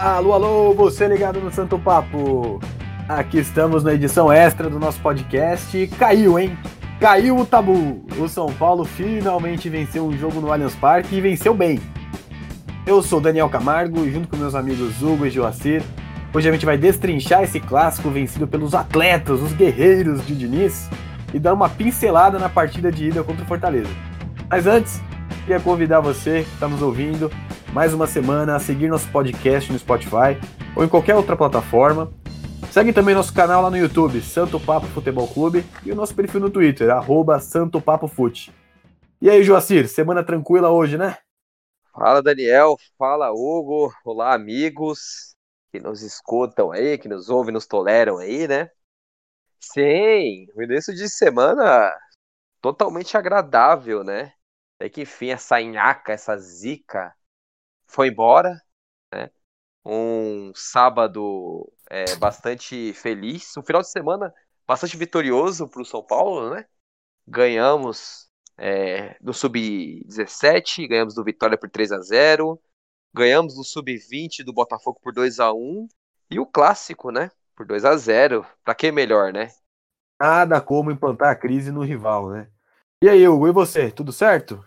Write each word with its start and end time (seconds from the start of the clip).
Alô, 0.00 0.32
alô, 0.32 0.72
você 0.72 1.06
ligado 1.06 1.42
no 1.42 1.52
Santo 1.52 1.78
Papo. 1.78 2.58
Aqui 3.06 3.36
estamos 3.36 3.84
na 3.84 3.92
edição 3.92 4.32
extra 4.32 4.70
do 4.70 4.78
nosso 4.78 4.98
podcast. 5.02 5.86
Caiu, 5.98 6.38
hein? 6.38 6.56
Caiu 6.98 7.36
o 7.36 7.44
tabu. 7.44 8.02
O 8.18 8.26
São 8.26 8.50
Paulo 8.50 8.86
finalmente 8.86 9.68
venceu 9.68 10.06
um 10.06 10.16
jogo 10.16 10.40
no 10.40 10.50
Allianz 10.50 10.74
Parque 10.74 11.16
e 11.16 11.20
venceu 11.20 11.52
bem. 11.52 11.78
Eu 12.86 13.02
sou 13.02 13.20
Daniel 13.20 13.50
Camargo 13.50 14.02
e 14.06 14.10
junto 14.10 14.26
com 14.26 14.38
meus 14.38 14.54
amigos 14.54 15.02
Hugo 15.02 15.26
e 15.26 15.30
Joacir, 15.30 15.82
hoje 16.32 16.48
a 16.48 16.52
gente 16.52 16.64
vai 16.64 16.78
destrinchar 16.78 17.42
esse 17.42 17.60
clássico 17.60 18.08
vencido 18.08 18.48
pelos 18.48 18.74
atletas, 18.74 19.42
os 19.42 19.52
guerreiros 19.52 20.26
de 20.26 20.34
Diniz, 20.34 20.88
e 21.34 21.38
dar 21.38 21.52
uma 21.52 21.68
pincelada 21.68 22.38
na 22.38 22.48
partida 22.48 22.90
de 22.90 23.08
ida 23.08 23.22
contra 23.22 23.44
o 23.44 23.46
Fortaleza. 23.46 23.90
Mas 24.48 24.66
antes, 24.66 24.98
queria 25.44 25.60
convidar 25.60 26.00
você 26.00 26.42
que 26.48 26.54
está 26.54 26.66
nos 26.66 26.80
ouvindo 26.80 27.30
mais 27.72 27.94
uma 27.94 28.06
semana 28.06 28.56
a 28.56 28.60
seguir 28.60 28.88
nosso 28.88 29.10
podcast 29.12 29.72
no 29.72 29.78
Spotify 29.78 30.36
ou 30.74 30.84
em 30.84 30.88
qualquer 30.88 31.14
outra 31.14 31.36
plataforma. 31.36 32.12
Segue 32.72 32.92
também 32.92 33.14
nosso 33.14 33.32
canal 33.32 33.62
lá 33.62 33.70
no 33.70 33.76
YouTube, 33.76 34.20
Santo 34.20 34.58
Papo 34.58 34.86
Futebol 34.88 35.28
Clube, 35.28 35.64
e 35.84 35.92
o 35.92 35.94
nosso 35.94 36.14
perfil 36.14 36.40
no 36.40 36.50
Twitter, 36.50 36.90
arroba 36.90 37.38
Santo 37.38 37.80
Papo 37.80 38.08
Fute. 38.08 38.52
E 39.20 39.30
aí, 39.30 39.42
Joacir, 39.42 39.88
semana 39.88 40.24
tranquila 40.24 40.70
hoje, 40.70 40.98
né? 40.98 41.18
Fala, 41.92 42.22
Daniel. 42.22 42.76
Fala, 42.98 43.30
Hugo. 43.30 43.92
Olá, 44.04 44.34
amigos 44.34 45.36
que 45.70 45.78
nos 45.78 46.02
escutam 46.02 46.72
aí, 46.72 46.98
que 46.98 47.08
nos 47.08 47.28
ouvem, 47.28 47.52
nos 47.54 47.66
toleram 47.66 48.18
aí, 48.18 48.48
né? 48.48 48.70
Sim, 49.60 50.46
o 50.56 50.62
início 50.62 50.94
de 50.94 51.08
semana 51.08 51.96
totalmente 52.60 53.16
agradável, 53.16 54.02
né? 54.02 54.32
É 54.78 54.88
que 54.88 55.02
enfim, 55.02 55.30
essa 55.30 55.60
nhaca, 55.60 56.12
essa 56.12 56.36
zica 56.38 57.14
foi 57.90 58.08
embora, 58.08 58.60
né? 59.12 59.30
Um 59.84 60.52
sábado 60.54 61.72
é, 61.90 62.16
bastante 62.16 62.92
feliz, 62.94 63.56
um 63.56 63.62
final 63.62 63.82
de 63.82 63.90
semana 63.90 64.32
bastante 64.66 64.96
vitorioso 64.96 65.68
para 65.68 65.82
o 65.82 65.84
São 65.84 66.02
Paulo, 66.02 66.54
né? 66.54 66.66
Ganhamos 67.26 68.30
é, 68.58 69.16
do 69.20 69.32
Sub-17, 69.32 70.86
ganhamos 70.88 71.14
do 71.14 71.24
Vitória 71.24 71.58
por 71.58 71.70
3 71.70 71.92
a 71.92 72.00
0 72.00 72.60
ganhamos 73.12 73.54
do 73.54 73.64
Sub-20 73.64 74.44
do 74.44 74.52
Botafogo 74.52 75.00
por 75.02 75.12
2 75.12 75.40
a 75.40 75.52
1 75.52 75.88
e 76.30 76.38
o 76.38 76.46
clássico, 76.46 77.10
né? 77.10 77.30
Por 77.56 77.66
2 77.66 77.84
a 77.84 77.96
0 77.96 78.46
Para 78.64 78.74
que 78.74 78.92
melhor, 78.92 79.32
né? 79.32 79.50
Nada 80.20 80.60
como 80.60 80.90
implantar 80.90 81.30
a 81.30 81.36
crise 81.36 81.72
no 81.72 81.82
rival, 81.82 82.30
né? 82.30 82.48
E 83.02 83.08
aí, 83.08 83.26
Hugo, 83.26 83.48
e 83.48 83.52
você? 83.52 83.90
Tudo 83.90 84.12
certo? 84.12 84.64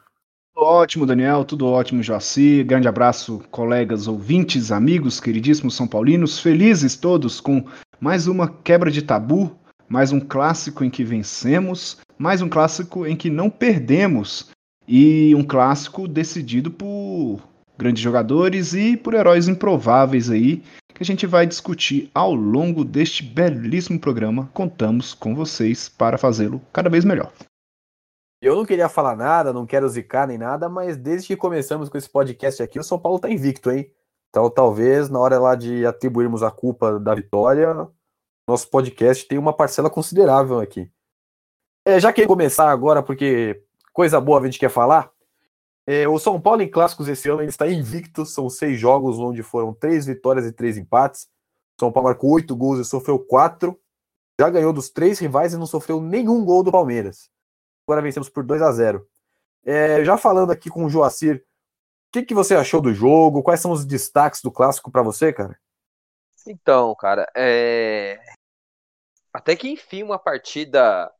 Tudo 0.56 0.68
ótimo, 0.68 1.06
Daniel, 1.08 1.44
tudo 1.44 1.66
ótimo, 1.66 2.04
Joaci. 2.04 2.64
Grande 2.64 2.88
abraço, 2.88 3.42
colegas, 3.50 4.08
ouvintes, 4.08 4.72
amigos, 4.72 5.20
queridíssimos 5.20 5.74
São 5.74 5.88
Paulinos. 5.88 6.40
Felizes 6.40 6.96
todos 6.96 7.42
com 7.42 7.66
mais 8.00 8.28
uma 8.28 8.48
quebra 8.48 8.92
de 8.92 9.02
tabu, 9.02 9.58
mais 9.90 10.12
um 10.12 10.20
clássico 10.20 10.84
em 10.84 10.92
que 10.92 11.04
vencemos, 11.04 11.98
mais 12.20 12.40
um 12.44 12.48
clássico 12.48 13.04
em 13.08 13.16
que 13.16 13.32
não 13.32 13.50
perdemos 13.50 14.52
e 14.88 15.34
um 15.34 15.44
clássico 15.44 16.08
decidido 16.08 16.70
por 16.70 17.42
grandes 17.76 18.04
jogadores 18.04 18.76
e 18.76 18.96
por 18.96 19.16
heróis 19.16 19.48
improváveis 19.48 20.30
aí 20.30 20.62
que 20.94 21.02
a 21.02 21.06
gente 21.06 21.26
vai 21.26 21.48
discutir 21.48 22.12
ao 22.14 22.36
longo 22.36 22.86
deste 22.86 23.24
belíssimo 23.24 24.00
programa. 24.00 24.48
Contamos 24.54 25.16
com 25.16 25.34
vocês 25.34 25.90
para 25.90 26.20
fazê-lo 26.20 26.62
cada 26.72 26.92
vez 26.92 27.04
melhor. 27.04 27.32
Eu 28.44 28.58
não 28.58 28.66
queria 28.66 28.90
falar 28.90 29.16
nada, 29.16 29.54
não 29.54 29.66
quero 29.66 29.88
zicar 29.88 30.28
nem 30.28 30.38
nada, 30.38 30.68
mas 30.68 30.98
desde 30.98 31.30
que 31.30 31.38
começamos 31.38 31.88
com 31.88 31.98
esse 31.98 32.10
podcast 32.10 32.62
aqui, 32.62 32.78
o 32.78 32.84
São 32.84 33.00
Paulo 33.00 33.18
tá 33.18 33.30
invicto, 33.30 33.72
hein? 33.72 33.90
Então 34.30 34.50
talvez 34.50 35.10
na 35.10 35.18
hora 35.18 35.40
lá 35.40 35.56
de 35.56 35.86
atribuirmos 35.86 36.44
a 36.44 36.52
culpa 36.52 37.00
da 37.00 37.16
vitória, 37.16 37.74
nosso 38.46 38.70
podcast 38.70 39.26
tem 39.30 39.38
uma 39.38 39.54
parcela 39.56 39.90
considerável 39.90 40.60
aqui. 40.60 40.92
É, 41.86 42.02
já 42.02 42.12
que 42.12 42.28
começar 42.28 42.70
agora, 42.70 43.02
porque 43.02 43.64
coisa 43.94 44.20
boa 44.20 44.42
a 44.42 44.44
gente 44.44 44.60
quer 44.60 44.70
falar, 44.70 45.10
é, 45.88 46.06
o 46.10 46.20
São 46.20 46.38
Paulo 46.42 46.62
em 46.62 46.70
clássicos 46.70 47.08
esse 47.08 47.30
ano 47.30 47.44
ele 47.44 47.50
está 47.50 47.66
invicto, 47.72 48.26
são 48.26 48.50
seis 48.50 48.78
jogos 48.78 49.20
onde 49.20 49.42
foram 49.42 49.74
três 49.74 50.06
vitórias 50.06 50.46
e 50.46 50.52
três 50.52 50.78
empates. 50.78 51.30
São 51.80 51.94
Paulo 51.94 52.10
marcou 52.10 52.32
oito 52.32 52.58
gols 52.58 52.78
e 52.78 52.84
sofreu 52.84 53.18
quatro. 53.18 53.80
Já 54.38 54.50
ganhou 54.50 54.74
dos 54.74 54.90
três 54.90 55.18
rivais 55.18 55.54
e 55.54 55.58
não 55.58 55.66
sofreu 55.66 56.02
nenhum 56.02 56.44
gol 56.44 56.62
do 56.62 56.74
Palmeiras 56.74 57.32
agora 57.88 58.02
vencemos 58.02 58.30
por 58.30 58.44
2 58.44 58.62
a 58.62 58.72
0 58.72 59.08
é, 59.66 60.04
Já 60.04 60.18
falando 60.18 60.52
aqui 60.52 60.70
com 60.70 60.86
o 60.86 60.90
Joacir, 60.90 61.38
o 61.38 61.42
que, 62.12 62.24
que 62.24 62.34
você 62.34 62.56
achou 62.56 62.82
do 62.82 62.94
jogo? 62.94 63.42
Quais 63.42 63.60
são 63.60 63.72
os 63.72 63.86
destaques 63.86 64.42
do 64.42 64.52
clássico 64.52 64.92
para 64.92 65.02
você, 65.02 65.34
cara? 65.34 65.60
Então, 66.46 66.94
cara, 66.96 67.26
é... 67.36 68.20
até 69.32 69.56
que 69.56 69.70
enfim 69.70 70.04
uma 70.04 70.20
partida 70.20 71.12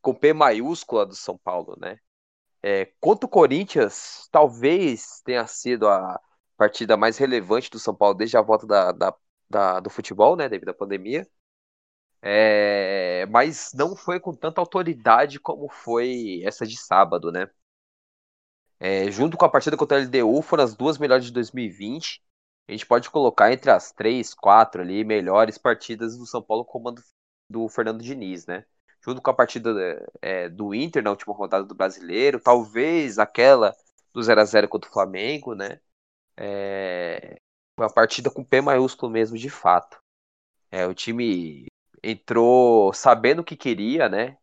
com 0.00 0.14
P 0.14 0.32
maiúscula 0.32 1.06
do 1.06 1.14
São 1.14 1.38
Paulo, 1.38 1.76
né? 1.78 1.98
É, 2.62 2.86
contra 2.98 3.26
o 3.26 3.28
Corinthians, 3.28 4.28
talvez 4.32 5.20
tenha 5.24 5.46
sido 5.46 5.86
a 5.88 6.18
partida 6.56 6.96
mais 6.96 7.18
relevante 7.18 7.70
do 7.70 7.78
São 7.78 7.94
Paulo 7.94 8.14
desde 8.14 8.36
a 8.36 8.42
volta 8.42 8.66
da, 8.66 8.92
da, 8.92 9.14
da 9.50 9.80
do 9.80 9.90
futebol, 9.90 10.34
né? 10.36 10.48
Devido 10.48 10.70
à 10.70 10.74
pandemia. 10.74 11.28
É, 12.26 13.26
mas 13.26 13.72
não 13.74 13.94
foi 13.94 14.18
com 14.18 14.34
tanta 14.34 14.58
autoridade 14.58 15.38
como 15.38 15.68
foi 15.68 16.40
essa 16.42 16.66
de 16.66 16.74
sábado, 16.78 17.30
né? 17.30 17.50
É, 18.80 19.10
junto 19.10 19.36
com 19.36 19.44
a 19.44 19.48
partida 19.48 19.76
contra 19.76 19.98
a 19.98 20.00
LDU, 20.00 20.40
foram 20.42 20.64
as 20.64 20.74
duas 20.74 20.96
melhores 20.98 21.26
de 21.26 21.32
2020. 21.32 22.22
A 22.66 22.72
gente 22.72 22.86
pode 22.86 23.10
colocar 23.10 23.52
entre 23.52 23.70
as 23.70 23.92
três, 23.92 24.32
quatro 24.32 24.80
ali 24.80 25.04
melhores 25.04 25.58
partidas 25.58 26.16
do 26.16 26.26
São 26.26 26.42
Paulo 26.42 26.64
comando 26.64 27.02
do 27.48 27.68
Fernando 27.68 28.02
Diniz, 28.02 28.46
né? 28.46 28.64
Junto 29.04 29.20
com 29.20 29.30
a 29.30 29.34
partida 29.34 29.70
é, 30.22 30.48
do 30.48 30.74
Inter 30.74 31.02
na 31.02 31.10
última 31.10 31.34
rodada 31.34 31.64
do 31.64 31.74
Brasileiro, 31.74 32.40
talvez 32.40 33.18
aquela 33.18 33.76
do 34.14 34.22
0 34.22 34.40
a 34.40 34.44
0 34.46 34.68
contra 34.68 34.88
o 34.88 34.92
Flamengo, 34.92 35.54
né? 35.54 35.78
É, 36.38 37.36
uma 37.78 37.92
partida 37.92 38.30
com 38.30 38.44
P 38.44 38.62
maiúsculo 38.62 39.12
mesmo, 39.12 39.36
de 39.36 39.50
fato. 39.50 39.98
É, 40.70 40.86
o 40.86 40.94
time 40.94 41.66
entrou 42.10 42.92
sabendo 42.92 43.40
o 43.40 43.44
que 43.44 43.56
queria, 43.56 44.08
né? 44.08 44.36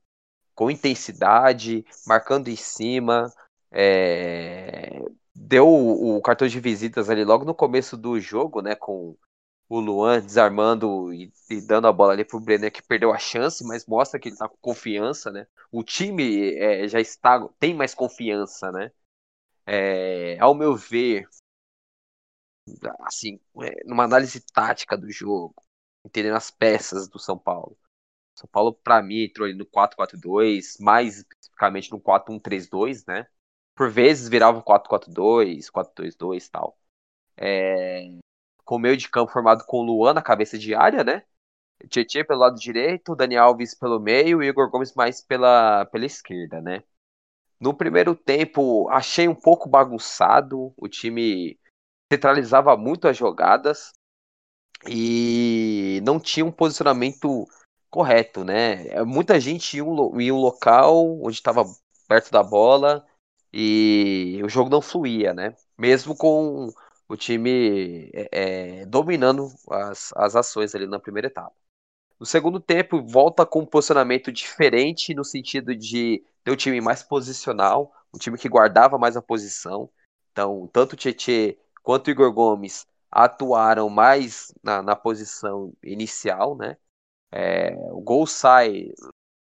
Com 0.55 0.71
intensidade, 0.71 1.85
marcando 2.07 2.49
em 2.49 2.55
cima, 2.55 3.31
é... 3.71 5.01
deu 5.35 5.67
o 5.67 6.21
cartão 6.21 6.47
de 6.47 6.59
visitas 6.59 7.09
ali 7.09 7.23
logo 7.25 7.45
no 7.45 7.55
começo 7.55 7.97
do 7.97 8.19
jogo, 8.19 8.61
né? 8.61 8.75
Com 8.75 9.17
o 9.69 9.79
Luan 9.79 10.21
desarmando 10.21 11.13
e, 11.13 11.31
e 11.49 11.61
dando 11.61 11.87
a 11.87 11.93
bola 11.93 12.13
ali 12.13 12.25
pro 12.25 12.39
Brenner 12.39 12.71
que 12.71 12.83
perdeu 12.83 13.13
a 13.13 13.17
chance, 13.17 13.63
mas 13.65 13.85
mostra 13.85 14.19
que 14.19 14.29
ele 14.29 14.37
tá 14.37 14.47
com 14.49 14.57
confiança, 14.61 15.31
né? 15.31 15.47
O 15.71 15.83
time 15.83 16.55
é, 16.57 16.87
já 16.87 16.99
está 16.99 17.47
tem 17.59 17.73
mais 17.73 17.93
confiança, 17.95 18.71
né? 18.71 18.91
É, 19.65 20.37
ao 20.39 20.53
meu 20.55 20.75
ver, 20.75 21.27
assim, 23.05 23.39
é, 23.61 23.83
numa 23.85 24.03
análise 24.03 24.39
tática 24.53 24.97
do 24.97 25.11
jogo, 25.11 25.53
entendendo 26.05 26.35
as 26.35 26.51
peças 26.51 27.07
do 27.07 27.19
São 27.19 27.37
Paulo. 27.37 27.77
São 28.35 28.47
Paulo, 28.51 28.73
para 28.73 29.01
mim, 29.01 29.23
entrou 29.23 29.45
ali 29.45 29.55
no 29.55 29.65
4-4-2, 29.65 30.77
mais 30.79 31.17
especificamente 31.17 31.91
no 31.91 31.99
4-1-3-2, 31.99 33.03
né? 33.07 33.27
Por 33.75 33.89
vezes 33.89 34.29
virava 34.29 34.61
4-4-2, 34.61 35.69
4-2-2 35.69 36.45
e 36.45 36.51
tal. 36.51 36.77
É... 37.37 38.19
Com 38.63 38.75
o 38.75 38.79
meio 38.79 38.97
de 38.97 39.09
campo 39.09 39.31
formado 39.31 39.65
com 39.65 39.77
o 39.77 39.83
Luan 39.83 40.13
na 40.13 40.21
cabeça 40.21 40.57
de 40.57 40.73
área, 40.73 41.03
né? 41.03 41.23
Tietchan 41.89 42.23
pelo 42.25 42.39
lado 42.39 42.59
direito, 42.59 43.15
Daniel 43.15 43.45
Alves 43.45 43.73
pelo 43.73 43.99
meio 43.99 44.41
e 44.41 44.47
Igor 44.47 44.69
Gomes 44.69 44.93
mais 44.93 45.21
pela, 45.21 45.85
pela 45.85 46.05
esquerda, 46.05 46.61
né? 46.61 46.83
No 47.59 47.75
primeiro 47.75 48.15
tempo, 48.15 48.87
achei 48.89 49.27
um 49.27 49.35
pouco 49.35 49.69
bagunçado. 49.69 50.73
O 50.77 50.87
time 50.87 51.59
centralizava 52.11 52.75
muito 52.75 53.07
as 53.07 53.17
jogadas 53.17 53.91
e 54.87 56.01
não 56.03 56.19
tinha 56.19 56.45
um 56.45 56.51
posicionamento 56.51 57.47
correto, 57.89 58.43
né? 58.43 59.03
Muita 59.03 59.39
gente 59.39 59.77
ia 59.77 59.83
em 59.83 60.31
um 60.31 60.37
local 60.37 61.21
onde 61.21 61.35
estava 61.35 61.65
perto 62.07 62.31
da 62.31 62.43
bola 62.43 63.05
e 63.53 64.41
o 64.43 64.49
jogo 64.49 64.69
não 64.69 64.81
fluía, 64.81 65.33
né? 65.33 65.55
Mesmo 65.77 66.15
com 66.15 66.69
o 67.07 67.17
time 67.17 68.09
é, 68.13 68.29
é, 68.81 68.85
dominando 68.85 69.47
as, 69.69 70.13
as 70.15 70.35
ações 70.35 70.73
ali 70.73 70.87
na 70.87 70.99
primeira 70.99 71.27
etapa. 71.27 71.53
No 72.19 72.25
segundo 72.25 72.59
tempo, 72.59 73.01
volta 73.01 73.45
com 73.45 73.61
um 73.61 73.65
posicionamento 73.65 74.31
diferente 74.31 75.13
no 75.13 75.25
sentido 75.25 75.75
de 75.75 76.23
ter 76.43 76.51
um 76.51 76.55
time 76.55 76.79
mais 76.79 77.03
posicional, 77.03 77.91
um 78.13 78.17
time 78.17 78.37
que 78.37 78.47
guardava 78.47 78.97
mais 78.97 79.17
a 79.17 79.21
posição. 79.21 79.89
Então, 80.31 80.69
tanto 80.71 80.93
o 80.93 80.95
Tietê 80.95 81.57
quanto 81.83 82.07
o 82.07 82.11
Igor 82.11 82.31
Gomes 82.31 82.85
atuaram 83.11 83.89
mais 83.89 84.53
na, 84.63 84.81
na 84.81 84.95
posição 84.95 85.73
inicial, 85.83 86.55
né? 86.55 86.77
É, 87.31 87.75
o 87.91 88.01
gol 88.01 88.25
sai 88.25 88.91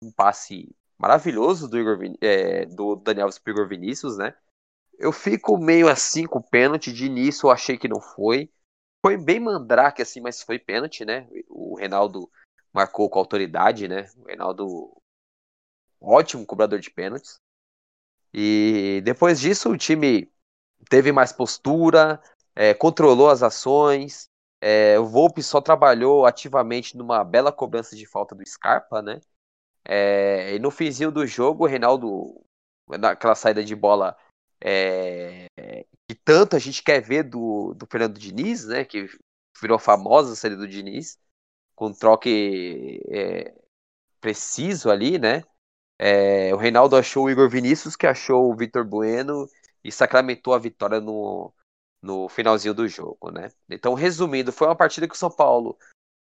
um 0.02 0.12
passe 0.12 0.74
maravilhoso 0.98 1.68
do, 1.68 1.78
Igor, 1.78 1.98
é, 2.20 2.66
do 2.66 2.96
Daniel 2.96 3.28
Igor 3.46 3.68
Vinícius, 3.68 4.16
né? 4.18 4.36
Eu 4.98 5.12
fico 5.12 5.58
meio 5.58 5.88
assim 5.88 6.26
com 6.26 6.38
o 6.38 6.42
pênalti. 6.42 6.92
De 6.92 7.06
início 7.06 7.46
eu 7.46 7.50
achei 7.50 7.76
que 7.76 7.88
não 7.88 8.00
foi. 8.00 8.50
foi 9.04 9.16
bem 9.16 9.40
mandrake, 9.40 10.02
assim, 10.02 10.20
mas 10.20 10.42
foi 10.42 10.58
pênalti, 10.58 11.04
né? 11.04 11.28
O 11.48 11.76
Reinaldo 11.76 12.30
marcou 12.72 13.08
com 13.08 13.18
autoridade, 13.18 13.88
né? 13.88 14.08
O 14.16 14.24
Reinaldo, 14.24 14.96
ótimo 16.00 16.46
cobrador 16.46 16.78
de 16.78 16.90
pênaltis. 16.90 17.38
E 18.32 19.00
depois 19.04 19.40
disso, 19.40 19.70
o 19.70 19.78
time 19.78 20.30
teve 20.88 21.12
mais 21.12 21.32
postura, 21.32 22.20
é, 22.54 22.74
controlou 22.74 23.28
as 23.28 23.42
ações. 23.42 24.28
É, 24.60 24.98
o 24.98 25.04
Volpe 25.06 25.42
só 25.42 25.60
trabalhou 25.60 26.24
ativamente 26.24 26.96
numa 26.96 27.22
bela 27.22 27.52
cobrança 27.52 27.94
de 27.96 28.06
falta 28.06 28.34
do 28.34 28.46
Scarpa, 28.46 29.02
né? 29.02 29.20
É, 29.84 30.54
e 30.54 30.58
no 30.58 30.70
finzinho 30.70 31.10
do 31.10 31.26
jogo, 31.26 31.64
o 31.64 31.66
Reinaldo, 31.66 32.42
naquela 32.88 33.34
saída 33.34 33.62
de 33.62 33.76
bola 33.76 34.16
é, 34.62 35.46
que 36.08 36.14
tanto 36.14 36.56
a 36.56 36.58
gente 36.58 36.82
quer 36.82 37.00
ver 37.00 37.24
do, 37.24 37.74
do 37.74 37.86
Fernando 37.86 38.18
Diniz, 38.18 38.66
né? 38.66 38.84
Que 38.84 39.06
virou 39.60 39.78
famosa 39.78 40.32
a 40.32 40.36
saída 40.36 40.56
do 40.56 40.68
Diniz, 40.68 41.18
com 41.74 41.92
troque 41.92 43.02
é, 43.10 43.54
preciso 44.20 44.90
ali, 44.90 45.18
né? 45.18 45.42
É, 45.98 46.52
o 46.54 46.56
Reinaldo 46.56 46.96
achou 46.96 47.24
o 47.24 47.30
Igor 47.30 47.48
Vinícius, 47.48 47.96
que 47.96 48.06
achou 48.06 48.50
o 48.50 48.56
Vitor 48.56 48.84
Bueno 48.84 49.48
e 49.82 49.92
sacramentou 49.92 50.54
a 50.54 50.58
vitória 50.58 51.00
no, 51.00 51.52
no 52.04 52.28
finalzinho 52.28 52.74
do 52.74 52.86
jogo, 52.86 53.30
né? 53.30 53.50
Então, 53.68 53.94
resumindo, 53.94 54.52
foi 54.52 54.68
uma 54.68 54.76
partida 54.76 55.08
que 55.08 55.14
o 55.14 55.18
São 55.18 55.30
Paulo 55.30 55.76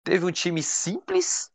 teve 0.03 0.25
um 0.25 0.33
time 0.33 0.63
simples, 0.63 1.53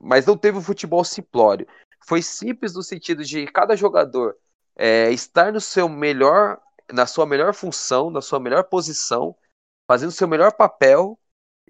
mas 0.00 0.24
não 0.24 0.36
teve 0.36 0.56
um 0.56 0.62
futebol 0.62 1.04
simplório. 1.04 1.66
Foi 2.06 2.22
simples 2.22 2.74
no 2.74 2.82
sentido 2.82 3.22
de 3.22 3.46
cada 3.46 3.76
jogador 3.76 4.36
é, 4.74 5.10
estar 5.10 5.52
no 5.52 5.60
seu 5.60 5.88
melhor, 5.88 6.60
na 6.90 7.06
sua 7.06 7.26
melhor 7.26 7.52
função, 7.52 8.10
na 8.10 8.22
sua 8.22 8.40
melhor 8.40 8.64
posição, 8.64 9.36
fazendo 9.86 10.08
o 10.08 10.12
seu 10.12 10.26
melhor 10.26 10.52
papel 10.52 11.18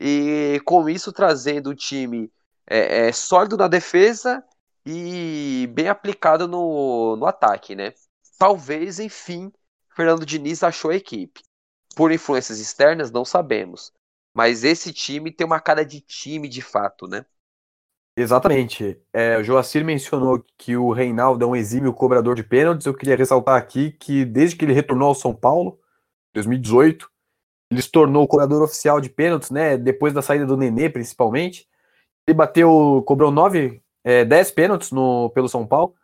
e 0.00 0.60
com 0.64 0.88
isso 0.88 1.12
trazendo 1.12 1.70
o 1.70 1.74
time 1.74 2.32
é, 2.64 3.08
é, 3.08 3.12
sólido 3.12 3.56
na 3.56 3.66
defesa 3.66 4.42
e 4.86 5.68
bem 5.74 5.88
aplicado 5.88 6.46
no, 6.46 7.16
no 7.16 7.26
ataque, 7.26 7.74
né? 7.74 7.92
Talvez, 8.38 9.00
enfim, 9.00 9.52
Fernando 9.96 10.24
Diniz 10.24 10.62
achou 10.62 10.92
a 10.92 10.96
equipe. 10.96 11.42
Por 11.92 12.12
influências 12.12 12.58
externas, 12.58 13.10
não 13.10 13.24
sabemos. 13.24 13.92
Mas 14.34 14.64
esse 14.64 14.92
time 14.92 15.30
tem 15.30 15.46
uma 15.46 15.60
cara 15.60 15.84
de 15.84 16.00
time 16.00 16.48
de 16.48 16.62
fato, 16.62 17.06
né? 17.06 17.24
Exatamente. 18.16 19.00
É, 19.12 19.38
o 19.38 19.44
Joacir 19.44 19.84
mencionou 19.84 20.44
que 20.58 20.76
o 20.76 20.92
Reinaldo 20.92 21.44
é 21.44 21.48
um 21.48 21.56
exímio 21.56 21.92
cobrador 21.92 22.34
de 22.34 22.42
pênaltis. 22.42 22.86
Eu 22.86 22.94
queria 22.94 23.16
ressaltar 23.16 23.56
aqui 23.56 23.92
que 23.92 24.24
desde 24.24 24.56
que 24.56 24.64
ele 24.64 24.72
retornou 24.72 25.08
ao 25.08 25.14
São 25.14 25.34
Paulo, 25.34 25.78
2018, 26.34 27.10
ele 27.70 27.80
se 27.80 27.90
tornou 27.90 28.28
cobrador 28.28 28.62
oficial 28.62 29.00
de 29.00 29.08
pênaltis, 29.08 29.50
né? 29.50 29.78
Depois 29.78 30.12
da 30.12 30.20
saída 30.20 30.44
do 30.44 30.56
Nenê, 30.56 30.90
principalmente. 30.90 31.66
Ele 32.26 32.36
bateu, 32.36 33.02
cobrou 33.06 33.30
nove, 33.30 33.82
é, 34.04 34.24
dez 34.24 34.50
pênaltis 34.50 34.90
no, 34.90 35.30
pelo 35.30 35.48
São 35.48 35.66
Paulo. 35.66 35.94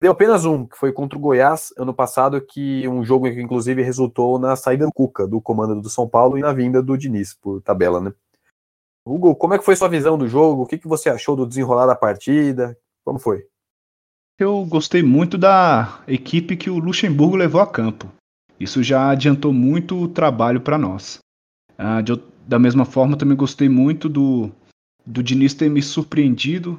Deu 0.00 0.12
apenas 0.12 0.44
um, 0.44 0.66
que 0.66 0.76
foi 0.76 0.92
contra 0.92 1.18
o 1.18 1.20
Goiás 1.20 1.72
ano 1.78 1.94
passado, 1.94 2.40
que 2.40 2.86
um 2.86 3.02
jogo 3.02 3.30
que 3.30 3.40
inclusive 3.40 3.82
resultou 3.82 4.38
na 4.38 4.54
saída 4.54 4.84
do 4.84 4.92
Cuca, 4.92 5.26
do 5.26 5.40
comando 5.40 5.80
do 5.80 5.88
São 5.88 6.06
Paulo, 6.06 6.36
e 6.36 6.42
na 6.42 6.52
vinda 6.52 6.82
do 6.82 6.98
Diniz, 6.98 7.32
por 7.34 7.62
tabela, 7.62 8.00
né? 8.00 8.12
Hugo, 9.06 9.34
como 9.36 9.54
é 9.54 9.58
que 9.58 9.64
foi 9.64 9.76
sua 9.76 9.88
visão 9.88 10.18
do 10.18 10.28
jogo? 10.28 10.62
O 10.62 10.66
que, 10.66 10.76
que 10.76 10.88
você 10.88 11.08
achou 11.08 11.36
do 11.36 11.46
desenrolar 11.46 11.86
da 11.86 11.94
partida? 11.94 12.76
Como 13.04 13.18
foi? 13.18 13.46
Eu 14.38 14.66
gostei 14.66 15.02
muito 15.02 15.38
da 15.38 16.02
equipe 16.06 16.56
que 16.56 16.68
o 16.68 16.78
Luxemburgo 16.78 17.36
levou 17.36 17.60
a 17.60 17.66
campo. 17.66 18.12
Isso 18.58 18.82
já 18.82 19.10
adiantou 19.10 19.52
muito 19.52 19.96
o 19.96 20.08
trabalho 20.08 20.60
para 20.60 20.76
nós. 20.76 21.20
Ah, 21.78 22.02
de, 22.02 22.20
da 22.46 22.58
mesma 22.58 22.84
forma, 22.84 23.16
também 23.16 23.36
gostei 23.36 23.68
muito 23.68 24.08
do, 24.08 24.50
do 25.06 25.22
Diniz 25.22 25.54
ter 25.54 25.70
me 25.70 25.80
surpreendido 25.80 26.78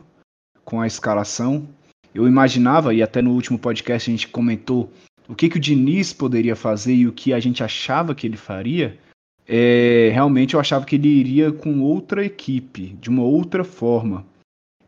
com 0.66 0.82
a 0.82 0.86
escalação. 0.86 1.68
Eu 2.18 2.28
imaginava, 2.28 2.96
e 2.96 3.04
até 3.04 3.22
no 3.22 3.32
último 3.32 3.60
podcast 3.60 4.10
a 4.10 4.12
gente 4.12 4.28
comentou 4.28 4.92
o 5.28 5.36
que, 5.36 5.48
que 5.48 5.58
o 5.58 5.60
Diniz 5.60 6.14
poderia 6.14 6.56
fazer 6.56 6.96
e 6.96 7.08
o 7.08 7.12
que 7.12 7.32
a 7.32 7.40
gente 7.40 7.64
achava 7.64 8.16
que 8.16 8.26
ele 8.26 8.38
faria 8.38 8.98
é, 9.48 10.10
realmente 10.12 10.56
eu 10.56 10.60
achava 10.60 10.84
que 10.84 10.96
ele 10.96 11.08
iria 11.08 11.52
com 11.52 11.80
outra 11.80 12.26
equipe, 12.26 12.98
de 13.00 13.08
uma 13.08 13.22
outra 13.22 13.64
forma. 13.64 14.26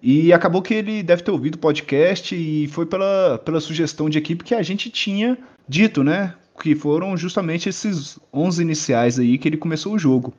E 0.02 0.34
acabou 0.34 0.64
que 0.64 0.74
ele 0.74 1.04
deve 1.04 1.22
ter 1.22 1.30
ouvido 1.30 1.54
o 1.54 1.60
podcast 1.60 2.36
e 2.36 2.68
foi 2.70 2.88
pela, 2.88 3.38
pela 3.38 3.62
sugestão 3.62 4.10
de 4.10 4.18
equipe 4.18 4.44
que 4.44 4.56
a 4.56 4.64
gente 4.64 4.90
tinha 4.90 5.38
dito, 5.68 6.04
né? 6.04 6.34
Que 6.60 6.74
foram 6.74 7.16
justamente 7.16 7.70
esses 7.70 8.18
11 8.34 8.62
iniciais 8.64 9.20
aí 9.20 9.38
que 9.38 9.48
ele 9.48 9.56
começou 9.56 9.94
o 9.94 10.00
jogo. 10.00 10.34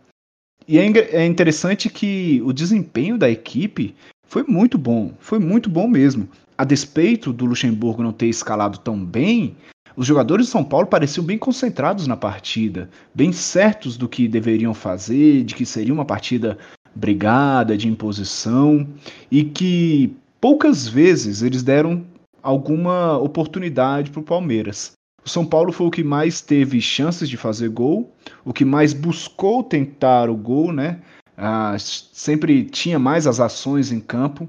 E 0.66 0.76
é, 0.76 0.82
é 0.82 1.24
interessante 1.24 1.88
que 1.88 2.42
o 2.44 2.52
desempenho 2.52 3.16
da 3.16 3.30
equipe 3.30 3.94
foi 4.26 4.42
muito 4.42 4.76
bom, 4.76 5.14
foi 5.20 5.38
muito 5.38 5.70
bom 5.70 5.86
mesmo. 5.88 6.28
A 6.60 6.64
despeito 6.64 7.32
do 7.32 7.46
Luxemburgo 7.46 8.02
não 8.02 8.12
ter 8.12 8.26
escalado 8.26 8.80
tão 8.80 9.02
bem, 9.02 9.56
os 9.96 10.06
jogadores 10.06 10.44
de 10.44 10.52
São 10.52 10.62
Paulo 10.62 10.86
pareciam 10.86 11.24
bem 11.24 11.38
concentrados 11.38 12.06
na 12.06 12.18
partida, 12.18 12.90
bem 13.14 13.32
certos 13.32 13.96
do 13.96 14.06
que 14.06 14.28
deveriam 14.28 14.74
fazer, 14.74 15.42
de 15.42 15.54
que 15.54 15.64
seria 15.64 15.94
uma 15.94 16.04
partida 16.04 16.58
brigada, 16.94 17.78
de 17.78 17.88
imposição, 17.88 18.86
e 19.30 19.42
que 19.42 20.14
poucas 20.38 20.86
vezes 20.86 21.40
eles 21.40 21.62
deram 21.62 22.04
alguma 22.42 23.16
oportunidade 23.16 24.10
para 24.10 24.20
o 24.20 24.24
Palmeiras. 24.24 24.92
O 25.24 25.30
São 25.30 25.46
Paulo 25.46 25.72
foi 25.72 25.86
o 25.86 25.90
que 25.90 26.04
mais 26.04 26.42
teve 26.42 26.78
chances 26.78 27.26
de 27.26 27.38
fazer 27.38 27.70
gol, 27.70 28.14
o 28.44 28.52
que 28.52 28.66
mais 28.66 28.92
buscou 28.92 29.64
tentar 29.64 30.28
o 30.28 30.36
gol, 30.36 30.74
né? 30.74 31.00
Ah, 31.38 31.74
sempre 31.78 32.64
tinha 32.64 32.98
mais 32.98 33.26
as 33.26 33.40
ações 33.40 33.90
em 33.90 33.98
campo. 33.98 34.46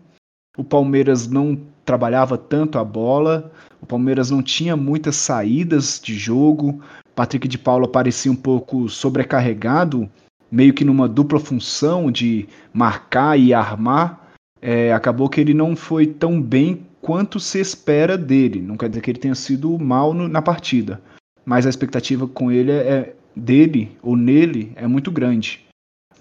O 0.57 0.63
Palmeiras 0.65 1.25
não 1.29 1.57
trabalhava 1.85 2.37
tanto 2.37 2.77
a 2.77 2.83
bola, 2.83 3.51
o 3.81 3.85
Palmeiras 3.85 4.29
não 4.29 4.41
tinha 4.41 4.77
muitas 4.77 5.15
saídas 5.15 5.99
de 6.03 6.15
jogo. 6.15 6.81
Patrick 7.15 7.47
de 7.47 7.57
Paula 7.57 7.87
parecia 7.87 8.31
um 8.31 8.35
pouco 8.35 8.87
sobrecarregado, 8.87 10.09
meio 10.51 10.73
que 10.73 10.85
numa 10.85 11.07
dupla 11.07 11.39
função 11.39 12.11
de 12.11 12.47
marcar 12.73 13.37
e 13.39 13.53
armar. 13.53 14.29
É, 14.61 14.93
acabou 14.93 15.27
que 15.27 15.41
ele 15.41 15.53
não 15.53 15.75
foi 15.75 16.05
tão 16.05 16.39
bem 16.41 16.85
quanto 17.01 17.39
se 17.39 17.59
espera 17.59 18.17
dele. 18.17 18.61
Não 18.61 18.77
quer 18.77 18.89
dizer 18.89 19.01
que 19.01 19.11
ele 19.11 19.19
tenha 19.19 19.35
sido 19.35 19.77
mal 19.79 20.13
no, 20.13 20.27
na 20.27 20.41
partida, 20.41 21.01
mas 21.43 21.65
a 21.65 21.69
expectativa 21.69 22.27
com 22.27 22.51
ele 22.51 22.71
é 22.71 23.15
dele 23.35 23.97
ou 24.03 24.15
nele 24.15 24.71
é 24.75 24.85
muito 24.85 25.11
grande. 25.11 25.65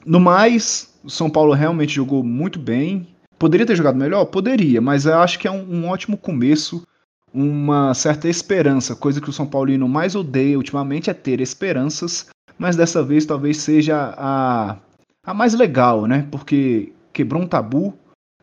No 0.05 0.19
mais, 0.19 0.95
o 1.05 1.11
São 1.11 1.29
Paulo 1.29 1.52
realmente 1.52 1.95
jogou 1.95 2.23
muito 2.23 2.59
bem. 2.59 3.07
Poderia 3.40 3.64
ter 3.64 3.75
jogado 3.75 3.97
melhor? 3.97 4.26
Poderia, 4.26 4.82
mas 4.82 5.06
eu 5.06 5.18
acho 5.18 5.38
que 5.38 5.49
é 5.49 5.50
um, 5.50 5.62
um 5.62 5.88
ótimo 5.88 6.18
começo 6.18 6.87
uma 7.32 7.94
certa 7.94 8.28
esperança, 8.28 8.94
coisa 8.94 9.20
que 9.20 9.30
o 9.30 9.32
São 9.32 9.47
Paulino 9.47 9.88
mais 9.88 10.14
odeia 10.14 10.59
ultimamente 10.59 11.09
é 11.09 11.14
ter 11.14 11.40
esperanças, 11.40 12.28
mas 12.59 12.76
dessa 12.76 13.02
vez 13.02 13.25
talvez 13.25 13.59
seja 13.59 14.14
a, 14.18 14.76
a 15.25 15.32
mais 15.32 15.54
legal, 15.54 16.06
né? 16.06 16.26
Porque 16.30 16.92
quebrou 17.12 17.40
um 17.40 17.47
tabu, 17.47 17.94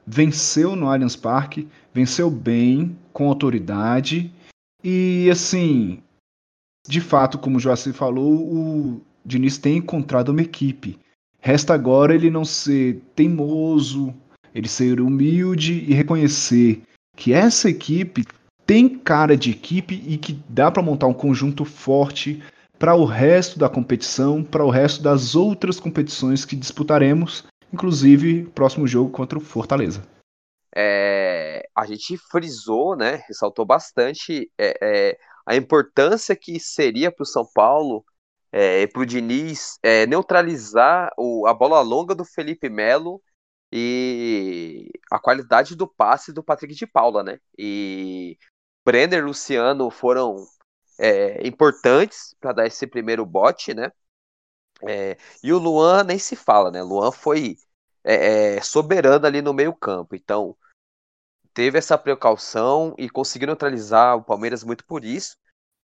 venceu 0.05 0.75
no 0.75 0.89
Allianz 0.89 1.15
Parque, 1.15 1.67
venceu 1.93 2.31
bem, 2.31 2.97
com 3.11 3.27
autoridade, 3.27 4.31
e 4.83 5.29
assim, 5.29 6.01
de 6.87 7.01
fato, 7.01 7.37
como 7.37 7.57
o 7.57 7.59
Joacir 7.59 7.93
falou, 7.93 8.33
o 8.33 9.01
Diniz 9.25 9.57
tem 9.57 9.77
encontrado 9.77 10.29
uma 10.29 10.41
equipe. 10.41 10.97
Resta 11.39 11.73
agora 11.73 12.15
ele 12.15 12.31
não 12.31 12.45
ser 12.45 13.01
teimoso, 13.13 14.13
ele 14.57 14.67
ser 14.67 14.99
humilde 14.99 15.85
e 15.87 15.93
reconhecer 15.93 16.81
que 17.15 17.31
essa 17.31 17.69
equipe 17.69 18.25
tem 18.65 18.89
cara 18.89 19.37
de 19.37 19.51
equipe 19.51 20.03
e 20.07 20.17
que 20.17 20.33
dá 20.49 20.71
para 20.71 20.83
montar 20.83 21.07
um 21.07 21.13
conjunto 21.13 21.63
forte 21.63 22.43
para 22.77 22.95
o 22.95 23.05
resto 23.05 23.57
da 23.57 23.69
competição, 23.69 24.43
para 24.43 24.65
o 24.65 24.69
resto 24.69 25.01
das 25.01 25.35
outras 25.35 25.79
competições 25.79 26.43
que 26.43 26.55
disputaremos, 26.55 27.45
inclusive 27.71 28.45
próximo 28.53 28.87
jogo 28.87 29.09
contra 29.11 29.37
o 29.37 29.41
Fortaleza. 29.41 30.03
É, 30.75 31.67
a 31.75 31.85
gente 31.85 32.17
frisou, 32.17 32.95
né, 32.95 33.23
ressaltou 33.27 33.65
bastante 33.65 34.51
é, 34.57 34.77
é, 34.81 35.17
a 35.45 35.55
importância 35.55 36.35
que 36.35 36.59
seria 36.59 37.11
para 37.11 37.23
o 37.23 37.27
São 37.27 37.47
Paulo 37.53 38.03
é, 38.51 38.85
para 38.87 39.01
o 39.01 39.05
Diniz 39.05 39.77
é, 39.83 40.05
neutralizar 40.05 41.11
o, 41.17 41.47
a 41.47 41.53
bola 41.53 41.81
longa 41.81 42.13
do 42.13 42.25
Felipe 42.25 42.69
Melo 42.69 43.21
e 43.71 44.89
a 45.11 45.19
qualidade 45.19 45.75
do 45.75 45.87
passe 45.87 46.31
do 46.31 46.43
Patrick 46.43 46.73
de 46.73 46.87
Paula, 46.87 47.23
né? 47.23 47.39
E 47.57 48.37
Brenner, 48.85 49.25
Luciano 49.25 49.89
foram 49.89 50.45
é, 50.97 51.45
importantes 51.45 52.35
para 52.39 52.53
dar 52.53 52.67
esse 52.67 52.87
primeiro 52.87 53.25
bote, 53.25 53.73
né? 53.73 53.91
É, 54.87 55.17
e 55.43 55.51
o 55.51 55.57
Luan 55.57 56.03
nem 56.03 56.19
se 56.19 56.35
fala, 56.35 56.71
né? 56.71 56.81
Luan 56.81 57.11
foi 57.11 57.57
é, 58.03 58.55
é, 58.55 58.61
soberano 58.61 59.25
ali 59.25 59.41
no 59.41 59.53
meio 59.53 59.73
campo, 59.73 60.15
então 60.15 60.55
teve 61.53 61.77
essa 61.77 61.97
precaução 61.97 62.93
e 62.97 63.09
conseguiu 63.09 63.47
neutralizar 63.47 64.15
o 64.15 64.23
Palmeiras 64.23 64.63
muito 64.63 64.85
por 64.85 65.03
isso. 65.03 65.35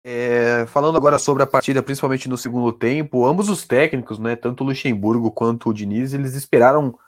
É, 0.03 0.65
falando 0.67 0.97
agora 0.97 1.19
sobre 1.19 1.43
a 1.43 1.47
partida, 1.47 1.83
principalmente 1.83 2.29
no 2.29 2.39
segundo 2.39 2.73
tempo, 2.73 3.27
ambos 3.27 3.51
os 3.51 3.67
técnicos, 3.67 4.19
né, 4.19 4.35
tanto 4.35 4.65
o 4.65 4.67
Luxemburgo 4.67 5.31
quanto 5.31 5.69
o 5.69 5.75
Diniz, 5.75 6.15
eles 6.15 6.35
esperaram 6.35 6.99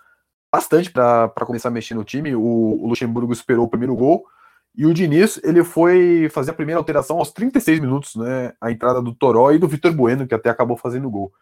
bastante 0.53 0.91
para 0.91 1.31
começar 1.47 1.69
a 1.69 1.73
mexer 1.73 1.95
no 1.95 2.05
time. 2.05 2.35
O, 2.35 2.43
o, 2.43 2.87
Luxemburgo 2.87 3.33
esperou 3.33 3.65
o 3.65 3.71
primeiro 3.71 3.97
gol 3.97 4.27
e 4.77 4.85
o 4.85 4.93
Diniz 4.93 5.41
ele 5.43 5.65
foi 5.65 6.29
fazer 6.31 6.51
a 6.51 6.55
primeira 6.55 6.79
alteração 6.79 7.19
aos 7.19 7.33
36 7.33 7.81
minutos, 7.81 8.15
né, 8.17 8.53
a 8.61 8.71
entrada 8.71 9.01
do 9.01 9.15
Toró 9.15 9.51
e 9.53 9.59
do 9.59 9.69
Vitor 9.69 9.93
Bueno, 9.93 10.27
que 10.27 10.35
até 10.35 10.51
acabou 10.51 10.77
fazendo 10.77 11.09
o 11.09 11.11
gol. 11.11 11.33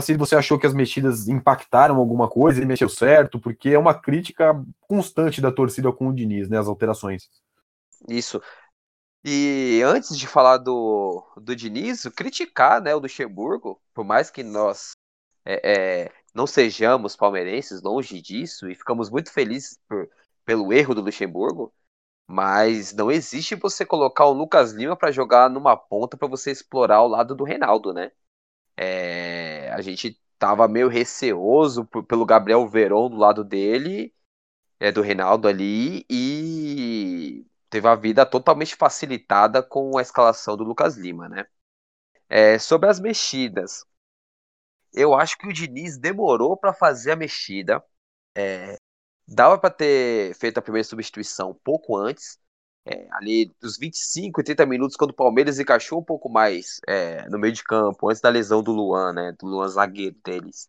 se 0.00 0.16
você 0.16 0.34
achou 0.36 0.58
que 0.58 0.66
as 0.66 0.74
mexidas 0.74 1.28
impactaram 1.28 1.96
alguma 1.96 2.28
coisa, 2.28 2.58
ele 2.58 2.66
mexeu 2.66 2.88
certo, 2.88 3.38
porque 3.38 3.70
é 3.70 3.78
uma 3.78 3.94
crítica 3.94 4.54
constante 4.80 5.40
da 5.40 5.52
torcida 5.52 5.92
com 5.92 6.08
o 6.08 6.14
Diniz, 6.14 6.48
né, 6.48 6.58
as 6.58 6.68
alterações. 6.68 7.28
Isso. 8.08 8.40
E 9.22 9.82
antes 9.84 10.16
de 10.16 10.26
falar 10.26 10.56
do, 10.56 11.22
do 11.36 11.54
Diniz, 11.54 12.04
criticar 12.16 12.80
né, 12.80 12.94
o 12.94 12.98
Luxemburgo, 12.98 13.78
por 13.92 14.02
mais 14.04 14.30
que 14.30 14.42
nós 14.42 14.92
é, 15.44 16.06
é, 16.06 16.12
não 16.34 16.46
sejamos 16.46 17.16
palmeirenses, 17.16 17.82
longe 17.82 18.20
disso, 18.20 18.68
e 18.70 18.74
ficamos 18.74 19.10
muito 19.10 19.32
felizes 19.32 19.78
por, 19.88 20.08
pelo 20.44 20.72
erro 20.72 20.94
do 20.94 21.02
Luxemburgo, 21.02 21.72
mas 22.26 22.92
não 22.94 23.10
existe 23.10 23.54
você 23.56 23.84
colocar 23.84 24.26
o 24.26 24.32
Lucas 24.32 24.72
Lima 24.72 24.96
para 24.96 25.10
jogar 25.12 25.50
numa 25.50 25.76
ponta 25.76 26.16
para 26.16 26.28
você 26.28 26.50
explorar 26.52 27.02
o 27.02 27.08
lado 27.08 27.34
do 27.34 27.44
Reinaldo, 27.44 27.92
né? 27.92 28.12
É, 28.76 29.70
a 29.72 29.80
gente 29.82 30.18
tava 30.38 30.68
meio 30.68 30.88
receoso 30.88 31.84
por, 31.86 32.04
pelo 32.04 32.24
Gabriel 32.26 32.66
Veron 32.68 33.10
do 33.10 33.16
lado 33.16 33.44
dele, 33.44 34.14
é, 34.80 34.92
do 34.92 35.02
Reinaldo 35.02 35.48
ali, 35.48 36.06
e 36.10 37.46
teve 37.70 37.88
a 37.88 37.94
vida 37.94 38.26
totalmente 38.26 38.76
facilitada 38.76 39.62
com 39.62 39.98
a 39.98 40.02
escalação 40.02 40.56
do 40.56 40.64
Lucas 40.64 40.96
Lima, 40.96 41.28
né? 41.28 41.46
É, 42.28 42.58
sobre 42.58 42.88
as 42.88 43.00
mexidas, 43.00 43.84
eu 44.92 45.14
acho 45.14 45.38
que 45.38 45.48
o 45.48 45.52
Diniz 45.52 45.98
demorou 45.98 46.56
para 46.56 46.72
fazer 46.72 47.12
a 47.12 47.16
mexida. 47.16 47.82
É, 48.36 48.78
dava 49.26 49.58
para 49.58 49.70
ter 49.70 50.34
feito 50.36 50.58
a 50.58 50.62
primeira 50.62 50.84
substituição 50.86 51.54
pouco 51.64 51.96
antes, 51.96 52.38
é, 52.84 53.08
ali 53.12 53.52
dos 53.60 53.78
25 53.78 54.40
e 54.40 54.44
30 54.44 54.66
minutos, 54.66 54.96
quando 54.96 55.10
o 55.10 55.14
Palmeiras 55.14 55.58
encaixou 55.58 56.00
um 56.00 56.04
pouco 56.04 56.28
mais 56.28 56.80
é, 56.88 57.28
no 57.28 57.38
meio 57.38 57.52
de 57.54 57.62
campo, 57.64 58.08
antes 58.10 58.20
da 58.20 58.28
lesão 58.28 58.62
do 58.62 58.72
Luan, 58.72 59.12
né? 59.12 59.32
Do 59.38 59.46
Luan 59.46 59.68
zagueiro 59.68 60.16
deles. 60.24 60.68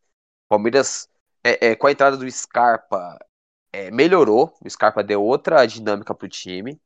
Palmeiras, 0.50 1.08
é, 1.44 1.70
é, 1.72 1.76
com 1.76 1.88
a 1.88 1.92
entrada 1.92 2.18
do 2.18 2.30
Scarpa, 2.32 3.18
é, 3.72 3.92
melhorou. 3.92 4.54
O 4.64 4.70
Scarpa 4.70 5.04
deu 5.04 5.24
outra 5.24 5.66
dinâmica 5.66 6.14
pro 6.16 6.30
time. 6.30 6.80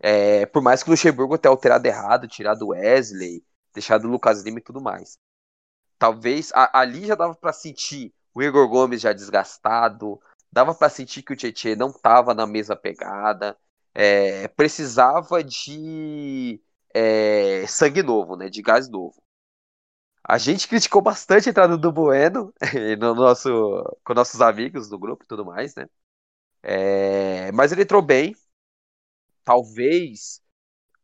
É, 0.00 0.46
por 0.46 0.62
mais 0.62 0.82
que 0.82 0.90
o 0.90 0.92
Luxemburgo 0.92 1.38
tenha 1.38 1.50
alterado 1.52 1.86
errado, 1.86 2.28
tirado 2.28 2.62
o 2.62 2.68
Wesley, 2.68 3.44
deixado 3.74 4.06
o 4.06 4.10
Lucas 4.10 4.42
Lima 4.42 4.58
e 4.58 4.62
tudo 4.62 4.80
mais. 4.80 5.18
Talvez 5.98 6.52
a, 6.54 6.80
ali 6.80 7.06
já 7.06 7.14
dava 7.14 7.34
para 7.34 7.52
sentir 7.52 8.14
o 8.34 8.42
Igor 8.42 8.68
Gomes 8.68 9.00
já 9.00 9.12
desgastado, 9.12 10.20
dava 10.52 10.74
para 10.74 10.90
sentir 10.90 11.22
que 11.22 11.32
o 11.32 11.36
Tietchan 11.36 11.76
não 11.76 11.88
estava 11.88 12.34
na 12.34 12.46
mesma 12.46 12.76
pegada, 12.76 13.56
é, 13.94 14.48
precisava 14.48 15.42
de 15.42 16.60
é, 16.94 17.66
sangue 17.66 18.02
novo, 18.02 18.36
né, 18.36 18.48
de 18.50 18.62
gás 18.62 18.88
novo. 18.88 19.22
A 20.28 20.38
gente 20.38 20.66
criticou 20.68 21.00
bastante 21.00 21.48
a 21.48 21.50
entrada 21.50 21.78
do 21.78 21.92
Bueno 21.92 22.52
no 22.98 23.14
nosso, 23.14 23.50
com 24.04 24.12
nossos 24.14 24.40
amigos 24.40 24.88
do 24.88 24.98
grupo 24.98 25.24
e 25.24 25.26
tudo 25.26 25.44
mais, 25.44 25.74
né? 25.74 25.86
É, 26.62 27.52
mas 27.52 27.72
ele 27.72 27.82
entrou 27.82 28.02
bem, 28.02 28.34
talvez 29.44 30.42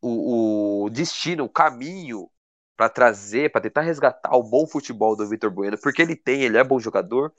o, 0.01 0.85
o 0.85 0.89
destino, 0.89 1.45
o 1.45 1.49
caminho 1.49 2.29
para 2.75 2.89
trazer, 2.89 3.51
para 3.51 3.61
tentar 3.61 3.81
resgatar 3.81 4.35
o 4.35 4.43
bom 4.43 4.67
futebol 4.67 5.15
do 5.15 5.27
Vitor 5.27 5.51
Bueno, 5.51 5.77
porque 5.81 6.01
ele 6.01 6.15
tem, 6.15 6.43
ele 6.43 6.57
é 6.57 6.63
bom 6.63 6.79
jogador, 6.79 7.33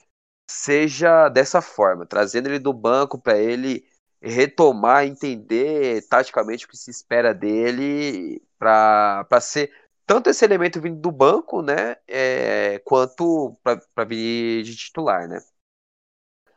seja 0.49 1.29
dessa 1.29 1.61
forma, 1.61 2.07
trazendo 2.07 2.49
ele 2.49 2.59
do 2.59 2.73
banco 2.73 3.19
para 3.21 3.39
ele 3.39 3.85
retomar, 4.23 5.05
entender 5.05 6.07
taticamente 6.09 6.65
o 6.65 6.69
que 6.69 6.77
se 6.77 6.91
espera 6.91 7.35
dele 7.35 8.43
para 8.59 9.27
ser 9.41 9.71
tanto 10.07 10.31
esse 10.31 10.45
elemento 10.45 10.81
vindo 10.81 11.01
do 11.01 11.11
banco, 11.11 11.63
né, 11.63 11.97
é, 12.07 12.79
quanto 12.81 13.57
para 13.63 14.05
vir 14.05 14.63
de 14.63 14.77
titular, 14.77 15.29
né. 15.29 15.41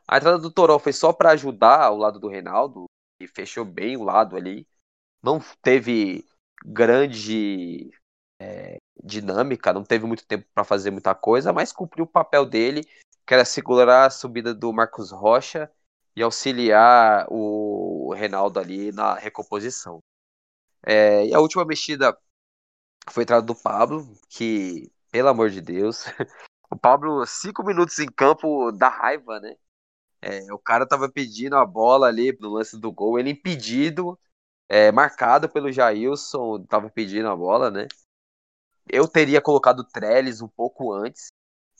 A 0.06 0.16
entrada 0.16 0.38
do 0.38 0.50
Toró 0.50 0.78
foi 0.78 0.92
só 0.92 1.12
para 1.12 1.30
ajudar 1.32 1.90
o 1.90 1.98
lado 1.98 2.18
do 2.18 2.28
Reinaldo, 2.28 2.88
e 3.20 3.26
fechou 3.26 3.64
bem 3.64 3.96
o 3.96 4.04
lado 4.04 4.36
ali. 4.36 4.66
Não 5.22 5.40
teve 5.62 6.24
grande 6.64 7.90
é, 8.40 8.78
dinâmica, 9.02 9.72
não 9.72 9.84
teve 9.84 10.06
muito 10.06 10.26
tempo 10.26 10.46
para 10.54 10.64
fazer 10.64 10.90
muita 10.90 11.14
coisa, 11.14 11.52
mas 11.52 11.72
cumpriu 11.72 12.04
o 12.04 12.08
papel 12.08 12.44
dele, 12.46 12.84
que 13.26 13.34
era 13.34 13.44
segurar 13.44 14.06
a 14.06 14.10
subida 14.10 14.54
do 14.54 14.72
Marcos 14.72 15.10
Rocha 15.10 15.70
e 16.16 16.22
auxiliar 16.22 17.26
o 17.30 18.12
Reinaldo 18.14 18.58
ali 18.58 18.92
na 18.92 19.14
recomposição. 19.14 20.00
É, 20.86 21.26
e 21.26 21.34
a 21.34 21.40
última 21.40 21.64
mexida 21.64 22.16
foi 23.10 23.22
a 23.22 23.24
entrada 23.24 23.46
do 23.46 23.54
Pablo, 23.54 24.06
que, 24.28 24.90
pelo 25.10 25.28
amor 25.28 25.50
de 25.50 25.60
Deus, 25.60 26.04
o 26.70 26.76
Pablo, 26.76 27.24
cinco 27.26 27.64
minutos 27.64 27.98
em 27.98 28.06
campo, 28.06 28.72
dá 28.72 28.88
raiva, 28.88 29.40
né? 29.40 29.56
É, 30.22 30.52
o 30.52 30.58
cara 30.58 30.86
tava 30.86 31.10
pedindo 31.10 31.56
a 31.56 31.66
bola 31.66 32.08
ali 32.08 32.36
no 32.40 32.50
lance 32.50 32.78
do 32.78 32.92
gol, 32.92 33.18
ele 33.18 33.30
impedido, 33.30 34.18
é, 34.68 34.92
marcado 34.92 35.48
pelo 35.48 35.72
Jailson, 35.72 36.64
tava 36.66 36.90
pedindo 36.90 37.28
a 37.28 37.36
bola, 37.36 37.70
né? 37.70 37.88
Eu 38.90 39.08
teria 39.08 39.40
colocado 39.40 39.80
o 39.80 39.84
Trellis 39.84 40.40
um 40.40 40.48
pouco 40.48 40.92
antes, 40.92 41.28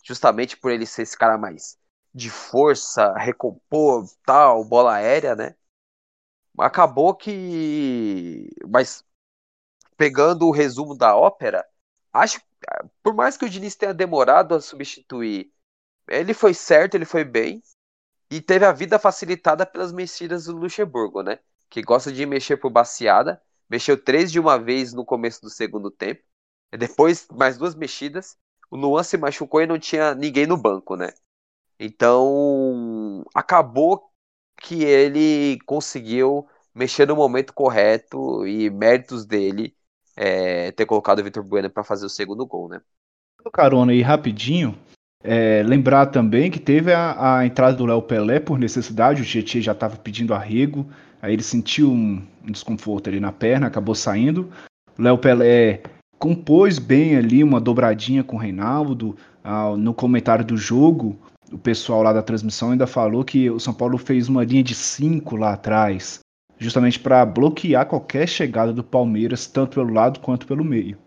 justamente 0.05 0.57
por 0.57 0.71
ele 0.71 0.87
ser 0.87 1.03
esse 1.03 1.17
cara 1.17 1.38
mais 1.38 1.79
de 2.15 2.31
força, 2.31 3.12
recompor, 3.15 4.07
tal, 4.25 4.65
bola 4.65 4.95
aérea, 4.95 5.37
né? 5.37 5.55
Acabou 6.59 7.15
que. 7.15 8.50
Mas 8.69 9.05
pegando 9.97 10.47
o 10.47 10.53
resumo 10.53 10.97
da 10.97 11.17
ópera, 11.17 11.65
acho 12.12 12.41
por 13.03 13.15
mais 13.15 13.37
que 13.37 13.45
o 13.45 13.49
Diniz 13.50 13.77
tenha 13.77 13.95
demorado 13.95 14.55
a 14.55 14.61
substituir, 14.61 15.53
ele 16.09 16.35
foi 16.35 16.55
certo, 16.55 16.95
ele 16.95 17.05
foi 17.05 17.25
bem. 17.25 17.62
E 18.31 18.41
teve 18.41 18.65
a 18.65 18.73
vida 18.73 18.99
facilitada 18.99 19.65
pelas 19.65 19.93
mexidas 19.93 20.45
do 20.45 20.57
Luxemburgo, 20.57 21.23
né? 21.23 21.38
Que 21.71 21.83
gosta 21.83 22.12
de 22.12 22.27
mexer 22.27 22.59
por 22.59 22.71
baseada. 22.71 23.41
Mexeu 23.71 24.03
três 24.03 24.31
de 24.31 24.38
uma 24.38 24.59
vez 24.59 24.93
no 24.93 25.05
começo 25.05 25.41
do 25.41 25.50
segundo 25.50 25.91
tempo. 25.91 26.23
Depois, 26.77 27.27
mais 27.33 27.57
duas 27.57 27.75
mexidas. 27.75 28.37
O 28.71 28.77
Luan 28.77 29.03
se 29.03 29.17
machucou 29.17 29.63
e 29.63 29.67
não 29.67 29.79
tinha 29.79 30.15
ninguém 30.15 30.47
no 30.47 30.57
banco, 30.57 30.97
né? 30.97 31.13
Então, 31.81 33.25
acabou 33.35 34.11
que 34.61 34.85
ele 34.85 35.59
conseguiu 35.65 36.47
mexer 36.75 37.07
no 37.07 37.17
momento 37.17 37.55
correto 37.55 38.47
e 38.47 38.69
méritos 38.71 39.25
dele 39.25 39.75
é, 40.17 40.73
ter 40.73 40.85
colocado 40.85 41.21
o 41.21 41.25
Vitor 41.25 41.43
Bueno 41.45 41.71
para 41.71 41.85
fazer 41.85 42.05
o 42.05 42.11
segundo 42.11 42.45
gol, 42.45 42.69
né? 42.69 42.81
Carona 43.53 43.93
aí 43.93 44.03
rapidinho, 44.03 44.77
é, 45.23 45.63
lembrar 45.63 46.07
também 46.07 46.51
que 46.51 46.59
teve 46.59 46.93
a, 46.93 47.39
a 47.39 47.47
entrada 47.47 47.77
do 47.77 47.87
Léo 47.87 48.03
Pelé 48.03 48.41
por 48.41 48.59
necessidade, 48.59 49.23
o 49.23 49.25
Tietchan 49.25 49.61
já 49.61 49.73
estava 49.73 49.97
pedindo 49.97 50.35
arrego, 50.35 50.87
aí 51.23 51.33
ele 51.33 51.43
sentiu 51.43 51.91
um, 51.91 52.23
um, 52.45 52.53
desconforto 52.53 53.09
ali 53.09 53.21
na 53.21 53.33
perna, 53.33 53.69
acabou 53.69 53.95
saindo. 53.95 54.53
O 54.99 55.03
Léo 55.03 55.19
Pelé 55.19 55.83
compôs 56.19 56.79
bem 56.79 57.17
ali 57.17 57.45
uma 57.45 57.61
dobradinha 57.61 58.25
com 58.25 58.37
o 58.37 58.39
Reinaldo. 58.39 59.17
Ah, 59.43 59.75
no 59.77 59.95
comentário 59.95 60.45
do 60.45 60.57
jogo, 60.57 61.19
o 61.53 61.59
pessoal 61.59 62.03
lá 62.03 62.13
da 62.13 62.23
transmissão 62.23 62.73
ainda 62.73 62.87
falou 62.87 63.25
que 63.25 63.49
o 63.49 63.59
São 63.61 63.73
Paulo 63.73 63.97
fez 63.97 64.29
uma 64.29 64.45
linha 64.45 64.63
de 64.63 64.75
cinco 64.75 65.37
lá 65.37 65.55
atrás, 65.55 66.21
justamente 66.59 66.99
para 66.99 67.25
bloquear 67.25 67.87
qualquer 67.87 68.29
chegada 68.29 68.73
do 68.73 68.85
Palmeiras, 68.85 69.47
tanto 69.47 69.77
pelo 69.77 69.93
lado 69.93 70.21
quanto 70.21 70.47
pelo 70.47 70.65
meio. 70.65 70.99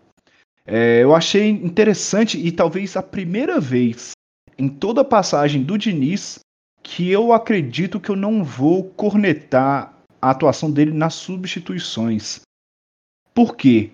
É, 0.64 1.02
eu 1.02 1.14
achei 1.14 1.50
interessante 1.50 2.38
e 2.38 2.50
talvez 2.50 2.96
a 2.96 3.02
primeira 3.02 3.60
vez 3.60 4.12
em 4.56 4.68
toda 4.68 5.00
a 5.00 5.04
passagem 5.04 5.62
do 5.62 5.76
Diniz 5.76 6.38
que 6.82 7.08
eu 7.10 7.32
acredito 7.32 8.00
que 8.00 8.10
eu 8.10 8.16
não 8.16 8.42
vou 8.42 8.84
cornetar 8.84 9.98
a 10.20 10.30
atuação 10.30 10.70
dele 10.70 10.92
nas 10.92 11.14
substituições. 11.14 12.40
Por 13.34 13.56
quê? 13.56 13.90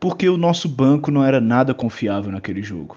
Porque 0.00 0.28
o 0.28 0.36
nosso 0.36 0.68
banco 0.68 1.10
não 1.10 1.24
era 1.24 1.40
nada 1.40 1.74
confiável 1.74 2.30
naquele 2.30 2.62
jogo. 2.62 2.96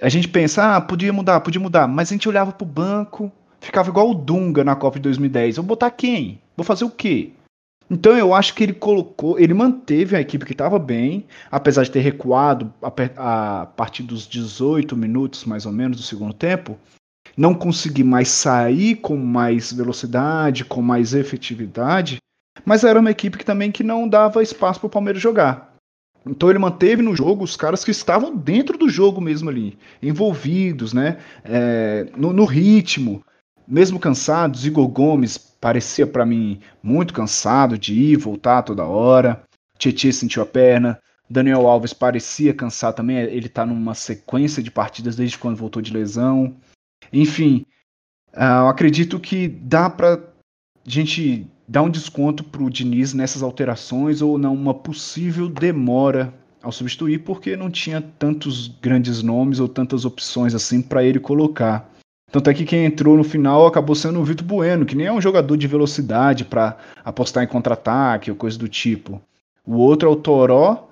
A 0.00 0.08
gente 0.08 0.28
pensa, 0.28 0.76
ah, 0.76 0.80
podia 0.80 1.12
mudar, 1.12 1.40
podia 1.40 1.60
mudar, 1.60 1.86
mas 1.86 2.10
a 2.10 2.14
gente 2.14 2.28
olhava 2.28 2.52
pro 2.52 2.66
banco, 2.66 3.32
ficava 3.60 3.88
igual 3.88 4.10
o 4.10 4.14
Dunga 4.14 4.62
na 4.62 4.76
Copa 4.76 4.98
de 4.98 5.04
2010. 5.04 5.56
Vou 5.56 5.64
botar 5.64 5.90
quem? 5.90 6.40
Vou 6.56 6.64
fazer 6.64 6.84
o 6.84 6.90
quê? 6.90 7.32
Então 7.88 8.16
eu 8.16 8.34
acho 8.34 8.54
que 8.54 8.64
ele 8.64 8.72
colocou, 8.72 9.38
ele 9.38 9.54
manteve 9.54 10.16
a 10.16 10.20
equipe 10.20 10.44
que 10.44 10.52
estava 10.52 10.78
bem, 10.78 11.24
apesar 11.50 11.84
de 11.84 11.90
ter 11.90 12.00
recuado 12.00 12.72
a, 12.82 13.62
a 13.62 13.66
partir 13.66 14.02
dos 14.02 14.26
18 14.26 14.96
minutos 14.96 15.44
mais 15.44 15.66
ou 15.66 15.72
menos 15.72 15.96
do 15.96 16.02
segundo 16.02 16.34
tempo, 16.34 16.76
não 17.36 17.54
conseguir 17.54 18.02
mais 18.02 18.28
sair 18.28 18.96
com 18.96 19.16
mais 19.16 19.72
velocidade, 19.72 20.64
com 20.64 20.82
mais 20.82 21.14
efetividade, 21.14 22.18
mas 22.64 22.82
era 22.82 22.98
uma 22.98 23.10
equipe 23.10 23.38
que 23.38 23.44
também 23.44 23.70
que 23.70 23.84
não 23.84 24.08
dava 24.08 24.42
espaço 24.42 24.80
para 24.80 24.88
o 24.88 24.90
Palmeiras 24.90 25.22
jogar. 25.22 25.65
Então 26.28 26.50
ele 26.50 26.58
manteve 26.58 27.02
no 27.02 27.14
jogo 27.14 27.44
os 27.44 27.56
caras 27.56 27.84
que 27.84 27.90
estavam 27.92 28.36
dentro 28.36 28.76
do 28.76 28.88
jogo 28.88 29.20
mesmo 29.20 29.48
ali, 29.48 29.78
envolvidos, 30.02 30.92
né? 30.92 31.18
É, 31.44 32.08
no, 32.16 32.32
no, 32.32 32.44
ritmo, 32.44 33.24
mesmo 33.66 34.00
cansados. 34.00 34.66
Igor 34.66 34.88
Gomes 34.88 35.38
parecia 35.38 36.06
para 36.06 36.26
mim 36.26 36.60
muito 36.82 37.14
cansado 37.14 37.78
de 37.78 37.94
ir 37.94 38.16
voltar 38.16 38.62
toda 38.62 38.84
hora. 38.84 39.42
Tietchan 39.78 40.10
sentiu 40.12 40.42
a 40.42 40.46
perna. 40.46 40.98
Daniel 41.30 41.66
Alves 41.66 41.92
parecia 41.92 42.52
cansar 42.52 42.92
também. 42.92 43.18
Ele 43.18 43.48
tá 43.48 43.64
numa 43.64 43.94
sequência 43.94 44.62
de 44.62 44.70
partidas 44.70 45.14
desde 45.14 45.38
quando 45.38 45.56
voltou 45.56 45.80
de 45.80 45.92
lesão. 45.92 46.56
Enfim, 47.12 47.64
uh, 48.34 48.62
eu 48.62 48.68
acredito 48.68 49.20
que 49.20 49.46
dá 49.46 49.88
para 49.88 50.20
gente 50.84 51.48
dar 51.68 51.82
um 51.82 51.90
desconto 51.90 52.44
para 52.44 52.62
o 52.62 52.70
Diniz 52.70 53.12
nessas 53.12 53.42
alterações 53.42 54.22
ou 54.22 54.38
não 54.38 54.54
uma 54.54 54.74
possível 54.74 55.48
demora 55.48 56.32
ao 56.62 56.72
substituir, 56.72 57.20
porque 57.20 57.56
não 57.56 57.70
tinha 57.70 58.00
tantos 58.00 58.68
grandes 58.68 59.22
nomes 59.22 59.60
ou 59.60 59.68
tantas 59.68 60.04
opções 60.04 60.54
assim 60.54 60.82
para 60.82 61.04
ele 61.04 61.20
colocar. 61.20 61.90
Tanto 62.30 62.50
é 62.50 62.54
que 62.54 62.64
quem 62.64 62.84
entrou 62.84 63.16
no 63.16 63.22
final 63.22 63.66
acabou 63.66 63.94
sendo 63.94 64.20
o 64.20 64.24
Vitor 64.24 64.44
Bueno, 64.44 64.84
que 64.84 64.96
nem 64.96 65.06
é 65.06 65.12
um 65.12 65.20
jogador 65.20 65.56
de 65.56 65.66
velocidade 65.66 66.44
para 66.44 66.76
apostar 67.04 67.44
em 67.44 67.46
contra-ataque 67.46 68.30
ou 68.30 68.36
coisa 68.36 68.58
do 68.58 68.68
tipo. 68.68 69.20
O 69.64 69.76
outro 69.76 70.08
é 70.08 70.12
o 70.12 70.16
Toró, 70.16 70.88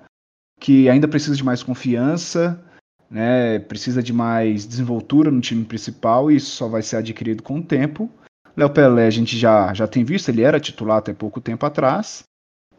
que 0.59 0.89
ainda 0.89 1.07
precisa 1.07 1.35
de 1.35 1.43
mais 1.43 1.61
confiança, 1.61 2.61
né, 3.09 3.59
precisa 3.59 4.01
de 4.01 4.13
mais 4.13 4.65
desenvoltura 4.65 5.29
no 5.29 5.41
time 5.41 5.63
principal 5.65 6.31
e 6.31 6.37
isso 6.37 6.51
só 6.51 6.67
vai 6.67 6.81
ser 6.81 6.97
adquirido 6.97 7.43
com 7.43 7.59
o 7.59 7.63
tempo. 7.63 8.09
Léo 8.57 8.69
Pelé 8.69 9.05
a 9.05 9.09
gente 9.09 9.37
já, 9.37 9.73
já 9.73 9.87
tem 9.87 10.05
visto, 10.05 10.29
ele 10.29 10.41
era 10.41 10.59
titular 10.59 10.97
até 10.97 11.13
pouco 11.13 11.41
tempo 11.41 11.65
atrás. 11.65 12.23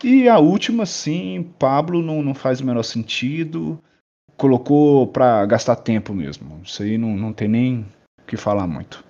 E 0.02 0.28
a 0.28 0.38
última, 0.38 0.86
sim, 0.86 1.54
Pablo 1.58 2.02
não, 2.02 2.22
não 2.22 2.34
faz 2.34 2.60
o 2.60 2.64
menor 2.64 2.82
sentido. 2.82 3.82
Colocou 4.36 5.06
para 5.06 5.44
gastar 5.44 5.76
tempo 5.76 6.14
mesmo. 6.14 6.62
Isso 6.62 6.82
aí 6.82 6.96
não, 6.96 7.16
não 7.16 7.32
tem 7.32 7.48
nem 7.48 7.86
o 8.20 8.24
que 8.24 8.36
falar 8.36 8.66
muito. 8.66 9.04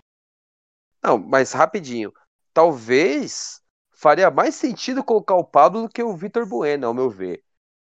Não, 1.03 1.19
mas 1.19 1.53
rapidinho. 1.53 2.13
Talvez 2.53 3.61
faria 3.93 4.31
mais 4.31 4.55
sentido 4.55 5.05
colocar 5.05 5.37
o 5.37 5.45
Pablo 5.45 5.83
do 5.83 5.89
que 5.89 6.03
o 6.03 6.17
Vitor 6.17 6.47
Bueno, 6.49 6.87
ao 6.87 6.95
meu 6.95 7.11
ver. 7.11 7.43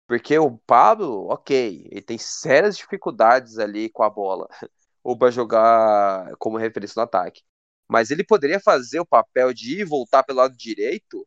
Porque 0.07 0.39
o 0.39 0.57
Pablo, 0.59 1.29
ok, 1.29 1.89
ele 1.91 2.03
tem 2.03 2.17
sérias 2.19 2.77
dificuldades 2.77 3.59
ali 3.59 3.89
com 3.91 4.03
a 4.03 4.11
bola. 4.11 4.49
Ou 5.03 5.17
para 5.17 5.31
jogar 5.31 6.35
como 6.39 6.59
referência 6.59 6.95
no 6.97 7.05
ataque 7.05 7.43
mas 7.89 8.11
ele 8.11 8.23
poderia 8.25 8.61
fazer 8.61 9.01
o 9.01 9.07
papel 9.07 9.53
de 9.55 9.81
ir 9.81 9.85
voltar 9.85 10.23
pelo 10.23 10.39
lado 10.39 10.57
direito, 10.57 11.27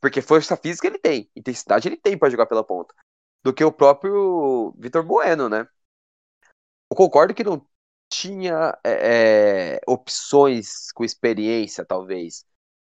porque 0.00 0.22
força 0.22 0.56
física 0.56 0.86
ele 0.86 0.98
tem, 0.98 1.30
intensidade 1.36 1.88
ele 1.88 1.96
tem 1.96 2.16
para 2.16 2.30
jogar 2.30 2.46
pela 2.46 2.64
ponta, 2.64 2.94
do 3.42 3.52
que 3.52 3.62
o 3.64 3.72
próprio 3.72 4.74
Vitor 4.78 5.04
Bueno, 5.04 5.48
né? 5.48 5.66
Eu 6.90 6.96
concordo 6.96 7.34
que 7.34 7.44
não 7.44 7.66
tinha 8.08 8.78
é, 8.84 9.76
é, 9.76 9.80
opções 9.86 10.92
com 10.92 11.04
experiência, 11.04 11.84
talvez, 11.84 12.44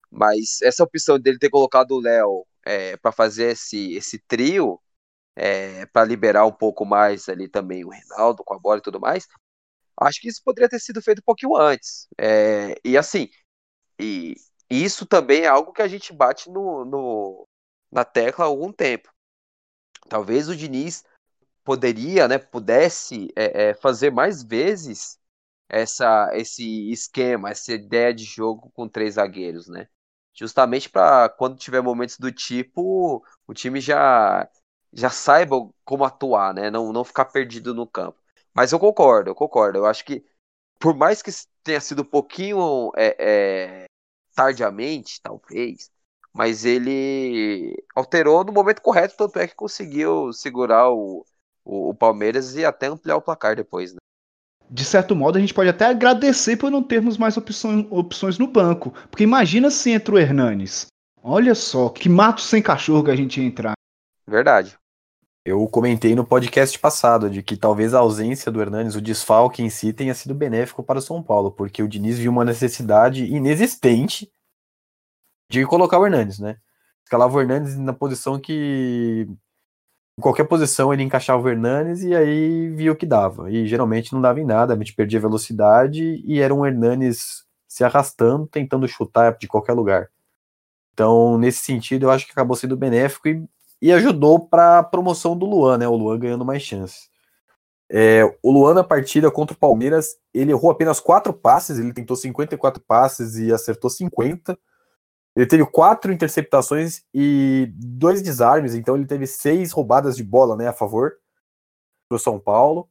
mas 0.09 0.61
essa 0.61 0.83
opção 0.83 1.19
dele 1.19 1.37
ter 1.37 1.49
colocado 1.49 1.91
o 1.91 1.99
Léo 1.99 2.45
é, 2.63 2.97
para 2.97 3.11
fazer 3.11 3.51
esse, 3.51 3.93
esse 3.95 4.19
trio, 4.19 4.81
é, 5.35 5.85
para 5.87 6.05
liberar 6.05 6.45
um 6.45 6.51
pouco 6.51 6.85
mais 6.85 7.29
ali 7.29 7.47
também 7.47 7.85
o 7.85 7.89
Reinaldo 7.89 8.43
com 8.43 8.53
a 8.53 8.59
bola 8.59 8.79
e 8.79 8.81
tudo 8.81 8.99
mais, 8.99 9.27
Acho 9.99 10.21
que 10.21 10.29
isso 10.29 10.41
poderia 10.43 10.69
ter 10.69 10.79
sido 10.79 11.01
feito 11.01 11.19
um 11.19 11.25
pouquinho 11.25 11.55
antes. 11.55 12.07
É, 12.17 12.75
e 12.83 12.97
assim, 12.97 13.29
e, 13.99 14.35
isso 14.69 15.05
também 15.05 15.41
é 15.43 15.47
algo 15.47 15.73
que 15.73 15.81
a 15.81 15.87
gente 15.87 16.13
bate 16.13 16.49
no, 16.49 16.85
no, 16.85 17.47
na 17.91 18.05
tecla 18.05 18.45
há 18.45 18.47
algum 18.47 18.71
tempo. 18.71 19.11
Talvez 20.07 20.47
o 20.47 20.55
Diniz 20.55 21.03
poderia, 21.63 22.27
né, 22.27 22.37
pudesse 22.37 23.29
é, 23.35 23.69
é, 23.69 23.73
fazer 23.73 24.11
mais 24.11 24.43
vezes 24.43 25.19
essa, 25.67 26.31
esse 26.33 26.91
esquema, 26.91 27.49
essa 27.51 27.73
ideia 27.73 28.13
de 28.13 28.23
jogo 28.23 28.71
com 28.71 28.87
três 28.87 29.15
zagueiros, 29.15 29.67
né? 29.67 29.87
Justamente 30.33 30.89
para 30.89 31.29
quando 31.29 31.57
tiver 31.57 31.81
momentos 31.81 32.17
do 32.17 32.31
tipo, 32.31 33.23
o 33.45 33.53
time 33.53 33.81
já 33.81 34.49
já 34.91 35.09
saiba 35.09 35.55
como 35.85 36.03
atuar, 36.03 36.53
né? 36.53 36.71
Não, 36.71 36.91
não 36.91 37.03
ficar 37.03 37.25
perdido 37.25 37.73
no 37.75 37.85
campo. 37.85 38.19
Mas 38.59 38.73
eu 38.73 38.77
concordo, 38.77 39.29
eu 39.29 39.35
concordo. 39.35 39.77
Eu 39.77 39.85
acho 39.85 40.03
que, 40.03 40.21
por 40.77 40.93
mais 40.93 41.21
que 41.21 41.31
tenha 41.63 41.79
sido 41.79 42.01
um 42.01 42.05
pouquinho 42.05 42.91
é, 42.93 43.15
é, 43.17 43.85
tardiamente, 44.35 45.21
talvez, 45.21 45.89
mas 46.33 46.65
ele 46.65 47.73
alterou 47.95 48.43
no 48.43 48.51
momento 48.51 48.81
correto, 48.81 49.15
tanto 49.15 49.39
é 49.39 49.47
que 49.47 49.55
conseguiu 49.55 50.33
segurar 50.33 50.91
o, 50.91 51.25
o, 51.63 51.91
o 51.91 51.95
Palmeiras 51.95 52.53
e 52.57 52.65
até 52.65 52.87
ampliar 52.87 53.15
o 53.15 53.21
placar 53.21 53.55
depois, 53.55 53.93
né? 53.93 53.99
de 54.69 54.83
certo 54.83 55.15
modo, 55.15 55.37
a 55.37 55.39
gente 55.41 55.53
pode 55.53 55.69
até 55.69 55.85
agradecer 55.85 56.57
por 56.57 56.69
não 56.69 56.83
termos 56.83 57.17
mais 57.17 57.37
opções, 57.37 57.87
opções 57.89 58.37
no 58.37 58.45
banco. 58.45 58.91
Porque 59.09 59.23
imagina 59.23 59.71
se 59.71 59.89
entra 59.89 60.15
o 60.15 60.19
Hernanes. 60.19 60.87
Olha 61.23 61.55
só, 61.55 61.87
que 61.87 62.09
mato 62.09 62.41
sem 62.41 62.61
cachorro 62.61 63.05
que 63.05 63.11
a 63.11 63.15
gente 63.15 63.39
ia 63.39 63.47
entrar. 63.47 63.71
Verdade. 64.27 64.77
Eu 65.49 65.67
comentei 65.67 66.13
no 66.13 66.23
podcast 66.23 66.77
passado 66.77 67.27
de 67.27 67.41
que 67.41 67.57
talvez 67.57 67.95
a 67.95 67.99
ausência 67.99 68.51
do 68.51 68.61
Hernanes, 68.61 68.93
o 68.93 69.01
desfalque 69.01 69.63
em 69.63 69.69
si, 69.69 69.91
tenha 69.91 70.13
sido 70.13 70.35
benéfico 70.35 70.83
para 70.83 70.99
o 70.99 71.01
São 71.01 71.23
Paulo, 71.23 71.51
porque 71.51 71.81
o 71.81 71.87
Diniz 71.87 72.19
viu 72.19 72.31
uma 72.31 72.45
necessidade 72.45 73.25
inexistente 73.25 74.31
de 75.49 75.65
colocar 75.65 75.97
o 75.97 76.05
Hernanes, 76.05 76.37
né? 76.37 76.57
Escalava 77.03 77.35
o 77.35 77.41
Hernanes 77.41 77.75
na 77.79 77.91
posição 77.93 78.39
que. 78.39 79.27
Em 80.19 80.21
qualquer 80.21 80.43
posição 80.43 80.93
ele 80.93 81.01
encaixava 81.01 81.41
o 81.41 81.49
Hernanes 81.49 82.03
e 82.03 82.13
aí 82.15 82.69
via 82.69 82.91
o 82.91 82.95
que 82.95 83.07
dava. 83.07 83.49
E 83.49 83.65
geralmente 83.65 84.13
não 84.13 84.21
dava 84.21 84.39
em 84.39 84.45
nada, 84.45 84.75
a 84.75 84.77
gente 84.77 84.93
perdia 84.93 85.19
velocidade 85.19 86.21
e 86.25 86.39
era 86.39 86.53
um 86.53 86.63
Hernanes 86.63 87.43
se 87.67 87.83
arrastando, 87.83 88.45
tentando 88.45 88.87
chutar 88.87 89.35
de 89.35 89.47
qualquer 89.47 89.73
lugar. 89.73 90.11
Então, 90.93 91.39
nesse 91.39 91.61
sentido, 91.61 92.05
eu 92.05 92.11
acho 92.11 92.27
que 92.27 92.33
acabou 92.33 92.55
sendo 92.55 92.77
benéfico 92.77 93.27
e 93.29 93.49
e 93.81 93.91
ajudou 93.91 94.39
para 94.39 94.79
a 94.79 94.83
promoção 94.83 95.37
do 95.37 95.45
Luan, 95.45 95.77
né? 95.77 95.87
O 95.87 95.95
Luan 95.95 96.19
ganhando 96.19 96.45
mais 96.45 96.61
chances. 96.61 97.09
É, 97.91 98.23
o 98.43 98.51
Luan 98.51 98.75
na 98.75 98.83
partida 98.83 99.31
contra 99.31 99.55
o 99.55 99.59
Palmeiras, 99.59 100.15
ele 100.33 100.51
errou 100.51 100.69
apenas 100.69 100.99
quatro 100.99 101.33
passes, 101.33 101.79
ele 101.79 101.93
tentou 101.93 102.15
54 102.15 102.83
passes 102.83 103.35
e 103.37 103.51
acertou 103.51 103.89
50. 103.89 104.57
Ele 105.35 105.45
teve 105.45 105.65
quatro 105.65 106.11
interceptações 106.11 107.03
e 107.13 107.71
dois 107.75 108.21
desarmes, 108.21 108.75
então 108.75 108.95
ele 108.95 109.05
teve 109.05 109.25
seis 109.25 109.71
roubadas 109.71 110.15
de 110.17 110.23
bola 110.23 110.55
né, 110.55 110.67
a 110.67 110.73
favor 110.73 111.13
do 112.11 112.19
São 112.19 112.39
Paulo. 112.39 112.89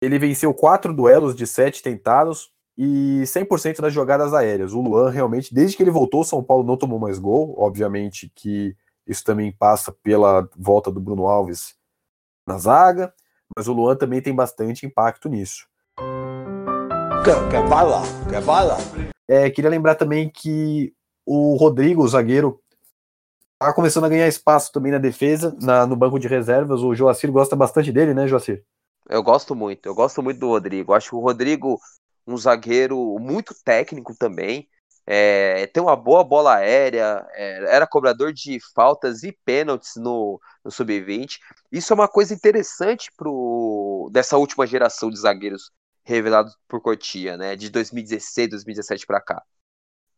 Ele 0.00 0.18
venceu 0.18 0.54
quatro 0.54 0.94
duelos 0.94 1.34
de 1.34 1.46
sete 1.46 1.82
tentados 1.82 2.52
e 2.76 3.22
100% 3.24 3.80
das 3.80 3.92
jogadas 3.92 4.32
aéreas. 4.32 4.72
O 4.72 4.80
Luan 4.80 5.10
realmente, 5.10 5.52
desde 5.52 5.76
que 5.76 5.82
ele 5.82 5.90
voltou, 5.90 6.20
o 6.20 6.24
São 6.24 6.44
Paulo 6.44 6.62
não 6.62 6.76
tomou 6.76 6.98
mais 6.98 7.18
gol. 7.18 7.54
Obviamente 7.58 8.30
que 8.34 8.76
isso 9.08 9.24
também 9.24 9.50
passa 9.50 9.90
pela 9.90 10.48
volta 10.54 10.92
do 10.92 11.00
Bruno 11.00 11.26
Alves 11.26 11.74
na 12.46 12.58
zaga, 12.58 13.12
mas 13.56 13.66
o 13.66 13.72
Luan 13.72 13.96
também 13.96 14.20
tem 14.20 14.34
bastante 14.34 14.84
impacto 14.84 15.28
nisso. 15.28 15.66
Quer, 17.24 17.48
quer 17.50 17.68
bala? 17.68 18.02
Quer 18.28 18.42
bala? 18.42 18.76
É, 19.26 19.50
queria 19.50 19.70
lembrar 19.70 19.94
também 19.94 20.30
que 20.30 20.94
o 21.26 21.56
Rodrigo, 21.56 22.02
o 22.02 22.08
zagueiro, 22.08 22.60
está 23.54 23.72
começando 23.72 24.04
a 24.04 24.08
ganhar 24.08 24.28
espaço 24.28 24.70
também 24.70 24.92
na 24.92 24.98
defesa, 24.98 25.56
na, 25.60 25.86
no 25.86 25.96
banco 25.96 26.18
de 26.18 26.28
reservas. 26.28 26.82
O 26.82 26.94
Joacir 26.94 27.32
gosta 27.32 27.56
bastante 27.56 27.90
dele, 27.90 28.14
né, 28.14 28.28
Joacir? 28.28 28.64
Eu 29.08 29.22
gosto 29.22 29.54
muito, 29.54 29.86
eu 29.86 29.94
gosto 29.94 30.22
muito 30.22 30.38
do 30.38 30.48
Rodrigo. 30.48 30.92
Acho 30.92 31.16
o 31.16 31.20
Rodrigo 31.20 31.80
um 32.26 32.36
zagueiro 32.36 33.18
muito 33.18 33.54
técnico 33.64 34.14
também 34.14 34.68
é, 35.10 35.66
tem 35.68 35.82
uma 35.82 35.96
boa 35.96 36.22
bola 36.22 36.56
aérea, 36.56 37.26
é, 37.32 37.74
era 37.74 37.86
cobrador 37.86 38.30
de 38.30 38.58
faltas 38.74 39.22
e 39.22 39.32
pênaltis 39.32 39.92
no, 39.96 40.38
no 40.62 40.70
sub-20. 40.70 41.38
Isso 41.72 41.92
é 41.92 41.94
uma 41.94 42.06
coisa 42.08 42.34
interessante 42.34 43.10
pro, 43.16 44.10
dessa 44.12 44.36
última 44.36 44.66
geração 44.66 45.08
de 45.08 45.18
zagueiros 45.18 45.70
revelados 46.04 46.54
por 46.68 46.82
Cotia, 46.82 47.38
né? 47.38 47.56
De 47.56 47.70
2016, 47.70 48.50
2017 48.50 49.06
para 49.06 49.20
cá. 49.20 49.42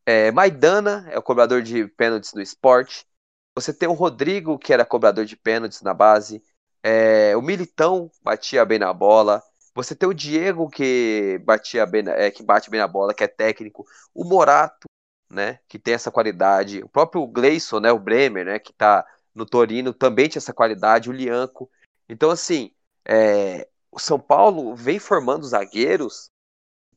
É, 0.04 0.32
Maidana 0.32 1.06
é 1.10 1.18
o 1.18 1.22
cobrador 1.22 1.62
de 1.62 1.86
pênaltis 1.86 2.32
no 2.34 2.42
esporte. 2.42 3.06
Você 3.54 3.72
tem 3.72 3.88
o 3.88 3.92
Rodrigo, 3.92 4.58
que 4.58 4.72
era 4.72 4.84
cobrador 4.84 5.24
de 5.24 5.36
pênaltis 5.36 5.82
na 5.82 5.94
base. 5.94 6.42
É, 6.82 7.36
o 7.36 7.42
Militão 7.42 8.10
batia 8.22 8.64
bem 8.64 8.78
na 8.80 8.92
bola. 8.92 9.40
Você 9.74 9.94
tem 9.94 10.08
o 10.08 10.14
Diego 10.14 10.68
que 10.68 11.40
batia 11.44 11.86
bem, 11.86 12.04
é, 12.08 12.30
que 12.30 12.42
bate 12.42 12.70
bem 12.70 12.80
na 12.80 12.88
bola, 12.88 13.14
que 13.14 13.24
é 13.24 13.28
técnico, 13.28 13.86
o 14.14 14.24
Morato, 14.24 14.88
né, 15.30 15.60
que 15.68 15.78
tem 15.78 15.94
essa 15.94 16.10
qualidade, 16.10 16.82
o 16.82 16.88
próprio 16.88 17.26
Gleison, 17.26 17.78
né, 17.78 17.92
o 17.92 17.98
Bremer, 17.98 18.44
né, 18.44 18.58
que 18.58 18.72
tá 18.72 19.06
no 19.34 19.46
Torino, 19.46 19.94
também 19.94 20.28
tinha 20.28 20.40
essa 20.40 20.52
qualidade, 20.52 21.08
o 21.08 21.12
Lianco. 21.12 21.70
Então, 22.08 22.30
assim, 22.30 22.74
é, 23.06 23.68
o 23.92 23.98
São 23.98 24.18
Paulo 24.18 24.74
vem 24.74 24.98
formando 24.98 25.46
zagueiros 25.46 26.30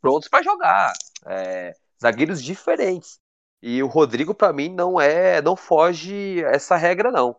prontos 0.01 0.27
para 0.27 0.43
jogar, 0.43 0.93
é, 1.25 1.73
zagueiros 2.01 2.41
diferentes. 2.41 3.19
E 3.61 3.81
o 3.81 3.87
Rodrigo, 3.87 4.33
para 4.33 4.51
mim, 4.51 4.69
não 4.69 4.99
é, 4.99 5.41
não 5.41 5.55
foge 5.55 6.43
essa 6.43 6.75
regra, 6.75 7.11
não. 7.11 7.37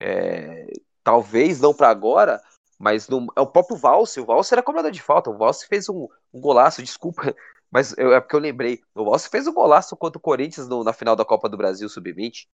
É, 0.00 0.66
talvez 1.02 1.60
não 1.60 1.74
para 1.74 1.88
agora, 1.88 2.40
mas 2.78 3.08
no, 3.08 3.26
é 3.36 3.40
o 3.40 3.46
próprio 3.46 3.76
Valse. 3.76 4.20
O 4.20 4.26
Valse 4.26 4.54
era 4.54 4.62
cobrador 4.62 4.90
de 4.90 5.02
falta. 5.02 5.30
O 5.30 5.36
Valse 5.36 5.66
fez 5.66 5.88
um, 5.88 6.08
um 6.32 6.40
golaço, 6.40 6.82
desculpa, 6.82 7.34
mas 7.70 7.96
eu, 7.98 8.14
é 8.14 8.20
porque 8.20 8.36
eu 8.36 8.40
lembrei. 8.40 8.80
O 8.94 9.04
Valse 9.04 9.28
fez 9.28 9.46
um 9.46 9.54
golaço 9.54 9.96
contra 9.96 10.18
o 10.18 10.22
Corinthians 10.22 10.68
no, 10.68 10.84
na 10.84 10.92
final 10.92 11.16
da 11.16 11.24
Copa 11.24 11.48
do 11.48 11.56
Brasil 11.56 11.88
Sub-20. 11.88 12.46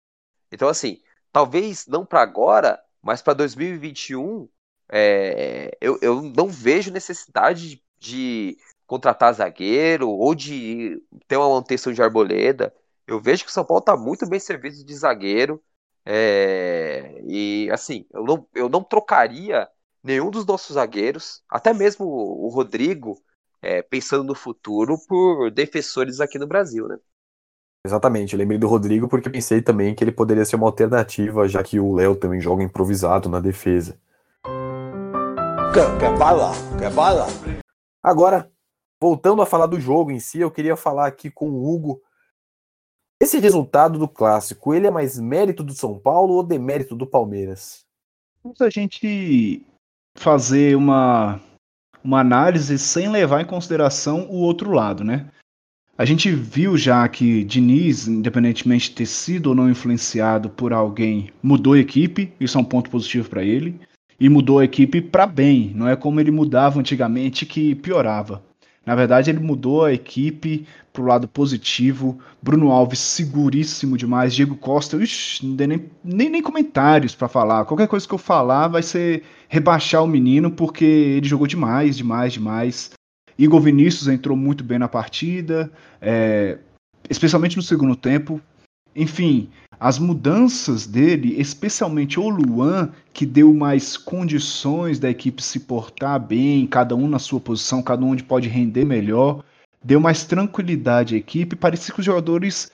Então, 0.51 0.67
assim, 0.67 1.01
talvez 1.31 1.87
não 1.87 2.05
para 2.05 2.21
agora, 2.21 2.81
mas 3.01 3.21
para 3.21 3.33
2021, 3.33 4.49
é, 4.91 5.77
eu, 5.81 5.99
eu 6.01 6.21
não 6.21 6.47
vejo 6.47 6.91
necessidade 6.91 7.83
de, 7.99 8.57
contratar 8.89 9.31
zagueiro 9.35 10.09
ou 10.09 10.33
de 10.33 10.99
ter 11.27 11.37
uma 11.37 11.47
manutenção 11.49 11.93
de 11.93 12.01
arboleda. 12.01 12.73
Eu 13.05 13.19
vejo 13.21 13.43
que 13.45 13.51
o 13.51 13.53
São 13.53 13.63
Paulo 13.63 13.81
está 13.81 13.95
muito 13.95 14.27
bem 14.27 14.39
servido 14.39 14.83
de 14.83 14.95
zagueiro. 14.95 15.63
É, 16.03 17.21
e 17.27 17.69
assim, 17.71 18.07
eu 18.11 18.23
não, 18.23 18.47
eu 18.55 18.67
não 18.67 18.83
trocaria 18.83 19.69
nenhum 20.03 20.29
dos 20.29 20.45
nossos 20.45 20.75
zagueiros, 20.75 21.41
até 21.49 21.73
mesmo 21.73 22.05
o 22.05 22.49
Rodrigo, 22.49 23.21
é, 23.61 23.81
pensando 23.81 24.23
no 24.23 24.35
futuro, 24.35 24.97
por 25.07 25.51
defensores 25.51 26.19
aqui 26.19 26.39
no 26.39 26.47
Brasil, 26.47 26.87
né? 26.87 26.97
Exatamente, 27.85 28.33
eu 28.33 28.39
lembrei 28.39 28.57
do 28.57 28.67
Rodrigo 28.67 29.07
porque 29.07 29.29
pensei 29.29 29.61
também 29.61 29.95
que 29.95 30.03
ele 30.03 30.11
poderia 30.11 30.43
ser 30.43 30.57
uma 30.57 30.67
alternativa, 30.67 31.47
já 31.47 31.63
que 31.63 31.79
o 31.79 31.93
Léo 31.93 32.15
também 32.15 32.41
joga 32.41 32.63
improvisado 32.63 33.29
na 33.29 33.39
defesa. 33.39 33.97
Quer, 35.73 36.17
bala? 36.17 36.51
Quer 36.77 36.91
bala? 36.91 37.27
Agora, 38.03 38.51
voltando 39.01 39.41
a 39.41 39.45
falar 39.45 39.67
do 39.67 39.79
jogo 39.79 40.11
em 40.11 40.19
si, 40.19 40.39
eu 40.39 40.51
queria 40.51 40.75
falar 40.75 41.07
aqui 41.07 41.31
com 41.31 41.49
o 41.49 41.73
Hugo. 41.73 42.01
Esse 43.21 43.39
resultado 43.39 43.97
do 43.97 44.07
clássico, 44.07 44.73
ele 44.73 44.87
é 44.87 44.91
mais 44.91 45.17
mérito 45.17 45.63
do 45.63 45.73
São 45.73 45.97
Paulo 45.97 46.33
ou 46.33 46.43
demérito 46.43 46.95
do 46.95 47.07
Palmeiras? 47.07 47.85
A 48.59 48.69
gente 48.69 49.65
fazer 50.17 50.75
uma, 50.75 51.39
uma 52.03 52.19
análise 52.19 52.77
sem 52.77 53.09
levar 53.09 53.41
em 53.41 53.45
consideração 53.45 54.27
o 54.29 54.37
outro 54.37 54.71
lado, 54.71 55.03
né? 55.03 55.29
A 55.97 56.05
gente 56.05 56.31
viu 56.31 56.77
já 56.77 57.05
que 57.09 57.43
Diniz, 57.43 58.07
independentemente 58.07 58.89
de 58.89 58.95
ter 58.95 59.05
sido 59.05 59.47
ou 59.47 59.55
não 59.55 59.69
influenciado 59.69 60.49
por 60.49 60.71
alguém, 60.71 61.29
mudou 61.43 61.73
a 61.73 61.79
equipe, 61.79 62.31
isso 62.39 62.57
é 62.57 62.61
um 62.61 62.63
ponto 62.63 62.89
positivo 62.89 63.29
para 63.29 63.43
ele, 63.43 63.77
e 64.17 64.29
mudou 64.29 64.59
a 64.59 64.63
equipe 64.65 65.01
para 65.01 65.27
bem, 65.27 65.73
não 65.75 65.89
é 65.89 65.97
como 65.97 66.19
ele 66.21 66.31
mudava 66.31 66.79
antigamente 66.79 67.45
que 67.45 67.75
piorava. 67.75 68.41
Na 68.89 68.95
verdade, 68.95 69.29
ele 69.29 69.37
mudou 69.37 69.85
a 69.85 69.93
equipe 69.93 70.65
para 70.91 71.03
o 71.03 71.05
lado 71.05 71.27
positivo. 71.27 72.17
Bruno 72.41 72.71
Alves 72.71 72.97
seguríssimo 72.97 73.95
demais. 73.95 74.33
Diego 74.33 74.55
Costa, 74.55 74.97
ixi, 74.97 75.45
não 75.45 75.55
tem 75.55 75.67
nem, 75.67 75.85
nem, 76.03 76.27
nem 76.27 76.41
comentários 76.41 77.13
para 77.13 77.27
falar. 77.27 77.65
Qualquer 77.65 77.87
coisa 77.87 78.07
que 78.07 78.13
eu 78.15 78.17
falar 78.17 78.67
vai 78.67 78.81
ser 78.81 79.21
rebaixar 79.47 80.03
o 80.03 80.07
menino, 80.07 80.49
porque 80.49 80.83
ele 80.83 81.27
jogou 81.27 81.45
demais, 81.45 81.97
demais, 81.97 82.33
demais. 82.33 82.89
Igor 83.37 83.61
Vinícius 83.61 84.07
entrou 84.07 84.35
muito 84.35 84.63
bem 84.63 84.79
na 84.79 84.87
partida, 84.87 85.71
é, 86.01 86.57
especialmente 87.07 87.57
no 87.57 87.61
segundo 87.61 87.95
tempo. 87.95 88.41
Enfim, 88.95 89.51
as 89.79 89.97
mudanças 89.97 90.85
dele, 90.85 91.39
especialmente 91.39 92.19
o 92.19 92.27
Luan, 92.27 92.91
que 93.13 93.25
deu 93.25 93.53
mais 93.53 93.95
condições 93.95 94.99
da 94.99 95.09
equipe 95.09 95.41
se 95.41 95.61
portar 95.61 96.19
bem, 96.19 96.67
cada 96.67 96.95
um 96.95 97.07
na 97.07 97.17
sua 97.17 97.39
posição, 97.39 97.81
cada 97.81 98.03
um 98.03 98.09
onde 98.09 98.23
pode 98.23 98.49
render 98.49 98.83
melhor, 98.83 99.43
deu 99.81 99.99
mais 100.01 100.25
tranquilidade 100.25 101.15
à 101.15 101.17
equipe. 101.17 101.55
Parecia 101.55 101.93
que 101.93 102.01
os 102.01 102.05
jogadores 102.05 102.71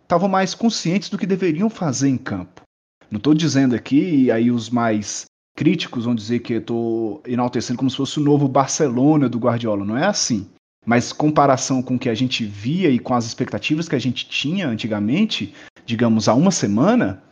estavam 0.00 0.28
é, 0.28 0.32
mais 0.32 0.54
conscientes 0.54 1.10
do 1.10 1.18
que 1.18 1.26
deveriam 1.26 1.68
fazer 1.68 2.08
em 2.08 2.16
campo. 2.16 2.62
Não 3.10 3.18
estou 3.18 3.34
dizendo 3.34 3.74
aqui, 3.74 4.24
e 4.24 4.30
aí 4.30 4.50
os 4.50 4.70
mais 4.70 5.26
críticos 5.54 6.04
vão 6.06 6.14
dizer 6.14 6.38
que 6.38 6.54
estou 6.54 7.22
enaltecendo 7.26 7.78
como 7.78 7.90
se 7.90 7.96
fosse 7.96 8.18
o 8.18 8.22
novo 8.22 8.48
Barcelona 8.48 9.28
do 9.28 9.38
Guardiola. 9.38 9.84
Não 9.84 9.98
é 9.98 10.06
assim. 10.06 10.46
Mas 10.86 11.12
comparação 11.12 11.82
com 11.82 11.96
o 11.96 11.98
que 11.98 12.08
a 12.08 12.14
gente 12.14 12.44
via 12.44 12.90
e 12.90 12.98
com 12.98 13.14
as 13.14 13.26
expectativas 13.26 13.88
que 13.88 13.96
a 13.96 13.98
gente 13.98 14.28
tinha 14.28 14.68
antigamente, 14.68 15.54
digamos, 15.84 16.28
há 16.28 16.34
uma 16.34 16.50
semana, 16.50 17.22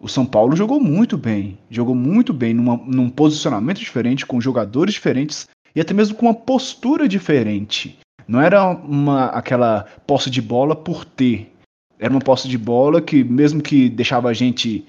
o 0.00 0.08
São 0.08 0.26
Paulo 0.26 0.56
jogou 0.56 0.80
muito 0.80 1.16
bem. 1.16 1.58
Jogou 1.70 1.94
muito 1.94 2.32
bem 2.32 2.54
numa, 2.54 2.76
num 2.76 3.08
posicionamento 3.08 3.78
diferente, 3.78 4.26
com 4.26 4.40
jogadores 4.40 4.94
diferentes 4.94 5.48
e 5.74 5.80
até 5.80 5.94
mesmo 5.94 6.16
com 6.16 6.26
uma 6.26 6.34
postura 6.34 7.08
diferente. 7.08 7.98
Não 8.26 8.40
era 8.40 8.68
uma, 8.68 9.26
aquela 9.26 9.84
posse 10.06 10.30
de 10.30 10.40
bola 10.40 10.76
por 10.76 11.04
ter. 11.04 11.52
Era 11.98 12.12
uma 12.12 12.20
posse 12.20 12.48
de 12.48 12.58
bola 12.58 13.00
que, 13.00 13.22
mesmo 13.22 13.62
que 13.62 13.88
deixava 13.88 14.28
a 14.28 14.32
gente 14.32 14.86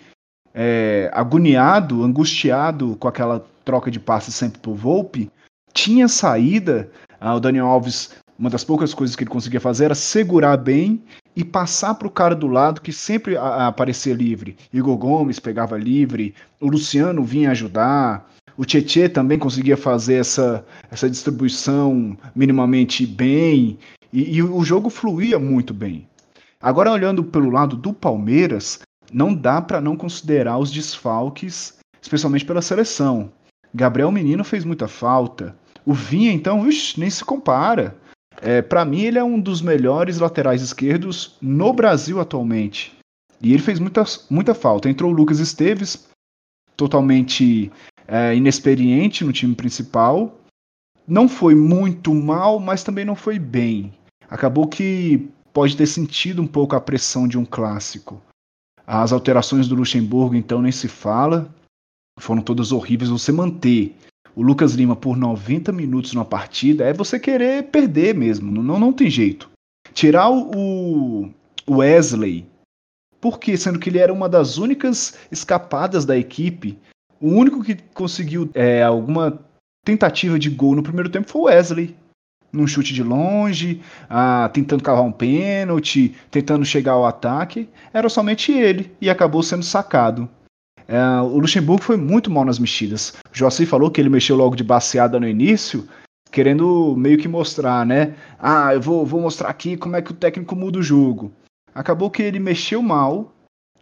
é, 0.53 1.09
agoniado, 1.13 2.03
angustiado 2.03 2.95
com 2.99 3.07
aquela 3.07 3.45
troca 3.63 3.89
de 3.89 3.99
passes 3.99 4.35
sempre 4.35 4.59
por 4.59 4.75
Volpe, 4.75 5.31
tinha 5.73 6.07
saída 6.07 6.91
ah, 7.23 7.35
o 7.35 7.39
Daniel 7.39 7.67
Alves, 7.67 8.09
uma 8.37 8.49
das 8.49 8.65
poucas 8.65 8.93
coisas 8.93 9.15
que 9.15 9.23
ele 9.23 9.29
conseguia 9.29 9.61
fazer 9.61 9.85
era 9.85 9.95
segurar 9.95 10.57
bem 10.57 11.01
e 11.33 11.41
passar 11.41 11.95
para 11.95 12.05
o 12.05 12.11
cara 12.11 12.35
do 12.35 12.47
lado 12.47 12.81
que 12.81 12.91
sempre 12.91 13.37
aparecia 13.37 14.13
livre. 14.13 14.57
Igor 14.73 14.97
Gomes 14.97 15.39
pegava 15.39 15.77
livre, 15.77 16.35
o 16.59 16.67
Luciano 16.67 17.23
vinha 17.23 17.51
ajudar, 17.51 18.29
o 18.57 18.65
Tietê 18.65 19.07
também 19.07 19.39
conseguia 19.39 19.77
fazer 19.77 20.15
essa, 20.15 20.65
essa 20.91 21.09
distribuição 21.09 22.17
minimamente 22.35 23.05
bem, 23.05 23.79
e, 24.11 24.35
e 24.35 24.43
o 24.43 24.61
jogo 24.65 24.89
fluía 24.89 25.39
muito 25.39 25.73
bem. 25.73 26.05
Agora, 26.61 26.91
olhando 26.91 27.23
pelo 27.23 27.49
lado 27.49 27.77
do 27.77 27.93
Palmeiras, 27.93 28.79
não 29.13 29.33
dá 29.33 29.61
para 29.61 29.79
não 29.79 29.95
considerar 29.95 30.57
os 30.57 30.69
desfalques, 30.69 31.77
especialmente 32.01 32.43
pela 32.43 32.61
seleção. 32.61 33.31
Gabriel 33.73 34.11
Menino 34.11 34.43
fez 34.43 34.65
muita 34.65 34.89
falta. 34.89 35.55
O 35.85 35.93
Vinha, 35.93 36.31
então, 36.31 36.63
nem 36.97 37.09
se 37.09 37.23
compara. 37.23 37.95
É, 38.41 38.61
para 38.61 38.85
mim, 38.85 39.01
ele 39.01 39.19
é 39.19 39.23
um 39.23 39.39
dos 39.39 39.61
melhores 39.61 40.19
laterais 40.19 40.61
esquerdos 40.61 41.35
no 41.41 41.71
Brasil 41.73 42.19
atualmente. 42.19 42.97
E 43.41 43.53
ele 43.53 43.61
fez 43.61 43.79
muita, 43.79 44.03
muita 44.29 44.53
falta. 44.53 44.89
Entrou 44.89 45.11
o 45.11 45.15
Lucas 45.15 45.39
Esteves, 45.39 46.07
totalmente 46.75 47.71
é, 48.07 48.35
inexperiente 48.35 49.23
no 49.23 49.33
time 49.33 49.53
principal. 49.55 50.39
Não 51.07 51.27
foi 51.27 51.53
muito 51.53 52.13
mal, 52.13 52.59
mas 52.59 52.83
também 52.83 53.03
não 53.03 53.15
foi 53.15 53.37
bem. 53.37 53.93
Acabou 54.29 54.67
que 54.67 55.29
pode 55.51 55.75
ter 55.75 55.85
sentido 55.85 56.41
um 56.41 56.47
pouco 56.47 56.75
a 56.75 56.81
pressão 56.81 57.27
de 57.27 57.37
um 57.37 57.45
clássico. 57.45 58.21
As 58.87 59.11
alterações 59.11 59.67
do 59.67 59.75
Luxemburgo, 59.75 60.35
então, 60.35 60.61
nem 60.61 60.71
se 60.71 60.87
fala. 60.87 61.53
Foram 62.19 62.41
todas 62.41 62.71
horríveis. 62.71 63.09
Você 63.09 63.31
manter 63.31 63.95
o 64.35 64.41
Lucas 64.41 64.73
Lima 64.73 64.95
por 64.95 65.15
90 65.15 65.71
minutos 65.71 66.13
numa 66.13 66.25
partida 66.25 66.85
é 66.85 66.93
você 66.93 67.19
querer 67.19 67.63
perder 67.63 68.15
mesmo. 68.15 68.51
Não, 68.51 68.79
não 68.79 68.93
tem 68.93 69.09
jeito. 69.09 69.49
Tirar 69.93 70.29
o, 70.31 71.29
Wesley, 71.69 72.45
porque 73.21 73.55
sendo 73.55 73.79
que 73.79 73.89
ele 73.89 73.99
era 73.99 74.11
uma 74.11 74.27
das 74.27 74.57
únicas 74.57 75.17
escapadas 75.31 76.03
da 76.03 76.17
equipe, 76.17 76.77
o 77.21 77.29
único 77.29 77.63
que 77.63 77.77
conseguiu 77.93 78.49
é, 78.53 78.83
alguma 78.83 79.39
tentativa 79.85 80.37
de 80.37 80.49
gol 80.49 80.75
no 80.75 80.83
primeiro 80.83 81.09
tempo 81.09 81.29
foi 81.29 81.41
o 81.41 81.45
Wesley. 81.45 81.95
Num 82.51 82.67
chute 82.67 82.93
de 82.93 83.01
longe, 83.01 83.81
ah, 84.07 84.47
tentando 84.53 84.83
cavar 84.83 85.03
um 85.03 85.11
pênalti, 85.11 86.15
tentando 86.29 86.63
chegar 86.63 86.91
ao 86.91 87.05
ataque, 87.05 87.67
era 87.91 88.07
somente 88.07 88.51
ele 88.51 88.91
e 89.01 89.09
acabou 89.09 89.41
sendo 89.41 89.63
sacado. 89.63 90.29
É, 90.87 91.21
o 91.21 91.39
Luxemburgo 91.39 91.83
foi 91.83 91.97
muito 91.97 92.29
mal 92.29 92.45
nas 92.45 92.59
mexidas. 92.59 93.13
O 93.31 93.37
Joacir 93.37 93.67
falou 93.67 93.89
que 93.89 94.01
ele 94.01 94.09
mexeu 94.09 94.35
logo 94.35 94.55
de 94.55 94.63
baseada 94.63 95.19
no 95.19 95.27
início, 95.27 95.87
querendo 96.31 96.95
meio 96.97 97.17
que 97.17 97.27
mostrar, 97.27 97.85
né? 97.85 98.15
Ah, 98.39 98.73
eu 98.73 98.81
vou, 98.81 99.05
vou 99.05 99.21
mostrar 99.21 99.49
aqui 99.49 99.77
como 99.77 99.95
é 99.95 100.01
que 100.01 100.11
o 100.11 100.15
técnico 100.15 100.55
muda 100.55 100.79
o 100.79 100.83
jogo. 100.83 101.31
Acabou 101.73 102.09
que 102.09 102.21
ele 102.21 102.39
mexeu 102.39 102.81
mal 102.81 103.33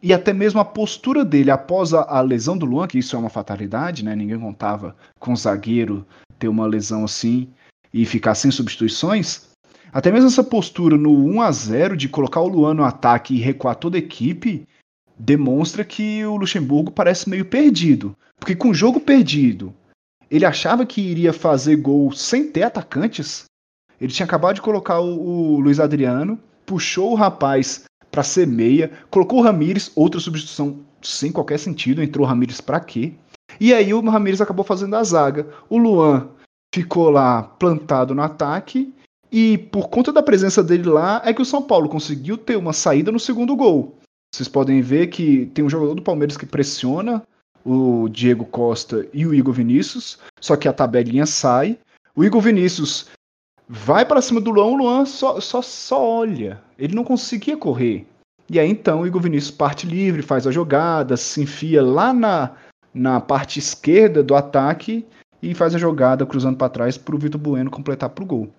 e 0.02 0.14
até 0.14 0.34
mesmo 0.34 0.60
a 0.60 0.66
postura 0.66 1.24
dele 1.24 1.52
após 1.52 1.94
a, 1.94 2.02
a 2.04 2.22
lesão 2.22 2.58
do 2.58 2.66
Luan, 2.66 2.88
que 2.88 2.98
isso 2.98 3.16
é 3.16 3.20
uma 3.20 3.30
fatalidade, 3.30 4.04
né? 4.04 4.16
Ninguém 4.16 4.40
contava 4.40 4.96
com 5.20 5.34
o 5.34 5.38
zagueiro 5.38 6.06
ter 6.40 6.48
uma 6.48 6.66
lesão 6.66 7.04
assim 7.04 7.50
e 7.94 8.06
ficar 8.06 8.36
sem 8.36 8.50
substituições. 8.50 9.50
Até 9.94 10.12
mesmo 10.12 10.28
essa 10.28 10.44
postura 10.44 10.98
no 10.98 11.12
1 11.12 11.42
a 11.42 11.52
0 11.52 11.98
de 11.98 12.10
colocar 12.10 12.40
o 12.40 12.48
Luan 12.48 12.74
no 12.74 12.84
ataque 12.84 13.36
e 13.36 13.42
recuar 13.42 13.76
toda 13.76 13.98
a 13.98 14.00
equipe 14.00 14.66
demonstra 15.22 15.86
que 15.86 16.26
o 16.26 16.36
Luxemburgo 16.36 16.92
parece 16.92 17.30
meio 17.30 17.46
perdido. 17.46 18.16
Porque 18.40 18.56
com 18.56 18.70
o 18.70 18.74
jogo 18.74 19.00
perdido, 19.00 19.74
ele 20.30 20.46
achava 20.46 20.86
que 20.86 21.00
iria 21.00 21.32
fazer 21.32 21.76
gol 21.76 22.12
sem 22.12 22.52
ter 22.52 22.64
atacantes. 22.64 23.46
Ele 24.00 24.12
tinha 24.12 24.26
acabado 24.26 24.56
de 24.56 24.62
colocar 24.62 25.00
o, 25.00 25.56
o 25.56 25.60
Luiz 25.60 25.80
Adriano, 25.80 26.40
puxou 26.66 27.12
o 27.12 27.16
rapaz 27.16 27.84
para 28.12 28.24
ser 28.24 28.48
meia, 28.48 28.92
colocou 29.12 29.40
o 29.40 29.44
Ramires, 29.44 29.92
outra 29.96 30.20
substituição 30.20 30.80
sem 31.02 31.32
qualquer 31.32 31.60
sentido, 31.60 32.02
entrou 32.02 32.26
o 32.26 32.30
Ramires 32.30 32.60
para 32.60 32.80
quê? 32.80 33.14
E 33.60 33.74
aí 33.74 33.94
o 33.94 34.02
Ramires 34.10 34.42
acabou 34.42 34.66
fazendo 34.66 34.96
a 34.96 35.04
zaga. 35.04 35.48
O 35.70 35.78
Luan 35.78 36.30
ficou 36.74 37.10
lá 37.10 37.44
plantado 37.44 38.16
no 38.16 38.24
ataque 38.24 38.92
e 39.32 39.58
por 39.58 39.90
conta 39.90 40.12
da 40.12 40.24
presença 40.24 40.64
dele 40.64 40.90
lá 40.90 41.22
é 41.24 41.34
que 41.34 41.42
o 41.42 41.46
São 41.46 41.62
Paulo 41.62 41.88
conseguiu 41.88 42.38
ter 42.38 42.56
uma 42.56 42.74
saída 42.74 43.12
no 43.12 43.20
segundo 43.20 43.56
gol. 43.56 44.01
Vocês 44.34 44.48
podem 44.48 44.82
ver 44.82 45.08
que 45.08 45.48
tem 45.48 45.64
um 45.64 45.70
jogador 45.70 45.94
do 45.94 46.02
Palmeiras 46.02 46.38
que 46.38 46.46
pressiona 46.46 47.22
o 47.66 48.08
Diego 48.10 48.46
Costa 48.46 49.06
e 49.14 49.26
o 49.26 49.34
Igor 49.34 49.54
Vinícius, 49.54 50.18
só 50.40 50.56
que 50.56 50.68
a 50.68 50.74
tabelinha 50.74 51.26
sai. 51.26 51.78
O 52.16 52.24
Igor 52.24 52.42
Vinícius 52.42 53.08
vai 53.68 54.06
para 54.06 54.22
cima 54.22 54.42
do 54.42 54.52
Luan, 54.52 54.66
o 54.66 54.76
Luan 54.78 55.06
só, 55.06 55.40
só, 55.40 55.62
só 55.62 56.02
olha. 56.02 56.62
Ele 56.80 56.96
não 56.96 57.04
conseguia 57.04 57.58
correr. 57.58 58.06
E 58.50 58.60
aí 58.60 58.70
então 58.70 59.02
o 59.02 59.08
Igor 59.08 59.22
Vinícius 59.22 59.52
parte 59.52 59.86
livre, 59.86 60.22
faz 60.22 60.48
a 60.48 60.52
jogada, 60.52 61.16
se 61.18 61.42
enfia 61.42 61.84
lá 61.84 62.14
na, 62.14 62.52
na 62.94 63.20
parte 63.20 63.60
esquerda 63.60 64.24
do 64.24 64.36
ataque 64.36 65.06
e 65.42 65.54
faz 65.54 65.76
a 65.76 65.78
jogada 65.78 66.26
cruzando 66.26 66.58
para 66.58 66.70
trás 66.70 66.98
para 66.98 67.16
o 67.16 67.20
Vitor 67.20 67.40
Bueno 67.40 67.70
completar 67.70 68.10
para 68.10 68.24
o 68.24 68.28
gol. 68.28 68.50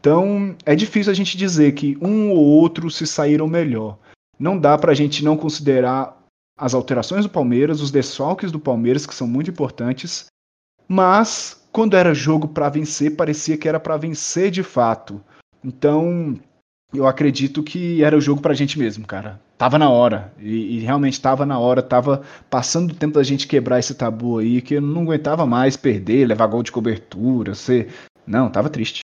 Então 0.00 0.56
é 0.64 0.74
difícil 0.74 1.12
a 1.12 1.14
gente 1.14 1.36
dizer 1.36 1.72
que 1.72 1.96
um 2.00 2.30
ou 2.30 2.38
outro 2.38 2.90
se 2.90 3.06
saíram 3.06 3.46
melhor. 3.46 3.98
Não 4.40 4.58
dá 4.58 4.78
para 4.78 4.92
a 4.92 4.94
gente 4.94 5.22
não 5.22 5.36
considerar 5.36 6.16
as 6.58 6.72
alterações 6.72 7.24
do 7.24 7.30
Palmeiras, 7.30 7.82
os 7.82 7.90
desfalques 7.90 8.50
do 8.50 8.58
Palmeiras, 8.58 9.04
que 9.04 9.14
são 9.14 9.26
muito 9.26 9.50
importantes, 9.50 10.26
mas 10.88 11.62
quando 11.70 11.94
era 11.94 12.14
jogo 12.14 12.48
para 12.48 12.70
vencer, 12.70 13.16
parecia 13.16 13.58
que 13.58 13.68
era 13.68 13.78
para 13.78 13.98
vencer 13.98 14.50
de 14.50 14.62
fato. 14.62 15.20
Então, 15.62 16.40
eu 16.92 17.06
acredito 17.06 17.62
que 17.62 18.02
era 18.02 18.16
o 18.16 18.20
jogo 18.20 18.40
pra 18.40 18.54
gente 18.54 18.78
mesmo, 18.78 19.06
cara. 19.06 19.38
Tava 19.58 19.78
na 19.78 19.90
hora. 19.90 20.32
E, 20.38 20.78
e 20.78 20.80
realmente 20.80 21.20
tava 21.20 21.44
na 21.44 21.58
hora. 21.58 21.82
Tava 21.82 22.22
passando 22.48 22.92
o 22.92 22.94
tempo 22.94 23.14
da 23.14 23.22
gente 23.22 23.46
quebrar 23.46 23.78
esse 23.78 23.94
tabu 23.94 24.38
aí, 24.38 24.62
que 24.62 24.74
eu 24.74 24.80
não 24.80 25.02
aguentava 25.02 25.44
mais 25.44 25.76
perder, 25.76 26.26
levar 26.26 26.46
gol 26.46 26.62
de 26.62 26.72
cobertura, 26.72 27.54
ser. 27.54 27.92
Não, 28.26 28.50
tava 28.50 28.70
triste. 28.70 29.00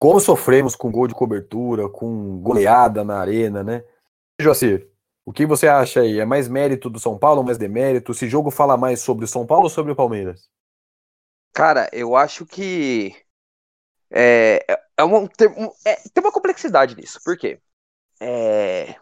Como 0.00 0.18
sofremos 0.18 0.74
com 0.74 0.90
gol 0.90 1.06
de 1.06 1.14
cobertura, 1.14 1.88
com 1.88 2.40
goleada 2.40 3.04
na 3.04 3.18
arena, 3.18 3.62
né? 3.62 3.84
Joacir, 4.42 4.90
o 5.24 5.32
que 5.32 5.46
você 5.46 5.68
acha 5.68 6.00
aí? 6.00 6.18
É 6.18 6.24
mais 6.24 6.48
mérito 6.48 6.90
do 6.90 6.98
São 6.98 7.18
Paulo 7.18 7.38
ou 7.40 7.46
mais 7.46 7.58
demérito? 7.58 8.12
Esse 8.12 8.28
jogo 8.28 8.50
fala 8.50 8.76
mais 8.76 9.00
sobre 9.00 9.24
o 9.24 9.28
São 9.28 9.46
Paulo 9.46 9.64
ou 9.64 9.70
sobre 9.70 9.92
o 9.92 9.96
Palmeiras? 9.96 10.50
Cara, 11.52 11.88
eu 11.92 12.16
acho 12.16 12.46
que 12.46 13.14
é, 14.10 14.64
é, 14.68 14.76
tem, 15.36 15.48
é, 15.86 15.96
tem 15.96 16.22
uma 16.22 16.32
complexidade 16.32 16.96
nisso. 16.96 17.20
Por 17.24 17.36
quê? 17.36 17.60
É, 18.20 18.94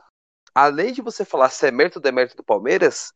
além 0.55 0.93
de 0.93 1.03
você 1.03 1.25
falar 1.25 1.51
se 1.51 1.67
é 1.67 1.71
mérito 1.71 1.99
ou 1.99 2.03
demérito 2.03 2.37
do 2.37 2.45
Palmeiras, 2.45 3.13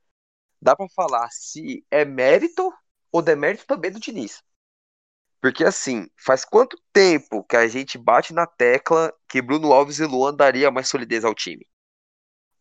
dá 0.61 0.75
para 0.75 0.89
falar 0.89 1.29
se 1.31 1.85
é 1.91 2.05
mérito 2.05 2.73
ou 3.13 3.23
demérito 3.23 3.67
também 3.67 3.91
do 3.91 4.01
Diniz. 4.01 4.43
Porque 5.41 5.65
assim, 5.65 6.09
faz 6.17 6.45
quanto 6.45 6.81
tempo 6.93 7.45
que 7.45 7.57
a 7.57 7.69
gente 7.69 7.99
bate 7.99 8.33
na 8.33 8.47
tecla 8.47 9.13
que 9.29 9.43
Bruno 9.43 9.73
Alves 9.73 9.99
e 9.99 10.07
Luan 10.07 10.35
daria 10.35 10.71
mais 10.71 10.89
solidez 10.89 11.25
ao 11.25 11.35
time? 11.35 11.67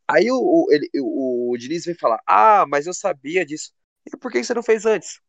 Aí 0.07 0.29
o, 0.31 0.35
o, 0.37 0.67
ele, 0.71 0.89
o, 1.01 1.51
o 1.53 1.57
Diniz 1.57 1.85
vem 1.85 1.95
falar: 1.95 2.21
Ah, 2.27 2.65
mas 2.67 2.87
eu 2.87 2.93
sabia 2.93 3.45
disso. 3.45 3.71
E 4.05 4.17
por 4.17 4.31
que 4.31 4.43
você 4.43 4.53
não 4.53 4.63
fez 4.63 4.85
antes? 4.85 5.21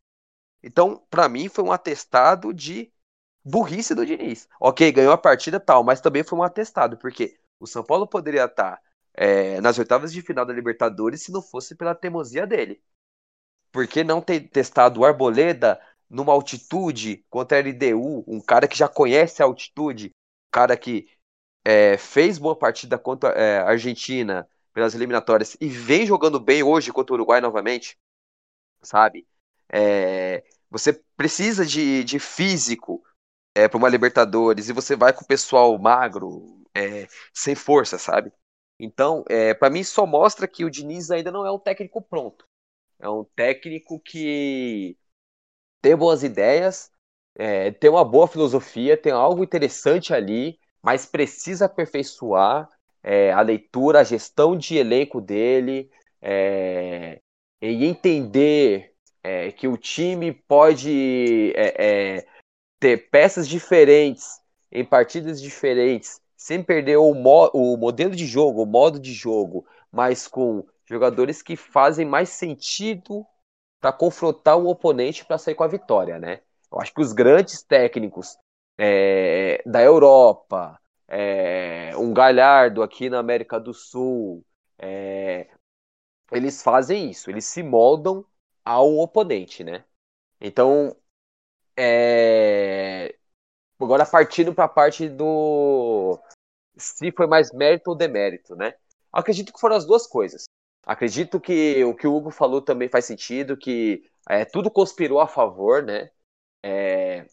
Então, 0.63 1.03
para 1.11 1.29
mim, 1.29 1.49
foi 1.49 1.65
um 1.65 1.73
atestado 1.73 2.53
de 2.53 2.93
burrice 3.45 3.95
do 3.95 4.07
Diniz. 4.07 4.49
Ok, 4.61 4.91
ganhou 4.93 5.13
a 5.13 5.19
partida 5.19 5.61
tal, 5.61 5.85
mas 5.85 6.01
também 6.01 6.25
foi 6.25 6.39
um 6.39 6.43
atestado, 6.43 6.97
porque 6.99 7.39
o 7.61 7.67
São 7.67 7.85
Paulo 7.85 8.07
poderia 8.07 8.45
estar 8.47 8.81
é, 9.15 9.61
nas 9.61 9.79
oitavas 9.79 10.13
de 10.13 10.23
final 10.23 10.47
da 10.47 10.53
Libertadores 10.53 11.23
se 11.23 11.33
não 11.33 11.43
fosse 11.43 11.75
pela 11.77 11.95
teimosia 11.95 12.47
dele. 12.47 12.83
Por 13.73 13.87
que 13.87 14.05
não 14.05 14.21
ter 14.23 14.49
testado 14.49 15.01
o 15.01 15.05
Arboleda 15.05 15.81
numa 16.09 16.33
altitude 16.33 17.25
contra 17.29 17.59
a 17.59 17.61
LDU, 17.61 18.25
um 18.27 18.41
cara 18.41 18.69
que 18.69 18.77
já 18.77 18.89
conhece 18.89 19.43
a 19.43 19.47
altitude, 19.47 20.09
um 20.09 20.51
cara 20.53 20.77
que 20.77 21.09
é, 21.65 21.97
fez 21.99 22.39
boa 22.39 22.57
partida 22.57 22.99
contra 22.99 23.31
é, 23.31 23.59
a 23.61 23.69
Argentina, 23.71 24.49
pelas 24.75 24.95
eliminatórias 24.95 25.57
e 25.61 25.69
vem 25.69 26.07
jogando 26.07 26.41
bem 26.41 26.63
hoje 26.65 26.93
contra 26.93 27.15
o 27.15 27.17
Uruguai 27.17 27.41
novamente, 27.41 27.99
sabe? 28.83 29.27
É, 29.73 30.45
você 30.71 30.93
precisa 31.17 31.67
de, 31.67 32.05
de 32.05 32.19
físico 32.19 33.03
é, 33.55 33.69
para 33.69 33.79
uma 33.79 33.89
Libertadores 33.89 34.69
e 34.69 34.73
você 34.73 34.97
vai 34.97 35.13
com 35.13 35.25
o 35.25 35.29
pessoal 35.29 35.79
magro, 35.79 36.63
é, 36.75 37.09
sem 37.33 37.55
força, 37.55 37.99
sabe? 37.99 38.33
Então, 38.79 39.25
é, 39.29 39.55
para 39.55 39.71
mim, 39.71 39.85
só 39.85 40.07
mostra 40.07 40.49
que 40.49 40.65
o 40.65 40.71
Diniz 40.71 41.11
ainda 41.11 41.31
não 41.31 41.47
é 41.47 41.53
um 41.53 41.59
técnico 41.59 42.03
pronto. 42.03 42.47
É 42.99 43.09
um 43.09 43.25
técnico 43.25 44.01
que 44.01 44.97
tem 45.83 45.97
boas 45.97 46.23
ideias, 46.23 46.91
é, 47.37 47.71
tem 47.73 47.91
uma 47.91 48.05
boa 48.05 48.27
filosofia, 48.29 48.97
tem 48.97 49.13
algo 49.13 49.45
interessante 49.45 50.15
ali, 50.15 50.59
mas 50.83 51.07
precisa 51.07 51.67
aperfeiçoar 51.67 52.69
é, 53.05 53.31
a 53.33 53.43
leitura, 53.43 54.01
a 54.01 54.05
gestão 54.05 54.57
de 54.57 54.79
elenco 54.79 55.21
dele, 55.21 55.91
é, 56.23 57.21
e 57.61 57.85
entender 57.85 58.95
é, 59.23 59.53
que 59.53 59.69
o 59.69 59.77
time 59.77 60.33
pode 60.33 61.53
é, 61.55 61.75
é, 62.17 62.27
ter 62.81 63.11
peças 63.11 63.47
diferentes 63.47 64.41
em 64.73 64.85
partidas 64.85 65.41
diferentes, 65.41 66.21
sem 66.37 66.63
perder 66.63 66.97
o, 66.97 67.15
mo 67.15 67.51
o 67.53 67.77
modelo 67.77 68.17
de 68.17 68.27
jogo, 68.27 68.63
o 68.63 68.67
modo 68.67 68.99
de 68.99 69.13
jogo, 69.13 69.67
mas 69.93 70.27
com 70.27 70.67
jogadores 70.87 71.43
que 71.43 71.57
fazem 71.57 72.07
mais 72.07 72.31
sentido 72.31 73.25
para 73.81 73.93
confrontar 73.93 74.59
o 74.59 74.69
oponente 74.69 75.25
para 75.25 75.39
sair 75.39 75.55
com 75.55 75.63
a 75.63 75.69
vitória, 75.69 76.19
né? 76.19 76.41
Eu 76.73 76.81
acho 76.81 76.93
que 76.93 77.03
os 77.03 77.13
grandes 77.13 77.63
técnicos 77.63 78.37
é, 78.79 79.63
da 79.65 79.83
Europa, 79.83 80.81
é, 81.09 81.97
um 81.97 82.13
Galhardo 82.13 82.83
aqui 82.83 83.09
na 83.11 83.19
América 83.19 83.59
do 83.59 83.73
Sul. 83.73 84.45
É, 84.79 85.49
eles 86.33 86.63
fazem 86.63 87.11
isso, 87.11 87.31
eles 87.31 87.45
se 87.45 87.63
moldam 87.63 88.25
ao 88.65 88.97
oponente, 88.99 89.63
né? 89.63 89.85
Então, 90.41 90.97
é... 91.77 93.15
agora 93.81 94.07
partindo 94.07 94.55
para 94.55 94.65
a 94.65 94.69
parte 94.69 95.09
do 95.09 96.19
se 96.77 97.13
foi 97.13 97.27
mais 97.27 97.53
mérito 97.53 97.91
ou 97.91 97.97
demérito, 97.97 98.57
né? 98.57 98.75
Acredito 99.13 99.53
que 99.53 99.61
foram 99.61 99.77
as 99.77 99.87
duas 99.87 100.07
coisas. 100.07 100.45
Acredito 100.85 101.41
que 101.41 101.85
o 101.85 101.95
que 101.95 102.07
o 102.07 102.15
Hugo 102.15 102.31
falou 102.31 102.61
também 102.61 102.89
faz 102.89 103.05
sentido, 103.05 103.57
que 103.57 104.11
é, 104.29 104.45
tudo 104.45 104.71
conspirou 104.71 105.21
a 105.21 105.29
favor, 105.29 105.83
né? 105.83 106.11
É, 106.63 107.27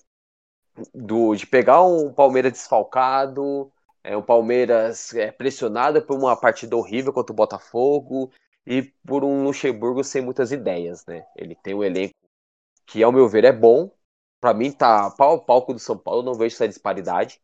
do, 0.93 1.35
de 1.35 1.45
pegar 1.45 1.83
um 1.83 2.13
Palmeiras 2.13 2.51
desfalcado, 2.53 3.71
é, 4.03 4.15
um 4.15 4.21
Palmeiras 4.21 5.13
é, 5.13 5.31
pressionado 5.31 6.01
por 6.01 6.17
uma 6.17 6.35
partida 6.35 6.75
horrível 6.75 7.13
contra 7.13 7.31
o 7.33 7.35
Botafogo 7.35 8.31
e 8.65 8.83
por 9.05 9.23
um 9.23 9.43
Luxemburgo 9.43 10.03
sem 10.03 10.21
muitas 10.21 10.51
ideias, 10.51 11.05
né? 11.05 11.25
Ele 11.35 11.55
tem 11.55 11.73
um 11.73 11.83
elenco 11.83 12.13
que, 12.85 13.03
ao 13.03 13.11
meu 13.11 13.27
ver, 13.27 13.45
é 13.45 13.51
bom. 13.51 13.91
Para 14.39 14.53
mim, 14.53 14.71
tá 14.71 15.11
pau 15.11 15.35
a 15.35 15.39
palco 15.39 15.73
do 15.73 15.79
São 15.79 15.97
Paulo, 15.97 16.23
não 16.23 16.33
vejo 16.33 16.55
essa 16.55 16.67
disparidade. 16.67 17.39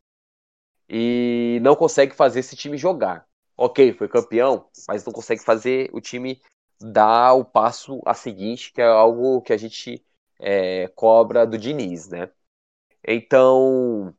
E 0.89 1.59
não 1.61 1.75
consegue 1.75 2.15
fazer 2.15 2.39
esse 2.39 2.55
time 2.55 2.77
jogar. 2.77 3.27
Ok, 3.55 3.93
foi 3.93 4.07
campeão, 4.07 4.67
mas 4.87 5.03
não 5.05 5.11
consegue 5.13 5.43
fazer 5.43 5.89
o 5.93 5.99
time 5.99 6.41
dar 6.79 7.33
o 7.33 7.43
passo 7.43 8.01
a 8.05 8.13
seguinte, 8.13 8.71
que 8.71 8.81
é 8.81 8.85
algo 8.85 9.41
que 9.41 9.51
a 9.51 9.57
gente 9.57 10.03
é, 10.39 10.87
cobra 10.89 11.45
do 11.45 11.57
Diniz, 11.57 12.07
né? 12.07 12.29
Então, 13.07 14.13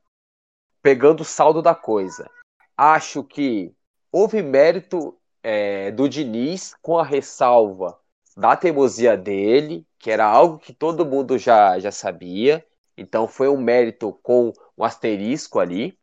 pegando 0.83 1.21
o 1.21 1.25
saldo 1.25 1.61
da 1.61 1.75
coisa, 1.75 2.31
acho 2.75 3.23
que 3.23 3.75
houve 4.11 4.43
mérito 4.43 5.15
é, 5.43 5.91
do 5.91 6.09
Diniz 6.09 6.75
com 6.81 6.97
a 6.97 7.05
ressalva 7.05 7.99
da 8.35 8.57
teimosia 8.57 9.17
dele, 9.17 9.87
que 9.99 10.11
era 10.11 10.25
algo 10.25 10.59
que 10.59 10.73
todo 10.73 11.05
mundo 11.05 11.37
já, 11.37 11.79
já 11.79 11.93
sabia. 11.93 12.65
Então 12.97 13.29
foi 13.29 13.49
um 13.49 13.61
mérito 13.61 14.13
com 14.23 14.53
um 14.77 14.85
asterisco 14.85 15.59
ali. 15.59 15.99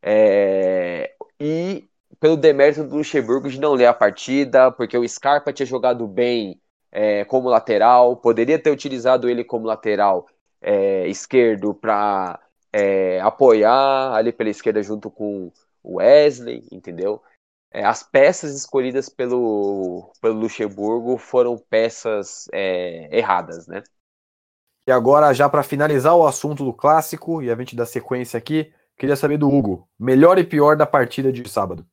É, 0.00 1.16
e 1.40 1.88
pelo 2.20 2.36
demérito 2.36 2.84
do 2.84 2.96
Luxemburgo 2.96 3.48
de 3.48 3.58
não 3.58 3.72
ler 3.74 3.86
a 3.86 3.94
partida, 3.94 4.70
porque 4.70 4.96
o 4.96 5.08
Scarpa 5.08 5.52
tinha 5.52 5.66
jogado 5.66 6.06
bem 6.06 6.60
é, 6.92 7.24
como 7.24 7.48
lateral, 7.48 8.16
poderia 8.16 8.58
ter 8.58 8.70
utilizado 8.70 9.28
ele 9.28 9.42
como 9.42 9.66
lateral 9.66 10.26
é, 10.64 11.06
esquerdo 11.08 11.74
para 11.74 12.40
é, 12.72 13.20
apoiar 13.20 14.14
ali 14.14 14.32
pela 14.32 14.48
esquerda 14.48 14.82
junto 14.82 15.10
com 15.10 15.52
o 15.82 15.96
Wesley, 15.98 16.66
entendeu? 16.72 17.22
É, 17.70 17.84
as 17.84 18.02
peças 18.02 18.54
escolhidas 18.56 19.08
pelo, 19.08 20.10
pelo 20.20 20.40
Luxemburgo 20.40 21.18
foram 21.18 21.58
peças 21.58 22.48
é, 22.52 23.16
erradas, 23.16 23.66
né? 23.66 23.82
E 24.86 24.92
agora, 24.92 25.32
já 25.32 25.48
para 25.48 25.62
finalizar 25.62 26.14
o 26.14 26.26
assunto 26.26 26.64
do 26.64 26.72
clássico 26.72 27.42
e 27.42 27.50
a 27.50 27.56
gente 27.56 27.76
dar 27.76 27.86
sequência 27.86 28.38
aqui, 28.38 28.72
queria 28.96 29.16
saber 29.16 29.38
do 29.38 29.48
Hugo, 29.48 29.88
melhor 29.98 30.38
e 30.38 30.44
pior 30.44 30.76
da 30.76 30.86
partida 30.86 31.32
de 31.32 31.48
sábado. 31.48 31.86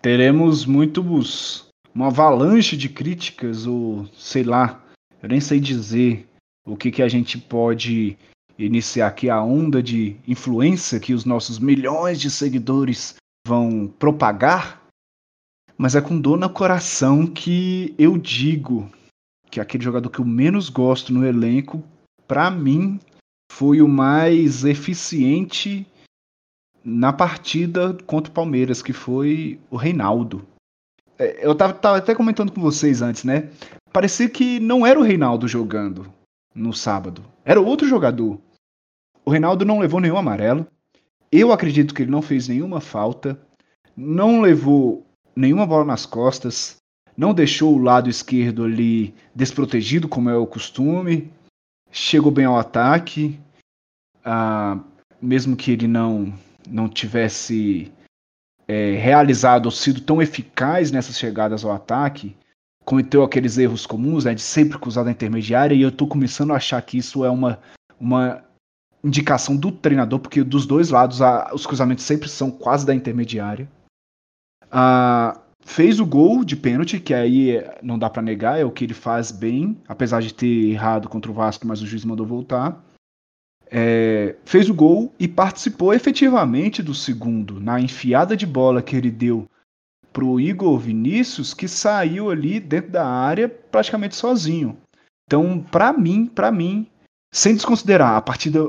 Teremos 0.00 0.66
muitos 0.66 1.68
uma 1.94 2.08
avalanche 2.08 2.76
de 2.76 2.88
críticas 2.88 3.66
ou 3.66 4.06
sei 4.14 4.42
lá, 4.42 4.82
eu 5.22 5.28
nem 5.28 5.40
sei 5.40 5.60
dizer 5.60 6.28
o 6.66 6.76
que, 6.76 6.90
que 6.90 7.02
a 7.02 7.08
gente 7.08 7.38
pode 7.38 8.16
iniciar 8.58 9.08
aqui 9.08 9.28
a 9.28 9.42
onda 9.42 9.82
de 9.82 10.16
influência 10.26 11.00
que 11.00 11.12
os 11.12 11.24
nossos 11.24 11.58
milhões 11.58 12.20
de 12.20 12.30
seguidores 12.30 13.16
vão 13.46 13.92
propagar, 13.98 14.82
mas 15.76 15.94
é 15.94 16.00
com 16.00 16.18
dor 16.18 16.38
no 16.38 16.48
coração 16.48 17.26
que 17.26 17.94
eu 17.98 18.16
digo 18.16 18.90
que 19.50 19.60
aquele 19.60 19.84
jogador 19.84 20.08
que 20.08 20.20
eu 20.20 20.24
menos 20.24 20.68
gosto 20.68 21.12
no 21.12 21.26
elenco, 21.26 21.82
para 22.26 22.50
mim 22.50 22.98
foi 23.52 23.82
o 23.82 23.88
mais 23.88 24.64
eficiente 24.64 25.86
na 26.84 27.12
partida 27.12 27.96
contra 28.06 28.30
o 28.30 28.34
Palmeiras, 28.34 28.82
que 28.82 28.92
foi 28.92 29.60
o 29.70 29.76
Reinaldo. 29.76 30.46
É, 31.18 31.46
eu 31.46 31.54
tava, 31.54 31.72
tava, 31.74 31.98
até 31.98 32.14
comentando 32.14 32.52
com 32.52 32.60
vocês 32.60 33.00
antes, 33.00 33.24
né? 33.24 33.50
Parecia 33.92 34.28
que 34.28 34.58
não 34.58 34.84
era 34.84 34.98
o 34.98 35.02
Reinaldo 35.02 35.46
jogando 35.46 36.12
no 36.54 36.72
sábado. 36.72 37.24
Era 37.44 37.60
outro 37.60 37.88
jogador. 37.88 38.38
O 39.24 39.30
Reinaldo 39.30 39.64
não 39.64 39.78
levou 39.78 40.00
nenhum 40.00 40.16
amarelo. 40.16 40.66
Eu 41.32 41.52
acredito 41.52 41.94
que 41.94 42.02
ele 42.02 42.10
não 42.10 42.22
fez 42.22 42.48
nenhuma 42.48 42.80
falta. 42.80 43.38
Não 43.96 44.40
levou 44.40 45.04
nenhuma 45.34 45.66
bola 45.66 45.84
nas 45.84 46.06
costas. 46.06 46.76
Não 47.16 47.34
deixou 47.34 47.74
o 47.74 47.82
lado 47.82 48.10
esquerdo 48.10 48.64
ali 48.64 49.14
desprotegido, 49.34 50.08
como 50.08 50.30
é 50.30 50.36
o 50.36 50.46
costume. 50.46 51.30
Chegou 51.90 52.30
bem 52.30 52.44
ao 52.44 52.58
ataque. 52.58 53.38
Ah, 54.24 54.78
mesmo 55.20 55.56
que 55.56 55.72
ele 55.72 55.86
não 55.86 56.32
não 56.68 56.88
tivesse 56.88 57.92
é, 58.66 58.92
realizado 58.96 59.66
ou 59.66 59.72
sido 59.72 60.00
tão 60.00 60.20
eficaz 60.22 60.90
nessas 60.90 61.18
chegadas 61.18 61.64
ao 61.64 61.72
ataque, 61.72 62.36
cometeu 62.84 63.22
aqueles 63.22 63.58
erros 63.58 63.86
comuns, 63.86 64.24
né, 64.24 64.34
de 64.34 64.42
sempre 64.42 64.78
cruzar 64.78 65.04
da 65.04 65.10
intermediária, 65.10 65.74
e 65.74 65.82
eu 65.82 65.88
estou 65.88 66.06
começando 66.06 66.52
a 66.52 66.56
achar 66.56 66.80
que 66.82 66.98
isso 66.98 67.24
é 67.24 67.30
uma, 67.30 67.58
uma 67.98 68.44
indicação 69.02 69.56
do 69.56 69.72
treinador, 69.72 70.18
porque 70.18 70.42
dos 70.42 70.66
dois 70.66 70.90
lados 70.90 71.22
a, 71.22 71.50
os 71.54 71.66
cruzamentos 71.66 72.04
sempre 72.04 72.28
são 72.28 72.50
quase 72.50 72.84
da 72.84 72.94
intermediária. 72.94 73.68
Fez 75.66 75.98
o 75.98 76.04
gol 76.04 76.44
de 76.44 76.56
pênalti, 76.56 77.00
que 77.00 77.14
aí 77.14 77.64
não 77.82 77.98
dá 77.98 78.10
para 78.10 78.20
negar, 78.20 78.60
é 78.60 78.64
o 78.64 78.70
que 78.70 78.84
ele 78.84 78.92
faz 78.92 79.30
bem, 79.30 79.80
apesar 79.88 80.20
de 80.20 80.34
ter 80.34 80.70
errado 80.70 81.08
contra 81.08 81.30
o 81.30 81.34
Vasco, 81.34 81.66
mas 81.66 81.80
o 81.80 81.86
juiz 81.86 82.04
mandou 82.04 82.26
voltar 82.26 82.84
é, 83.76 84.36
fez 84.44 84.70
o 84.70 84.74
gol 84.74 85.12
e 85.18 85.26
participou 85.26 85.92
efetivamente 85.92 86.80
do 86.80 86.94
segundo, 86.94 87.58
na 87.58 87.80
enfiada 87.80 88.36
de 88.36 88.46
bola 88.46 88.80
que 88.80 88.94
ele 88.94 89.10
deu 89.10 89.48
pro 90.14 90.38
Igor 90.38 90.78
Vinícius, 90.78 91.52
que 91.52 91.66
saiu 91.66 92.30
ali 92.30 92.60
dentro 92.60 92.92
da 92.92 93.04
área 93.04 93.48
praticamente 93.48 94.14
sozinho. 94.14 94.78
Então, 95.26 95.60
para 95.60 95.92
mim, 95.92 96.26
para 96.26 96.52
mim, 96.52 96.86
sem 97.34 97.54
desconsiderar 97.54 98.14
a 98.14 98.22
partida 98.22 98.64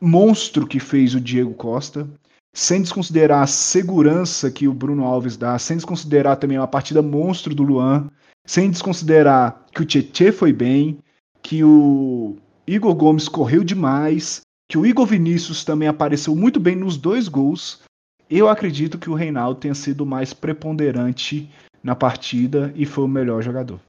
monstro 0.00 0.66
que 0.66 0.80
fez 0.80 1.14
o 1.14 1.20
Diego 1.20 1.52
Costa, 1.52 2.08
sem 2.54 2.80
desconsiderar 2.80 3.42
a 3.42 3.46
segurança 3.46 4.50
que 4.50 4.66
o 4.66 4.72
Bruno 4.72 5.04
Alves 5.04 5.36
dá, 5.36 5.58
sem 5.58 5.76
desconsiderar 5.76 6.38
também 6.38 6.56
a 6.56 6.66
partida 6.66 7.02
monstro 7.02 7.54
do 7.54 7.62
Luan, 7.62 8.08
sem 8.46 8.70
desconsiderar 8.70 9.66
que 9.72 9.82
o 9.82 9.84
Tietê 9.84 10.32
foi 10.32 10.52
bem, 10.52 10.98
que 11.42 11.62
o 11.62 12.36
Igor 12.66 12.94
Gomes 12.94 13.28
correu 13.28 13.62
demais, 13.62 14.40
que 14.66 14.78
o 14.78 14.86
Igor 14.86 15.04
Vinícius 15.04 15.62
também 15.62 15.88
apareceu 15.88 16.34
muito 16.34 16.58
bem 16.58 16.74
nos 16.74 16.96
dois 16.96 17.28
gols. 17.28 17.82
Eu 18.30 18.48
acredito 18.48 18.98
que 18.98 19.10
o 19.10 19.14
Reinaldo 19.14 19.58
tenha 19.58 19.74
sido 19.74 20.06
mais 20.06 20.32
preponderante 20.32 21.50
na 21.82 21.96
partida 21.96 22.72
e 22.76 22.86
foi 22.86 23.04
o 23.04 23.08
melhor 23.08 23.42
jogador. 23.42 23.80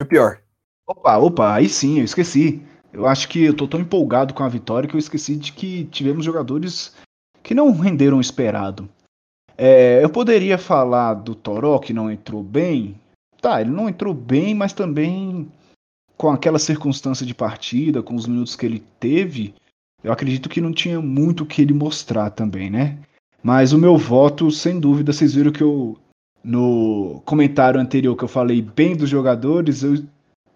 O 0.00 0.06
pior. 0.06 0.40
Opa, 0.86 1.18
opa, 1.18 1.54
aí 1.54 1.68
sim, 1.68 1.98
eu 1.98 2.04
esqueci. 2.04 2.62
Eu 2.92 3.06
acho 3.06 3.28
que 3.28 3.44
eu 3.44 3.54
tô 3.54 3.68
tão 3.68 3.80
empolgado 3.80 4.32
com 4.32 4.42
a 4.42 4.48
vitória 4.48 4.88
que 4.88 4.94
eu 4.94 4.98
esqueci 4.98 5.36
de 5.36 5.52
que 5.52 5.84
tivemos 5.84 6.24
jogadores 6.24 6.96
que 7.42 7.54
não 7.54 7.70
renderam 7.72 8.16
o 8.16 8.20
esperado. 8.20 8.88
É, 9.58 10.02
eu 10.02 10.08
poderia 10.08 10.56
falar 10.56 11.14
do 11.14 11.34
Toró 11.34 11.78
que 11.78 11.92
não 11.92 12.10
entrou 12.10 12.42
bem. 12.42 12.98
Tá, 13.40 13.60
ele 13.60 13.70
não 13.70 13.88
entrou 13.88 14.14
bem, 14.14 14.54
mas 14.54 14.72
também 14.72 15.50
com 16.16 16.30
aquela 16.30 16.58
circunstância 16.58 17.26
de 17.26 17.34
partida, 17.34 18.02
com 18.02 18.14
os 18.14 18.26
minutos 18.26 18.54
que 18.54 18.64
ele 18.64 18.80
teve, 19.00 19.54
eu 20.04 20.12
acredito 20.12 20.48
que 20.48 20.60
não 20.60 20.72
tinha 20.72 21.00
muito 21.00 21.42
o 21.42 21.46
que 21.46 21.60
ele 21.60 21.72
mostrar 21.72 22.30
também, 22.30 22.70
né? 22.70 22.98
Mas 23.42 23.72
o 23.72 23.78
meu 23.78 23.96
voto, 23.96 24.50
sem 24.50 24.78
dúvida, 24.78 25.12
vocês 25.12 25.34
viram 25.34 25.50
que 25.50 25.62
eu 25.62 25.98
no 26.44 27.22
comentário 27.24 27.80
anterior 27.80 28.16
que 28.16 28.24
eu 28.24 28.28
falei 28.28 28.60
bem 28.60 28.96
dos 28.96 29.08
jogadores, 29.08 29.82
eu 29.82 30.04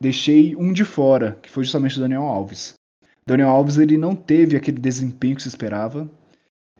deixei 0.00 0.56
um 0.56 0.72
de 0.72 0.84
fora, 0.84 1.38
que 1.42 1.50
foi 1.50 1.64
justamente 1.64 1.96
o 1.96 2.00
Daniel 2.00 2.22
Alves. 2.22 2.74
Daniel 3.26 3.50
Alves 3.50 3.76
ele 3.76 3.96
não 3.96 4.14
teve 4.14 4.56
aquele 4.56 4.78
desempenho 4.78 5.36
que 5.36 5.42
se 5.42 5.48
esperava. 5.48 6.08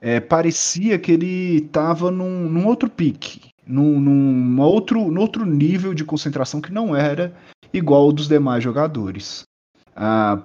É, 0.00 0.20
parecia 0.20 0.98
que 0.98 1.12
ele 1.12 1.56
estava 1.58 2.10
num, 2.10 2.48
num, 2.48 2.66
outro 2.66 2.88
pique, 2.88 3.50
num, 3.66 3.98
num, 3.98 4.60
outro, 4.60 5.10
num 5.10 5.20
outro 5.20 5.46
nível 5.46 5.94
de 5.94 6.04
concentração 6.04 6.60
que 6.60 6.72
não 6.72 6.94
era 6.94 7.34
igual 7.72 8.02
ao 8.02 8.12
dos 8.12 8.28
demais 8.28 8.62
jogadores. 8.62 9.44
Ah, 9.94 10.42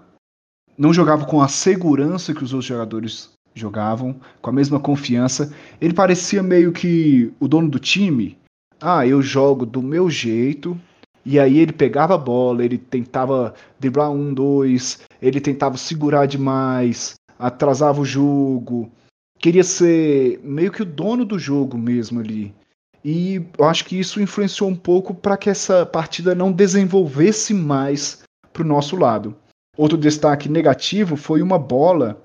não 0.78 0.93
jogava 0.93 1.26
com 1.26 1.41
a 1.41 1.47
segurança 1.47 2.34
que 2.34 2.43
os 2.43 2.54
outros 2.54 2.65
jogadores 2.65 3.32
jogavam, 3.53 4.15
com 4.41 4.49
a 4.49 4.53
mesma 4.53 4.79
confiança. 4.79 5.53
Ele 5.79 5.93
parecia 5.93 6.41
meio 6.41 6.71
que 6.71 7.31
o 7.39 7.47
dono 7.47 7.69
do 7.69 7.79
time. 7.79 8.37
Ah, 8.79 9.05
eu 9.05 9.21
jogo 9.21 9.65
do 9.65 9.81
meu 9.81 10.09
jeito. 10.09 10.79
E 11.25 11.39
aí 11.39 11.59
ele 11.59 11.71
pegava 11.71 12.15
a 12.15 12.17
bola, 12.17 12.65
ele 12.65 12.77
tentava 12.77 13.53
driblar 13.79 14.11
um, 14.11 14.33
dois, 14.33 15.01
ele 15.21 15.39
tentava 15.39 15.77
segurar 15.77 16.25
demais, 16.25 17.13
atrasava 17.37 18.01
o 18.01 18.05
jogo. 18.05 18.91
Queria 19.37 19.63
ser 19.63 20.39
meio 20.43 20.71
que 20.71 20.81
o 20.81 20.85
dono 20.85 21.23
do 21.23 21.37
jogo 21.37 21.77
mesmo 21.77 22.19
ali. 22.19 22.53
E 23.03 23.41
eu 23.57 23.65
acho 23.65 23.85
que 23.85 23.99
isso 23.99 24.21
influenciou 24.21 24.69
um 24.69 24.75
pouco 24.75 25.13
para 25.13 25.37
que 25.37 25.49
essa 25.49 25.85
partida 25.85 26.35
não 26.35 26.51
desenvolvesse 26.51 27.53
mais 27.53 28.23
para 28.53 28.63
o 28.63 28.67
nosso 28.67 28.95
lado. 28.95 29.35
Outro 29.77 29.97
destaque 29.97 30.49
negativo 30.49 31.15
foi 31.15 31.41
uma 31.41 31.57
bola 31.57 32.21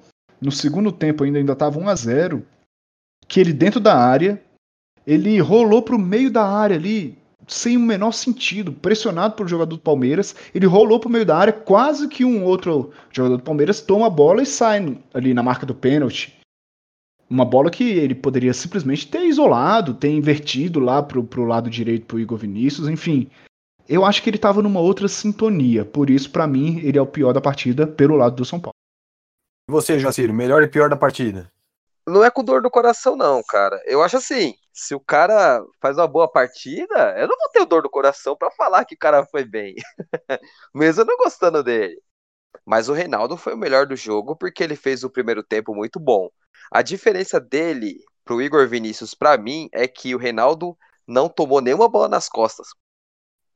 no 0.47 0.53
segundo 0.53 0.93
tempo 0.93 1.25
ainda 1.25 1.39
ainda 1.39 1.55
estava 1.55 1.77
1 1.77 1.89
a 1.89 1.95
0, 1.97 2.47
que 3.27 3.41
ele 3.41 3.53
dentro 3.53 3.81
da 3.81 3.99
área, 3.99 4.41
ele 5.05 5.41
rolou 5.41 5.83
para 5.83 5.97
o 5.97 5.99
meio 5.99 6.31
da 6.31 6.47
área 6.47 6.77
ali 6.77 7.19
sem 7.49 7.77
o 7.77 7.81
menor 7.81 8.13
sentido, 8.13 8.73
pressionado 8.73 9.35
pelo 9.35 9.49
jogador 9.49 9.75
do 9.75 9.83
Palmeiras, 9.83 10.37
ele 10.55 10.67
rolou 10.67 11.01
para 11.01 11.09
o 11.09 11.13
meio 11.13 11.27
da 11.27 11.37
área, 11.37 11.53
quase 11.53 12.07
que 12.07 12.25
um 12.25 12.45
outro 12.45 12.93
jogador 13.11 13.39
do 13.39 13.43
Palmeiras 13.43 13.81
toma 13.81 14.07
a 14.07 14.11
bola 14.11 14.43
e 14.43 14.47
sai 14.47 14.97
ali 15.13 15.35
na 15.35 15.43
marca 15.43 15.67
do 15.67 15.75
pênalti. 15.75 16.37
Uma 17.29 17.45
bola 17.45 17.69
que 17.69 17.83
ele 17.83 18.15
poderia 18.15 18.55
simplesmente 18.55 19.09
ter 19.09 19.25
isolado, 19.25 19.95
ter 19.95 20.11
invertido 20.11 20.79
lá 20.79 21.03
pro, 21.03 21.25
pro 21.25 21.45
lado 21.45 21.69
direito 21.69 22.07
pro 22.07 22.21
Igor 22.21 22.39
Vinícius, 22.39 22.89
enfim. 22.89 23.29
Eu 23.89 24.05
acho 24.05 24.23
que 24.23 24.31
ele 24.31 24.37
estava 24.37 24.63
numa 24.63 24.79
outra 24.79 25.09
sintonia, 25.09 25.85
por 25.85 26.09
isso, 26.09 26.31
para 26.31 26.47
mim, 26.47 26.79
ele 26.85 26.99
é 26.99 27.03
o 27.03 27.07
pior 27.07 27.33
da 27.33 27.41
partida 27.41 27.85
pelo 27.85 28.17
lado 28.17 28.37
do 28.37 28.45
São 28.45 28.61
Paulo. 28.61 28.76
E 29.69 29.73
você, 29.73 29.99
Jaciro, 29.99 30.33
melhor 30.33 30.63
e 30.63 30.69
pior 30.69 30.89
da 30.89 30.97
partida? 30.97 31.53
Não 32.07 32.23
é 32.23 32.31
com 32.31 32.45
dor 32.45 32.63
no 32.63 32.71
coração, 32.71 33.17
não, 33.17 33.43
cara. 33.43 33.83
Eu 33.85 34.01
acho 34.01 34.17
assim, 34.17 34.55
se 34.73 34.95
o 34.95 35.01
cara 35.01 35.61
faz 35.81 35.97
uma 35.97 36.07
boa 36.07 36.31
partida, 36.31 37.19
eu 37.19 37.27
não 37.27 37.37
vou 37.37 37.49
ter 37.53 37.67
dor 37.67 37.83
no 37.83 37.91
coração 37.91 38.37
para 38.37 38.51
falar 38.53 38.85
que 38.85 38.95
o 38.95 38.99
cara 38.99 39.27
foi 39.27 39.45
bem. 39.45 39.75
Mesmo 40.73 41.05
não 41.05 41.17
gostando 41.17 41.65
dele. 41.65 42.01
Mas 42.65 42.89
o 42.89 42.93
Reinaldo 42.93 43.37
foi 43.37 43.55
o 43.55 43.59
melhor 43.59 43.87
do 43.87 43.97
jogo 43.97 44.37
porque 44.37 44.63
ele 44.63 44.77
fez 44.77 45.03
o 45.03 45.11
primeiro 45.11 45.43
tempo 45.43 45.75
muito 45.75 45.99
bom. 45.99 46.31
A 46.71 46.81
diferença 46.83 47.41
dele 47.41 47.99
pro 48.25 48.41
Igor 48.41 48.69
Vinícius, 48.69 49.15
para 49.15 49.37
mim, 49.37 49.69
é 49.73 49.89
que 49.89 50.15
o 50.15 50.19
Reinaldo 50.19 50.77
não 51.07 51.29
tomou 51.29 51.61
nenhuma 51.61 51.89
bola 51.89 52.09
nas 52.09 52.29
costas. 52.29 52.69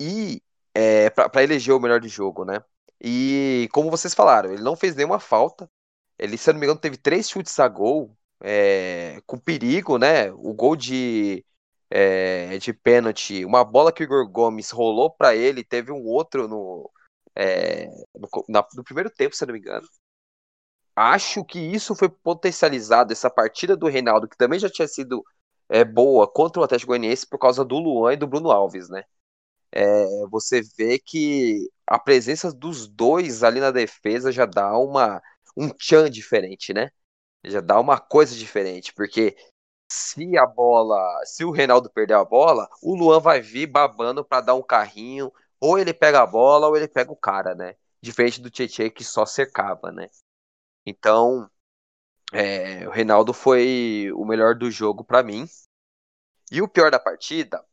E 0.01 0.43
é, 0.75 1.11
para 1.11 1.43
eleger 1.43 1.75
o 1.75 1.81
melhor 1.81 2.01
de 2.01 2.09
jogo, 2.09 2.45
né? 2.45 2.63
E 3.01 3.69
como 3.73 3.91
vocês 3.91 4.15
falaram, 4.15 4.53
ele 4.53 4.63
não 4.63 4.77
fez 4.77 4.95
nenhuma 4.97 5.21
falta. 5.21 5.71
Ele, 6.21 6.37
se 6.37 6.51
eu 6.51 6.53
não 6.55 6.61
me 6.61 6.67
engano, 6.67 6.79
teve 6.79 6.99
três 6.99 7.31
chutes 7.31 7.59
a 7.59 7.67
gol 7.67 8.15
é, 8.43 9.23
com 9.27 9.39
perigo, 9.39 9.97
né? 9.97 10.31
O 10.33 10.53
gol 10.53 10.77
de, 10.77 11.45
é, 11.91 12.59
de 12.59 12.75
pênalti, 12.75 13.45
uma 13.45 13.65
bola 13.65 13.91
que 13.91 14.03
o 14.03 14.05
Igor 14.05 14.29
Gomes 14.29 14.71
rolou 14.71 15.11
para 15.11 15.35
ele, 15.35 15.65
teve 15.65 15.91
um 15.91 16.05
outro 16.07 16.47
no, 16.47 16.91
é, 17.35 17.87
no, 18.15 18.29
na, 18.49 18.67
no, 18.75 18.85
primeiro 18.85 19.09
tempo, 19.11 19.35
se 19.35 19.45
eu 19.45 19.47
não 19.47 19.55
me 19.55 19.61
engano. 19.61 19.87
Acho 20.95 21.43
que 21.43 21.59
isso 21.59 21.95
foi 21.95 22.11
potencializado, 22.11 23.13
essa 23.13 23.31
partida 23.31 23.75
do 23.77 23.89
Reinaldo, 23.89 24.29
que 24.29 24.37
também 24.37 24.59
já 24.59 24.69
tinha 24.69 24.87
sido 24.87 25.25
é, 25.71 25.85
boa 25.85 26.29
contra 26.31 26.61
o 26.61 26.65
Atlético 26.65 26.89
Goianiense 26.89 27.27
por 27.27 27.39
causa 27.39 27.65
do 27.65 27.79
Luan 27.79 28.13
e 28.13 28.17
do 28.17 28.27
Bruno 28.27 28.51
Alves, 28.51 28.91
né? 28.91 29.05
É, 29.73 30.27
você 30.31 30.63
vê 30.77 30.99
que 30.99 31.71
a 31.87 31.99
presença 31.99 32.53
dos 32.53 32.89
dois 32.89 33.43
ali 33.45 33.61
na 33.61 33.71
defesa 33.71 34.33
já 34.33 34.45
dá 34.47 34.77
uma 34.79 35.23
um 35.61 35.69
tchan 35.71 36.11
diferente, 36.11 36.73
né? 36.73 36.91
Já 37.45 37.61
dá 37.61 37.79
uma 37.81 37.99
coisa 38.01 38.35
diferente, 38.35 38.93
porque 38.95 39.37
se 39.91 40.37
a 40.39 40.47
bola, 40.47 40.99
se 41.25 41.45
o 41.45 41.51
Reinaldo 41.51 41.91
perder 41.91 42.15
a 42.15 42.25
bola, 42.25 42.69
o 42.83 42.95
Luan 42.97 43.21
vai 43.21 43.41
vir 43.41 43.67
babando 43.67 44.25
para 44.25 44.43
dar 44.43 44.55
um 44.55 44.63
carrinho, 44.63 45.33
ou 45.61 45.79
ele 45.79 45.93
pega 45.93 46.23
a 46.23 46.27
bola 46.27 46.69
ou 46.69 46.77
ele 46.77 46.89
pega 46.89 47.13
o 47.13 47.17
cara, 47.17 47.55
né? 47.55 47.77
Diferente 48.03 48.41
do 48.41 48.51
Tietchan 48.51 48.91
que 48.91 49.05
só 49.05 49.27
cercava, 49.27 49.93
né? 49.93 50.09
Então, 50.87 51.51
é, 52.33 52.87
o 52.89 52.91
Reinaldo 52.91 53.33
foi 53.35 54.11
o 54.15 54.25
melhor 54.25 54.55
do 54.55 54.71
jogo 54.71 55.05
para 55.05 55.23
mim. 55.23 55.47
E 56.51 56.63
o 56.63 56.69
pior 56.69 56.91
da 56.91 56.99
partida, 56.99 57.65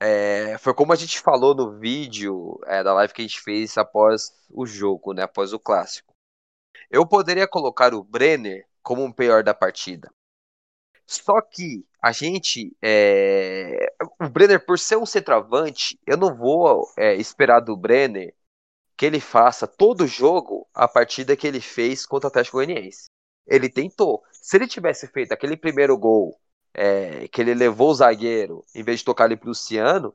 é, 0.00 0.58
foi 0.58 0.74
como 0.74 0.92
a 0.92 0.96
gente 0.96 1.20
falou 1.20 1.54
no 1.54 1.78
vídeo 1.78 2.58
é, 2.66 2.82
da 2.82 2.94
live 2.94 3.12
que 3.14 3.22
a 3.22 3.26
gente 3.26 3.40
fez 3.40 3.76
após 3.78 4.32
o 4.50 4.66
jogo, 4.66 5.12
né? 5.14 5.22
Após 5.24 5.52
o 5.52 5.60
clássico. 5.60 6.14
Eu 6.90 7.06
poderia 7.06 7.46
colocar 7.46 7.94
o 7.94 8.02
Brenner 8.02 8.66
como 8.82 9.04
o 9.04 9.14
pior 9.14 9.42
da 9.42 9.54
partida. 9.54 10.10
Só 11.06 11.40
que 11.40 11.86
a 12.02 12.12
gente. 12.12 12.76
É... 12.82 13.92
O 14.20 14.28
Brenner, 14.28 14.64
por 14.64 14.78
ser 14.78 14.96
um 14.96 15.06
centroavante, 15.06 15.98
eu 16.06 16.16
não 16.16 16.36
vou 16.36 16.86
é, 16.96 17.14
esperar 17.14 17.60
do 17.60 17.76
Brenner 17.76 18.34
que 18.96 19.06
ele 19.06 19.20
faça 19.20 19.66
todo 19.66 20.06
jogo 20.08 20.68
a 20.74 20.88
partida 20.88 21.36
que 21.36 21.46
ele 21.46 21.60
fez 21.60 22.04
contra 22.04 22.26
o 22.26 22.30
Atlético 22.30 22.56
Goianiense. 22.56 23.08
Ele 23.46 23.70
tentou. 23.70 24.22
Se 24.32 24.56
ele 24.56 24.66
tivesse 24.66 25.06
feito 25.06 25.32
aquele 25.32 25.56
primeiro 25.56 25.96
gol 25.96 26.38
é, 26.74 27.28
que 27.28 27.40
ele 27.40 27.54
levou 27.54 27.90
o 27.90 27.94
zagueiro, 27.94 28.64
em 28.74 28.82
vez 28.82 28.98
de 28.98 29.04
tocar 29.04 29.24
ali 29.24 29.36
pro 29.36 29.48
Luciano, 29.48 30.14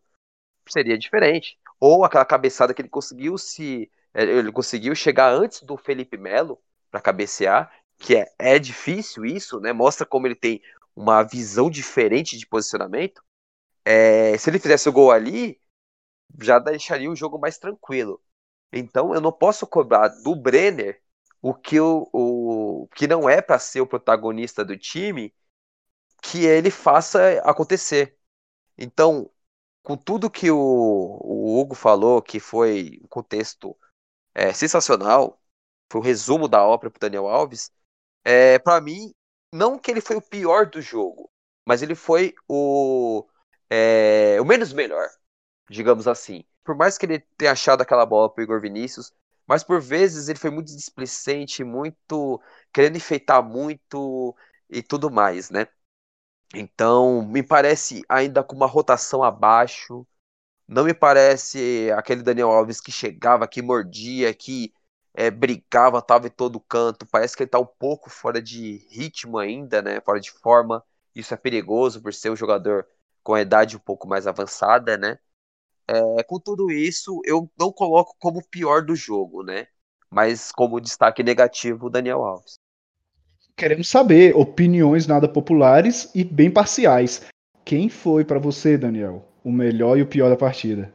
seria 0.68 0.98
diferente. 0.98 1.58
Ou 1.80 2.04
aquela 2.04 2.26
cabeçada 2.26 2.74
que 2.74 2.82
ele 2.82 2.90
conseguiu 2.90 3.38
se. 3.38 3.90
É, 4.14 4.24
ele 4.24 4.52
conseguiu 4.52 4.96
chegar 4.96 5.32
antes 5.34 5.62
do 5.64 5.78
Felipe 5.78 6.18
Melo 6.18 6.62
para 6.92 7.02
cabecear, 7.02 7.72
que 7.98 8.16
é, 8.16 8.32
é 8.38 8.60
difícil 8.60 9.26
isso, 9.26 9.60
né? 9.60 9.74
Mostra 9.74 10.06
como 10.06 10.28
ele 10.28 10.36
tem 10.36 10.62
uma 10.96 11.24
visão 11.24 11.70
diferente 11.70 12.38
de 12.38 12.48
posicionamento. 12.48 13.24
É, 13.86 14.38
se 14.38 14.50
ele 14.50 14.60
fizesse 14.60 14.88
o 14.90 14.94
gol 14.94 15.12
ali, 15.12 15.60
já 16.42 16.60
deixaria 16.60 17.10
o 17.12 17.16
jogo 17.16 17.40
mais 17.40 17.58
tranquilo. 17.58 18.22
Então 18.72 19.14
eu 19.14 19.22
não 19.22 19.32
posso 19.32 19.68
cobrar 19.68 20.08
do 20.10 20.36
Brenner 20.36 21.02
o 21.42 21.54
que, 21.54 21.80
o, 21.80 22.10
o 22.14 22.88
que 22.96 23.08
não 23.08 23.30
é 23.30 23.42
para 23.42 23.60
ser 23.60 23.82
o 23.82 23.88
protagonista 23.88 24.64
do 24.66 24.78
time 24.78 25.34
que 26.22 26.46
ele 26.46 26.72
faça 26.72 27.40
acontecer. 27.44 28.18
Então, 28.78 29.30
com 29.84 29.98
tudo 29.98 30.32
que 30.32 30.52
o, 30.52 30.58
o 30.58 31.60
Hugo 31.60 31.76
falou, 31.76 32.22
que 32.22 32.40
foi 32.40 33.00
um 33.04 33.08
contexto 33.08 33.78
é, 34.34 34.54
sensacional, 34.54 35.40
foi 35.92 36.02
o 36.02 36.04
resumo 36.04 36.48
da 36.48 36.64
ópera 36.66 36.92
para 36.92 37.00
Daniel 37.10 37.28
Alves, 37.28 37.72
é, 38.24 38.60
para 38.60 38.82
mim, 38.82 39.14
não 39.54 39.80
que 39.80 39.92
ele 39.92 40.02
foi 40.02 40.16
o 40.18 40.22
pior 40.22 40.68
do 40.68 40.82
jogo, 40.82 41.32
mas 41.66 41.82
ele 41.82 41.96
foi 41.96 42.34
o, 42.48 43.28
é, 43.70 44.38
o 44.42 44.46
menos 44.46 44.74
melhor, 44.74 45.08
digamos 45.70 46.08
assim. 46.08 46.44
Por 46.64 46.76
mais 46.76 46.98
que 46.98 47.06
ele 47.06 47.20
tenha 47.38 47.52
achado 47.52 47.82
aquela 47.82 48.06
bola 48.06 48.34
pro 48.34 48.44
Igor 48.44 48.62
Vinícius, 48.62 49.14
mas 49.48 49.64
por 49.64 49.82
vezes 49.82 50.30
ele 50.30 50.40
foi 50.40 50.50
muito 50.50 50.76
displicente, 50.76 51.64
muito 51.64 52.42
querendo 52.74 52.98
enfeitar 52.98 53.44
muito 53.44 54.36
e 54.70 54.82
tudo 54.84 55.12
mais, 55.12 55.50
né? 55.50 55.68
Então, 56.56 57.24
me 57.26 57.42
parece 57.44 58.04
ainda 58.08 58.44
com 58.44 58.56
uma 58.56 58.68
rotação 58.68 59.24
abaixo. 59.24 60.06
Não 60.68 60.86
me 60.86 60.94
parece 60.94 61.92
aquele 61.96 62.24
Daniel 62.24 62.50
Alves 62.52 62.80
que 62.80 62.92
chegava, 62.92 63.48
que 63.48 63.62
mordia, 63.62 64.34
que 64.34 64.74
é, 65.14 65.30
brigava, 65.30 66.00
estava 66.00 66.28
em 66.28 66.32
todo 66.32 66.60
canto. 66.60 67.06
Parece 67.06 67.36
que 67.36 67.44
ele 67.44 67.48
está 67.48 67.60
um 67.60 67.66
pouco 67.66 68.10
fora 68.10 68.42
de 68.42 68.78
ritmo 68.90 69.38
ainda, 69.38 69.82
né? 69.82 70.02
Fora 70.02 70.20
de 70.20 70.32
forma. 70.32 70.84
Isso 71.16 71.34
é 71.34 71.38
perigoso 71.38 72.02
por 72.02 72.14
ser 72.14 72.32
um 72.32 72.36
jogador 72.36 72.88
com 73.22 73.34
a 73.34 73.42
idade 73.42 73.78
um 73.78 73.80
pouco 73.80 74.08
mais 74.08 74.28
avançada, 74.28 74.98
né? 74.98 75.20
É, 75.88 76.24
com 76.24 76.40
tudo 76.40 76.72
isso, 76.72 77.22
eu 77.26 77.50
não 77.60 77.72
coloco 77.72 78.16
como 78.20 78.46
pior 78.50 78.84
do 78.84 78.96
jogo, 78.96 79.44
né? 79.44 79.68
Mas 80.10 80.52
como 80.52 80.80
destaque 80.80 81.24
negativo, 81.24 81.90
Daniel 81.90 82.24
Alves 82.24 82.58
queremos 83.56 83.88
saber 83.88 84.36
opiniões 84.36 85.08
nada 85.08 85.28
populares 85.28 86.10
e 86.14 86.24
bem 86.24 86.50
parciais. 86.52 87.26
Quem 87.64 87.88
foi 87.90 88.26
para 88.26 88.40
você, 88.40 88.78
Daniel, 88.78 89.26
o 89.44 89.52
melhor 89.52 89.98
e 89.98 90.02
o 90.02 90.08
pior 90.08 90.30
da 90.30 90.38
partida? 90.38 90.94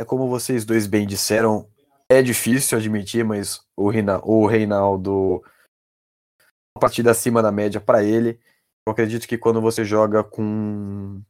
É 0.00 0.04
como 0.04 0.28
vocês 0.28 0.64
dois 0.64 0.86
bem 0.86 1.06
disseram, 1.06 1.68
é 2.08 2.22
difícil 2.22 2.78
admitir, 2.78 3.24
mas 3.24 3.60
o, 3.76 3.88
Reina, 3.88 4.20
o 4.24 4.46
Reinaldo 4.46 5.42
uma 6.76 6.80
partida 6.80 7.10
acima 7.10 7.42
da 7.42 7.50
média 7.50 7.80
para 7.80 8.04
ele. 8.04 8.38
Eu 8.86 8.92
acredito 8.92 9.26
que 9.26 9.36
quando 9.36 9.60
você 9.60 9.84
joga 9.84 10.22
com 10.22 11.20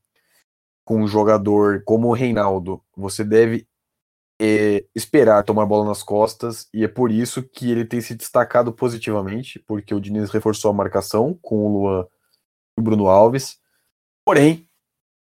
com 0.84 1.02
um 1.02 1.08
jogador 1.08 1.82
como 1.84 2.08
o 2.08 2.14
Reinaldo, 2.14 2.82
você 2.96 3.22
deve 3.22 3.68
é, 4.40 4.86
esperar 4.94 5.44
tomar 5.44 5.66
bola 5.66 5.86
nas 5.86 6.02
costas, 6.02 6.66
e 6.72 6.84
é 6.84 6.88
por 6.88 7.10
isso 7.10 7.42
que 7.42 7.70
ele 7.70 7.84
tem 7.84 8.00
se 8.00 8.14
destacado 8.14 8.72
positivamente, 8.72 9.58
porque 9.66 9.94
o 9.94 10.00
Diniz 10.00 10.30
reforçou 10.30 10.70
a 10.70 10.74
marcação 10.74 11.38
com 11.42 11.66
o 11.66 11.68
Luan 11.68 12.06
e 12.76 12.80
o 12.80 12.82
Bruno 12.82 13.08
Alves. 13.08 13.58
Porém, 14.24 14.67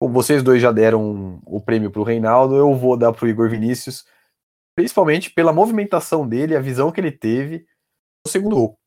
como 0.05 0.13
vocês 0.13 0.43
dois 0.43 0.61
já 0.61 0.71
deram 0.71 1.41
o 1.45 1.59
prêmio 1.59 1.89
para 1.89 2.01
o 2.01 2.05
Reinaldo, 2.05 2.55
eu 2.55 2.73
vou 2.75 2.95
dar 2.95 3.11
para 3.11 3.25
o 3.25 3.27
Igor 3.27 3.49
Vinícius, 3.49 4.05
principalmente 4.75 5.31
pela 5.31 5.51
movimentação 5.51 6.27
dele, 6.27 6.55
a 6.55 6.61
visão 6.61 6.91
que 6.91 7.01
ele 7.01 7.11
teve 7.11 7.65
no 8.25 8.31
segundo 8.31 8.55
gol 8.55 8.79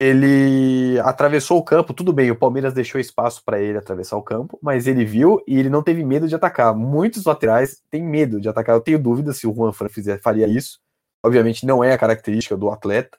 ele 0.00 0.98
atravessou 1.00 1.58
o 1.58 1.62
campo, 1.64 1.94
tudo 1.94 2.12
bem, 2.12 2.30
o 2.30 2.36
Palmeiras 2.36 2.74
deixou 2.74 3.00
espaço 3.00 3.42
para 3.44 3.60
ele 3.60 3.78
atravessar 3.78 4.16
o 4.16 4.22
campo, 4.22 4.58
mas 4.62 4.86
ele 4.86 5.04
viu 5.04 5.42
e 5.46 5.58
ele 5.58 5.70
não 5.70 5.82
teve 5.82 6.04
medo 6.04 6.26
de 6.26 6.34
atacar. 6.34 6.74
Muitos 6.74 7.24
laterais 7.24 7.80
têm 7.90 8.02
medo 8.02 8.40
de 8.40 8.48
atacar. 8.48 8.74
Eu 8.74 8.80
tenho 8.80 8.98
dúvida 8.98 9.32
se 9.32 9.46
o 9.46 9.54
Juan 9.54 9.72
Fran 9.72 9.88
fizer, 9.88 10.20
faria 10.20 10.48
isso. 10.48 10.80
Obviamente 11.24 11.64
não 11.64 11.82
é 11.82 11.92
a 11.92 11.98
característica 11.98 12.56
do 12.56 12.70
atleta. 12.70 13.16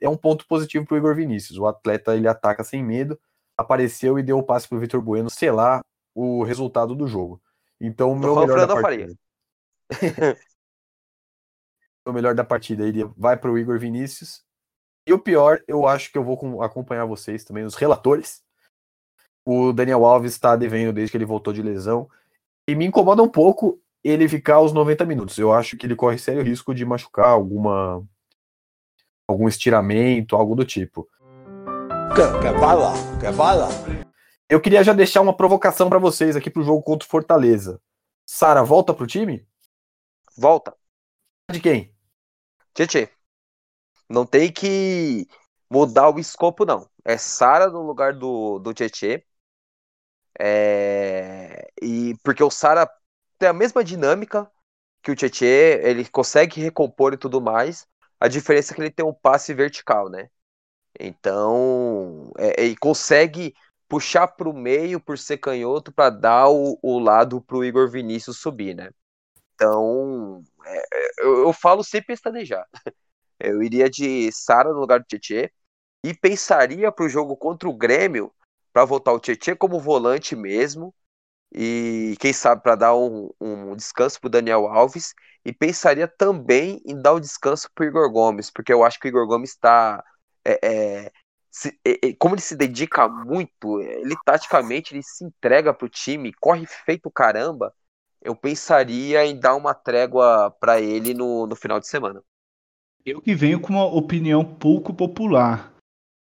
É 0.00 0.08
um 0.08 0.16
ponto 0.16 0.46
positivo 0.48 0.86
para 0.86 0.94
o 0.94 0.98
Igor 0.98 1.14
Vinícius. 1.14 1.58
O 1.58 1.66
atleta 1.66 2.16
ele 2.16 2.26
ataca 2.26 2.64
sem 2.64 2.82
medo, 2.82 3.18
apareceu 3.60 4.18
e 4.18 4.22
deu 4.22 4.38
o 4.38 4.42
passe 4.42 4.68
para 4.68 4.76
o 4.76 4.80
Vitor 4.80 5.00
Bueno 5.00 5.30
selar 5.30 5.80
o 6.14 6.42
resultado 6.42 6.94
do 6.94 7.06
jogo. 7.06 7.40
Então 7.80 8.12
o 8.12 8.16
meu 8.18 8.34
melhor 8.34 8.66
da 8.66 8.80
partida. 8.80 9.14
o 12.06 12.12
melhor 12.12 12.34
da 12.34 12.44
partida 12.44 12.86
ele 12.86 13.04
vai 13.16 13.36
para 13.36 13.50
o 13.50 13.58
Igor 13.58 13.78
Vinícius 13.78 14.44
e 15.06 15.12
o 15.12 15.18
pior, 15.18 15.62
eu 15.66 15.86
acho 15.86 16.12
que 16.12 16.18
eu 16.18 16.24
vou 16.24 16.62
acompanhar 16.62 17.04
vocês 17.04 17.44
também, 17.44 17.64
os 17.64 17.74
relatores. 17.74 18.42
O 19.44 19.72
Daniel 19.72 20.04
Alves 20.04 20.32
está 20.32 20.54
devendo 20.54 20.92
desde 20.92 21.10
que 21.10 21.16
ele 21.16 21.24
voltou 21.24 21.52
de 21.52 21.62
lesão. 21.62 22.08
E 22.68 22.74
me 22.74 22.84
incomoda 22.84 23.22
um 23.22 23.28
pouco 23.28 23.80
ele 24.04 24.28
ficar 24.28 24.60
os 24.60 24.72
90 24.72 25.04
minutos. 25.06 25.38
Eu 25.38 25.52
acho 25.52 25.76
que 25.76 25.86
ele 25.86 25.96
corre 25.96 26.18
sério 26.18 26.42
risco 26.42 26.74
de 26.74 26.84
machucar 26.84 27.28
alguma 27.28 28.06
algum 29.26 29.48
estiramento, 29.48 30.36
algo 30.36 30.54
do 30.54 30.64
tipo. 30.64 31.08
Quer 32.14 32.58
bala? 32.58 32.92
Quer 33.20 33.32
bala? 33.32 33.68
Eu 34.48 34.60
queria 34.60 34.82
já 34.82 34.92
deixar 34.92 35.20
uma 35.20 35.36
provocação 35.36 35.88
para 35.88 35.98
vocês 35.98 36.34
aqui 36.34 36.50
pro 36.50 36.64
jogo 36.64 36.82
contra 36.82 37.06
o 37.06 37.08
Fortaleza. 37.08 37.80
Sara 38.26 38.64
volta 38.64 38.92
pro 38.92 39.06
time? 39.06 39.46
Volta. 40.36 40.74
De 41.50 41.60
quem? 41.60 41.94
Tietê. 42.74 43.08
Não 44.08 44.26
tem 44.26 44.52
que 44.52 45.28
mudar 45.70 46.10
o 46.10 46.18
escopo, 46.18 46.64
não. 46.64 46.90
É 47.04 47.16
Sara 47.16 47.68
no 47.70 47.82
lugar 47.82 48.12
do, 48.12 48.58
do 48.58 48.74
Tietê. 48.74 49.24
É... 50.38 51.70
E 51.80 52.16
porque 52.24 52.42
o 52.42 52.50
Sara 52.50 52.90
tem 53.38 53.48
a 53.48 53.52
mesma 53.52 53.84
dinâmica 53.84 54.50
que 55.00 55.12
o 55.12 55.16
Tietê, 55.16 55.80
ele 55.84 56.08
consegue 56.08 56.60
recompor 56.60 57.14
e 57.14 57.16
tudo 57.18 57.40
mais. 57.40 57.86
A 58.18 58.26
diferença 58.26 58.72
é 58.72 58.74
que 58.74 58.82
ele 58.82 58.90
tem 58.90 59.06
um 59.06 59.14
passe 59.14 59.54
vertical, 59.54 60.08
né? 60.10 60.28
Então, 60.98 62.32
é, 62.38 62.64
ele 62.64 62.76
consegue 62.76 63.54
puxar 63.88 64.28
para 64.28 64.48
o 64.48 64.52
meio 64.52 65.00
por 65.00 65.18
ser 65.18 65.38
canhoto 65.38 65.92
para 65.92 66.10
dar 66.10 66.48
o, 66.48 66.78
o 66.82 66.98
lado 66.98 67.40
para 67.40 67.56
o 67.56 67.64
Igor 67.64 67.88
Vinícius 67.90 68.38
subir, 68.38 68.74
né? 68.74 68.90
Então, 69.54 70.42
é, 70.64 70.78
é 70.78 71.10
eu, 71.20 71.46
eu, 71.46 71.52
falo 71.52 71.82
sem 71.84 72.02
pestanejar. 72.02 72.66
Eu 73.42 73.62
iria 73.62 73.88
de 73.88 74.30
Sara 74.32 74.70
no 74.70 74.80
lugar 74.80 75.00
do 75.00 75.06
Tietê 75.06 75.50
e 76.04 76.12
pensaria 76.12 76.92
para 76.92 77.06
o 77.06 77.08
jogo 77.08 77.34
contra 77.34 77.66
o 77.70 77.74
Grêmio 77.74 78.30
para 78.70 78.84
voltar 78.84 79.12
o 79.12 79.18
Tietê 79.18 79.56
como 79.56 79.80
volante 79.80 80.36
mesmo 80.36 80.94
e 81.52 82.16
quem 82.20 82.34
sabe 82.34 82.62
para 82.62 82.76
dar 82.76 82.94
um, 82.94 83.30
um 83.40 83.74
descanso 83.74 84.20
para 84.20 84.28
o 84.28 84.30
Daniel 84.30 84.66
Alves 84.66 85.14
e 85.42 85.54
pensaria 85.54 86.06
também 86.06 86.82
em 86.84 87.00
dar 87.00 87.14
o 87.14 87.16
um 87.16 87.20
descanso 87.20 87.68
para 87.74 87.86
Igor 87.86 88.12
Gomes 88.12 88.50
porque 88.50 88.72
eu 88.72 88.84
acho 88.84 89.00
que 89.00 89.08
o 89.08 89.10
Igor 89.10 89.26
Gomes 89.26 89.50
está 89.50 90.04
é, 90.44 90.58
é, 90.62 91.12
é, 91.84 92.12
como 92.18 92.34
ele 92.34 92.42
se 92.42 92.56
dedica 92.56 93.08
muito 93.08 93.80
ele 93.80 94.16
taticamente 94.24 94.94
ele 94.94 95.02
se 95.02 95.24
entrega 95.24 95.74
para 95.74 95.86
o 95.86 95.88
time 95.88 96.32
corre 96.40 96.66
feito 96.66 97.10
caramba 97.10 97.74
eu 98.22 98.36
pensaria 98.36 99.24
em 99.24 99.38
dar 99.38 99.54
uma 99.54 99.74
trégua 99.74 100.50
para 100.60 100.80
ele 100.80 101.14
no, 101.14 101.46
no 101.46 101.56
final 101.56 101.80
de 101.80 101.88
semana 101.88 102.22
eu 103.04 103.20
que 103.20 103.34
venho 103.34 103.60
com 103.60 103.72
uma 103.72 103.84
opinião 103.84 104.44
pouco 104.44 104.92
popular. 104.92 105.72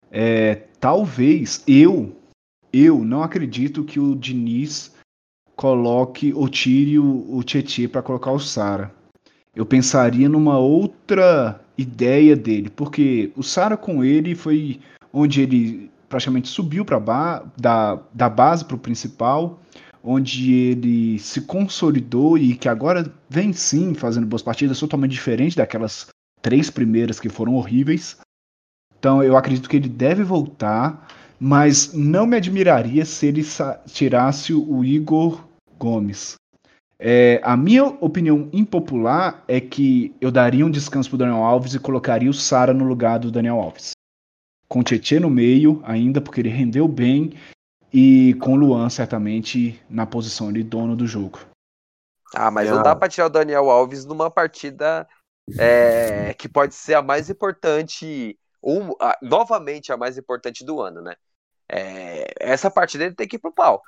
É, 0.09 0.55
talvez 0.80 1.63
eu, 1.67 2.15
eu 2.72 3.03
não 3.03 3.22
acredito 3.22 3.84
que 3.84 3.99
o 3.99 4.15
Diniz 4.15 4.95
coloque 5.55 6.34
ou 6.34 6.47
tire 6.47 6.97
o, 6.97 7.36
o 7.36 7.43
Tietchan 7.43 7.89
para 7.89 8.01
colocar 8.01 8.32
o 8.32 8.39
Sara. 8.39 8.93
Eu 9.53 9.65
pensaria 9.65 10.30
numa 10.30 10.57
outra 10.57 11.59
ideia 11.80 12.36
dele, 12.36 12.70
porque 12.70 13.32
o 13.36 13.44
Sara 13.44 13.78
com 13.78 14.04
ele 14.04 14.36
foi 14.36 14.80
onde 15.14 15.42
ele 15.42 15.90
praticamente 16.08 16.48
subiu 16.48 16.84
para 16.84 17.00
ba 17.00 17.44
da, 17.58 18.00
da 18.14 18.30
base 18.30 18.66
para 18.66 18.76
o 18.76 18.80
principal, 18.80 19.62
onde 20.04 20.54
ele 20.54 21.20
se 21.20 21.42
consolidou 21.42 22.38
e 22.38 22.56
que 22.56 22.68
agora 22.68 23.12
vem 23.30 23.54
sim 23.54 23.94
fazendo 23.94 24.28
boas 24.28 24.42
partidas, 24.42 24.80
totalmente 24.80 25.12
diferente 25.12 25.56
daquelas 25.56 26.08
três 26.42 26.70
primeiras 26.70 27.20
que 27.20 27.30
foram 27.30 27.56
horríveis. 27.56 28.18
Então 28.98 29.24
eu 29.24 29.38
acredito 29.38 29.70
que 29.70 29.78
ele 29.78 29.90
deve 29.90 30.24
voltar, 30.24 31.08
mas 31.40 31.94
não 31.94 32.26
me 32.26 32.36
admiraria 32.36 33.06
se 33.06 33.28
ele 33.28 33.46
tirasse 33.88 34.54
o 34.54 34.84
Igor 34.84 35.48
Gomes. 35.78 36.39
É, 37.02 37.39
a 37.43 37.56
minha 37.56 37.86
opinião 37.86 38.50
impopular 38.52 39.41
é 39.47 39.62
que 39.62 40.14
eu 40.20 40.30
daria 40.30 40.66
um 40.66 40.72
descanso 40.72 41.10
pro 41.10 41.18
Daniel 41.18 41.43
Alves 41.43 41.74
e 41.74 41.80
colocaria 41.80 42.30
o 42.30 42.34
Sara 42.34 42.74
no 42.74 42.84
lugar 42.84 43.20
do 43.20 43.32
Daniel 43.32 43.62
Alves. 43.62 43.91
Com 44.68 44.82
o 44.82 44.84
Tietchan 44.84 45.22
no 45.22 45.30
meio, 45.30 45.82
ainda 45.86 46.20
porque 46.20 46.41
ele 46.41 46.50
rendeu 46.50 46.88
bem, 46.88 47.34
e 47.91 48.36
com 48.41 48.54
o 48.54 48.56
Luan, 48.56 48.89
certamente, 48.89 49.82
na 49.89 50.06
posição 50.06 50.52
de 50.52 50.62
dono 50.62 50.95
do 50.95 51.08
jogo. 51.08 51.39
Ah, 52.36 52.52
mas 52.52 52.68
é. 52.68 52.72
não 52.72 52.84
dá 52.84 52.95
pra 52.95 53.10
tirar 53.10 53.28
o 53.28 53.30
Daniel 53.30 53.70
Alves 53.70 54.06
numa 54.06 54.30
partida 54.30 55.08
é, 55.58 56.34
que 56.36 56.47
pode 56.47 56.76
ser 56.76 56.93
a 56.93 57.02
mais 57.02 57.30
importante, 57.30 58.38
um, 58.62 58.91
a, 59.02 59.18
novamente 59.22 59.91
a 59.91 59.97
mais 59.97 60.18
importante 60.18 60.64
do 60.64 60.82
ano, 60.82 61.02
né? 61.02 61.16
É, 61.72 62.34
essa 62.39 62.70
partida 62.70 63.06
ele 63.06 63.16
tem 63.16 63.28
que 63.28 63.38
ir 63.38 63.39
pro 63.39 63.54
pau. 63.54 63.82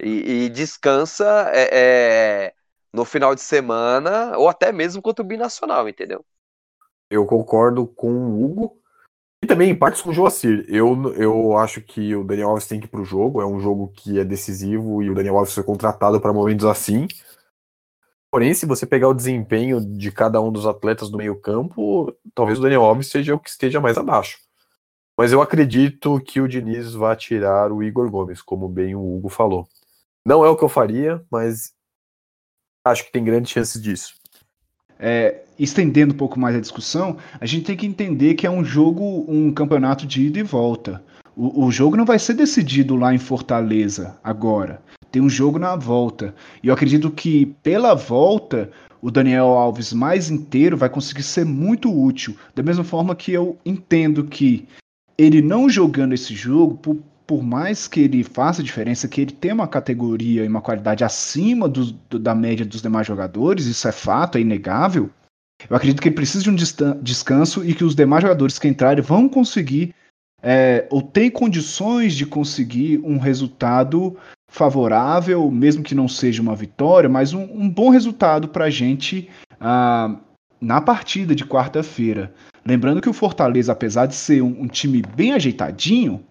E, 0.00 0.44
e 0.44 0.48
descansa 0.48 1.50
é, 1.52 1.68
é, 1.72 2.54
no 2.92 3.04
final 3.04 3.34
de 3.34 3.40
semana, 3.40 4.36
ou 4.36 4.48
até 4.48 4.72
mesmo 4.72 5.02
contra 5.02 5.24
o 5.24 5.26
Binacional, 5.26 5.88
entendeu? 5.88 6.24
Eu 7.10 7.24
concordo 7.26 7.86
com 7.86 8.10
o 8.10 8.44
Hugo. 8.44 8.78
E 9.42 9.46
também 9.46 9.70
em 9.70 9.74
partes 9.74 10.02
com 10.02 10.10
o 10.10 10.12
Joacir. 10.12 10.64
Eu, 10.68 11.14
eu 11.14 11.56
acho 11.56 11.80
que 11.80 12.14
o 12.14 12.24
Daniel 12.24 12.48
Alves 12.48 12.66
tem 12.66 12.80
que 12.80 12.86
ir 12.86 12.90
pro 12.90 13.04
jogo. 13.04 13.40
É 13.40 13.46
um 13.46 13.60
jogo 13.60 13.88
que 13.94 14.18
é 14.18 14.24
decisivo 14.24 15.00
e 15.02 15.10
o 15.10 15.14
Daniel 15.14 15.36
Alves 15.38 15.54
foi 15.54 15.62
contratado 15.62 16.20
para 16.20 16.32
momentos 16.32 16.66
assim. 16.66 17.06
Porém, 18.30 18.52
se 18.52 18.66
você 18.66 18.84
pegar 18.84 19.08
o 19.08 19.14
desempenho 19.14 19.80
de 19.80 20.10
cada 20.12 20.40
um 20.40 20.52
dos 20.52 20.66
atletas 20.66 21.08
do 21.08 21.16
meio-campo, 21.16 22.12
talvez 22.34 22.58
o 22.58 22.62
Daniel 22.62 22.82
Alves 22.82 23.08
seja 23.08 23.34
o 23.34 23.38
que 23.38 23.48
esteja 23.48 23.80
mais 23.80 23.96
abaixo. 23.96 24.38
Mas 25.16 25.32
eu 25.32 25.40
acredito 25.40 26.20
que 26.20 26.40
o 26.40 26.46
Diniz 26.46 26.92
vai 26.92 27.16
tirar 27.16 27.72
o 27.72 27.82
Igor 27.82 28.10
Gomes, 28.10 28.42
como 28.42 28.68
bem 28.68 28.94
o 28.94 29.16
Hugo 29.16 29.28
falou. 29.28 29.66
Não 30.26 30.44
é 30.44 30.48
o 30.48 30.56
que 30.56 30.62
eu 30.62 30.68
faria, 30.68 31.24
mas 31.30 31.72
acho 32.90 33.04
que 33.04 33.12
tem 33.12 33.24
grandes 33.24 33.52
chances 33.52 33.80
disso. 33.80 34.14
É, 34.98 35.42
estendendo 35.58 36.14
um 36.14 36.16
pouco 36.16 36.38
mais 36.38 36.56
a 36.56 36.60
discussão, 36.60 37.16
a 37.40 37.46
gente 37.46 37.64
tem 37.64 37.76
que 37.76 37.86
entender 37.86 38.34
que 38.34 38.46
é 38.46 38.50
um 38.50 38.64
jogo, 38.64 39.24
um 39.28 39.52
campeonato 39.52 40.06
de 40.06 40.26
ida 40.26 40.38
e 40.40 40.42
volta. 40.42 41.02
O, 41.36 41.66
o 41.66 41.70
jogo 41.70 41.96
não 41.96 42.04
vai 42.04 42.18
ser 42.18 42.34
decidido 42.34 42.96
lá 42.96 43.14
em 43.14 43.18
Fortaleza 43.18 44.18
agora. 44.24 44.82
Tem 45.10 45.22
um 45.22 45.28
jogo 45.28 45.58
na 45.58 45.76
volta. 45.76 46.34
E 46.62 46.68
eu 46.68 46.74
acredito 46.74 47.10
que 47.10 47.46
pela 47.62 47.94
volta 47.94 48.70
o 49.00 49.10
Daniel 49.10 49.46
Alves 49.46 49.92
mais 49.92 50.30
inteiro 50.30 50.76
vai 50.76 50.88
conseguir 50.88 51.22
ser 51.22 51.44
muito 51.44 51.90
útil. 51.90 52.36
Da 52.54 52.62
mesma 52.62 52.84
forma 52.84 53.14
que 53.14 53.32
eu 53.32 53.56
entendo 53.64 54.24
que 54.24 54.66
ele 55.16 55.40
não 55.40 55.68
jogando 55.68 56.12
esse 56.12 56.34
jogo, 56.34 56.76
por, 56.76 56.96
por 57.28 57.42
mais 57.42 57.86
que 57.86 58.00
ele 58.00 58.24
faça 58.24 58.62
diferença, 58.62 59.06
que 59.06 59.20
ele 59.20 59.32
tem 59.32 59.52
uma 59.52 59.68
categoria 59.68 60.44
e 60.44 60.48
uma 60.48 60.62
qualidade 60.62 61.04
acima 61.04 61.68
do, 61.68 61.92
do, 62.08 62.18
da 62.18 62.34
média 62.34 62.64
dos 62.64 62.80
demais 62.80 63.06
jogadores, 63.06 63.66
isso 63.66 63.86
é 63.86 63.92
fato, 63.92 64.38
é 64.38 64.40
inegável. 64.40 65.10
Eu 65.68 65.76
acredito 65.76 66.00
que 66.00 66.08
ele 66.08 66.14
precisa 66.14 66.42
de 66.42 66.50
um 66.50 66.56
descanso 67.02 67.62
e 67.62 67.74
que 67.74 67.84
os 67.84 67.94
demais 67.94 68.22
jogadores 68.22 68.58
que 68.58 68.66
entrarem 68.66 69.04
vão 69.04 69.28
conseguir 69.28 69.94
é, 70.42 70.86
ou 70.90 71.02
tem 71.02 71.30
condições 71.30 72.14
de 72.14 72.24
conseguir 72.24 72.98
um 73.04 73.18
resultado 73.18 74.16
favorável, 74.50 75.50
mesmo 75.50 75.82
que 75.82 75.94
não 75.94 76.08
seja 76.08 76.40
uma 76.40 76.56
vitória, 76.56 77.10
mas 77.10 77.34
um, 77.34 77.42
um 77.42 77.68
bom 77.68 77.90
resultado 77.90 78.48
para 78.48 78.66
a 78.66 78.70
gente 78.70 79.28
ah, 79.60 80.16
na 80.58 80.80
partida 80.80 81.34
de 81.34 81.44
quarta-feira. 81.44 82.32
Lembrando 82.64 83.02
que 83.02 83.08
o 83.10 83.12
Fortaleza, 83.12 83.72
apesar 83.72 84.06
de 84.06 84.14
ser 84.14 84.40
um, 84.40 84.62
um 84.62 84.66
time 84.66 85.02
bem 85.14 85.32
ajeitadinho, 85.32 86.24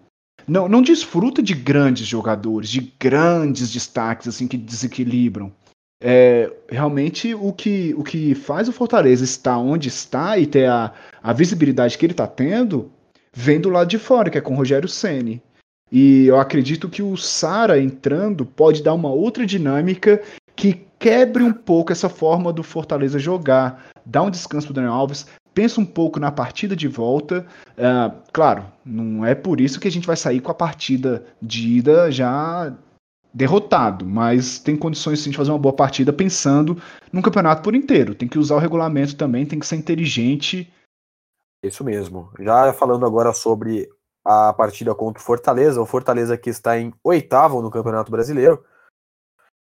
não, 0.48 0.68
não 0.68 0.82
desfruta 0.82 1.42
de 1.42 1.54
grandes 1.54 2.06
jogadores, 2.06 2.70
de 2.70 2.92
grandes 2.98 3.70
destaques 3.70 4.26
assim 4.26 4.48
que 4.48 4.56
desequilibram. 4.56 5.52
É, 6.00 6.50
realmente 6.68 7.34
o 7.34 7.52
que, 7.52 7.92
o 7.98 8.04
que 8.04 8.34
faz 8.34 8.68
o 8.68 8.72
Fortaleza 8.72 9.24
estar 9.24 9.58
onde 9.58 9.88
está 9.88 10.38
e 10.38 10.46
ter 10.46 10.68
a, 10.68 10.92
a 11.22 11.32
visibilidade 11.32 11.98
que 11.98 12.06
ele 12.06 12.12
está 12.12 12.26
tendo 12.26 12.90
vem 13.34 13.60
do 13.60 13.68
lado 13.68 13.88
de 13.88 13.98
fora, 13.98 14.30
que 14.30 14.38
é 14.38 14.40
com 14.40 14.54
o 14.54 14.56
Rogério 14.56 14.88
Ceni. 14.88 15.42
E 15.90 16.26
eu 16.26 16.38
acredito 16.38 16.88
que 16.88 17.02
o 17.02 17.16
Sara 17.16 17.80
entrando 17.80 18.44
pode 18.44 18.82
dar 18.82 18.94
uma 18.94 19.10
outra 19.10 19.44
dinâmica 19.44 20.22
que 20.54 20.86
quebre 20.98 21.42
um 21.42 21.52
pouco 21.52 21.92
essa 21.92 22.08
forma 22.08 22.52
do 22.52 22.62
Fortaleza 22.62 23.18
jogar, 23.18 23.86
dá 24.04 24.22
um 24.22 24.30
descanso 24.30 24.66
para 24.66 24.74
Daniel 24.74 24.94
Alves, 24.94 25.26
pensa 25.58 25.80
um 25.80 25.84
pouco 25.84 26.20
na 26.20 26.30
partida 26.30 26.76
de 26.76 26.86
volta. 26.86 27.44
Uh, 27.70 28.16
claro, 28.32 28.64
não 28.84 29.26
é 29.26 29.34
por 29.34 29.60
isso 29.60 29.80
que 29.80 29.88
a 29.88 29.90
gente 29.90 30.06
vai 30.06 30.16
sair 30.16 30.38
com 30.38 30.52
a 30.52 30.54
partida 30.54 31.26
de 31.42 31.78
ida 31.78 32.12
já 32.12 32.72
derrotado, 33.34 34.06
mas 34.06 34.60
tem 34.60 34.76
condições 34.76 35.18
sim 35.18 35.30
de 35.30 35.36
fazer 35.36 35.50
uma 35.50 35.58
boa 35.58 35.74
partida 35.74 36.12
pensando 36.12 36.80
no 37.12 37.20
campeonato 37.20 37.60
por 37.60 37.74
inteiro. 37.74 38.14
Tem 38.14 38.28
que 38.28 38.38
usar 38.38 38.54
o 38.54 38.60
regulamento 38.60 39.16
também, 39.16 39.44
tem 39.44 39.58
que 39.58 39.66
ser 39.66 39.74
inteligente. 39.74 40.72
Isso 41.60 41.82
mesmo. 41.82 42.30
Já 42.38 42.72
falando 42.72 43.04
agora 43.04 43.32
sobre 43.32 43.88
a 44.24 44.52
partida 44.52 44.94
contra 44.94 45.20
o 45.20 45.26
Fortaleza, 45.26 45.82
o 45.82 45.86
Fortaleza 45.86 46.38
que 46.38 46.50
está 46.50 46.78
em 46.78 46.94
oitavo 47.02 47.60
no 47.60 47.70
Campeonato 47.70 48.12
Brasileiro. 48.12 48.64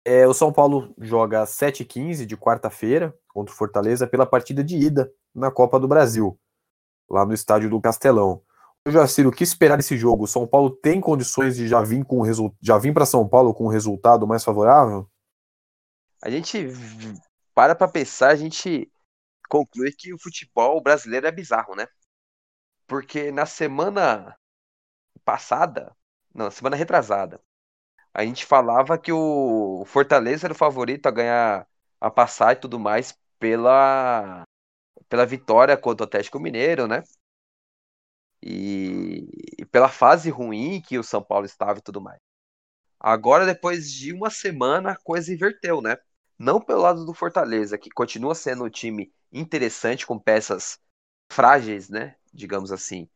É, 0.04 0.28
o 0.28 0.34
São 0.34 0.52
Paulo 0.52 0.94
joga 1.00 1.44
às 1.44 1.52
7h15 1.52 2.26
de 2.26 2.36
quarta-feira 2.36 3.18
contra 3.30 3.54
o 3.54 3.58
Fortaleza 3.58 4.06
pela 4.06 4.26
partida 4.26 4.62
de 4.62 4.76
ida 4.76 5.10
na 5.36 5.52
Copa 5.52 5.80
do 5.80 5.88
Brasil, 5.88 6.40
lá 7.10 7.26
no 7.26 7.34
estádio 7.34 7.70
do 7.70 7.82
Castelão. 7.82 8.42
Jaciro, 8.88 9.30
o 9.30 9.32
que 9.32 9.44
esperar 9.44 9.78
desse 9.78 9.98
jogo? 9.98 10.26
O 10.26 10.28
São 10.28 10.48
Paulo 10.48 10.70
tem 10.70 11.02
condições 11.02 11.56
de 11.56 11.68
já 11.68 11.82
vir 11.82 12.06
com 12.06 12.22
já 12.62 12.78
vir 12.78 12.94
para 12.94 13.06
São 13.06 13.28
Paulo 13.28 13.54
com 13.54 13.66
um 13.66 13.70
resultado 13.70 14.28
mais 14.28 14.44
favorável? 14.44 15.10
A 16.22 16.30
gente 16.30 16.68
para 17.54 17.74
para 17.74 17.88
pensar, 17.88 18.30
a 18.30 18.36
gente 18.36 18.92
conclui 19.50 19.92
que 19.92 20.14
o 20.14 20.20
futebol 20.20 20.82
brasileiro 20.82 21.26
é 21.26 21.32
bizarro, 21.32 21.76
né? 21.76 21.88
Porque 22.88 23.32
na 23.32 23.46
semana 23.46 24.38
passada, 25.24 25.96
não, 26.34 26.52
semana 26.52 26.76
retrasada, 26.76 27.42
a 28.14 28.24
gente 28.24 28.46
falava 28.46 28.98
que 28.98 29.12
o 29.12 29.84
Fortaleza 29.88 30.46
era 30.46 30.54
o 30.54 30.58
favorito 30.58 31.08
a 31.08 31.12
ganhar 31.12 31.68
a 32.00 32.12
passar 32.12 32.54
e 32.54 32.60
tudo 32.60 32.80
mais 32.80 33.18
pela 33.40 34.44
pela 35.10 35.26
vitória 35.26 35.78
contra 35.78 36.04
o 36.06 36.08
Atlético 36.08 36.40
Mineiro, 36.40 36.88
né? 36.88 37.04
E, 38.42 39.28
e, 39.60 39.66
pela 39.66 39.90
fase 39.90 40.30
ruim 40.30 40.82
que 40.82 41.00
o 41.00 41.04
São 41.04 41.24
Paulo 41.24 41.46
estava 41.46 41.80
e 41.80 41.82
tudo 41.82 42.02
mais. 42.02 42.20
Agora, 43.00 43.46
depois 43.46 43.92
de 43.92 44.14
uma 44.14 44.30
semana, 44.30 44.92
a 44.92 44.98
coisa 44.98 45.34
inverteu, 45.34 45.82
né? 45.82 45.98
Não 46.38 46.62
pelo 46.62 46.82
lado 46.82 47.06
do 47.06 47.14
Fortaleza, 47.14 47.78
que 47.78 47.90
continua 47.90 48.36
sendo 48.36 48.66
um 48.66 48.70
time 48.70 49.14
interessante, 49.32 50.06
com 50.06 50.20
peças 50.20 50.80
frágeis, 51.32 51.90
né? 51.90 52.16
Digamos 52.34 52.72
assim. 52.72 53.10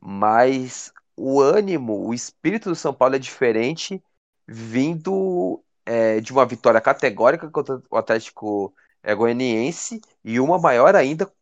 Mas 0.00 0.92
o 1.16 1.40
ânimo, 1.40 2.06
o 2.06 2.14
espírito 2.14 2.70
do 2.70 2.76
São 2.76 2.94
Paulo 2.94 3.16
é 3.16 3.18
diferente, 3.18 4.02
vindo 4.46 5.62
é, 5.84 6.20
de 6.20 6.32
uma 6.32 6.46
vitória 6.46 6.80
categórica 6.80 7.50
contra 7.50 7.82
o 7.90 7.96
Atlético 7.96 8.74
é 9.06 9.14
goianiense 9.14 10.00
e 10.24 10.40
uma 10.40 10.58
maior 10.58 10.96
ainda 10.96 11.32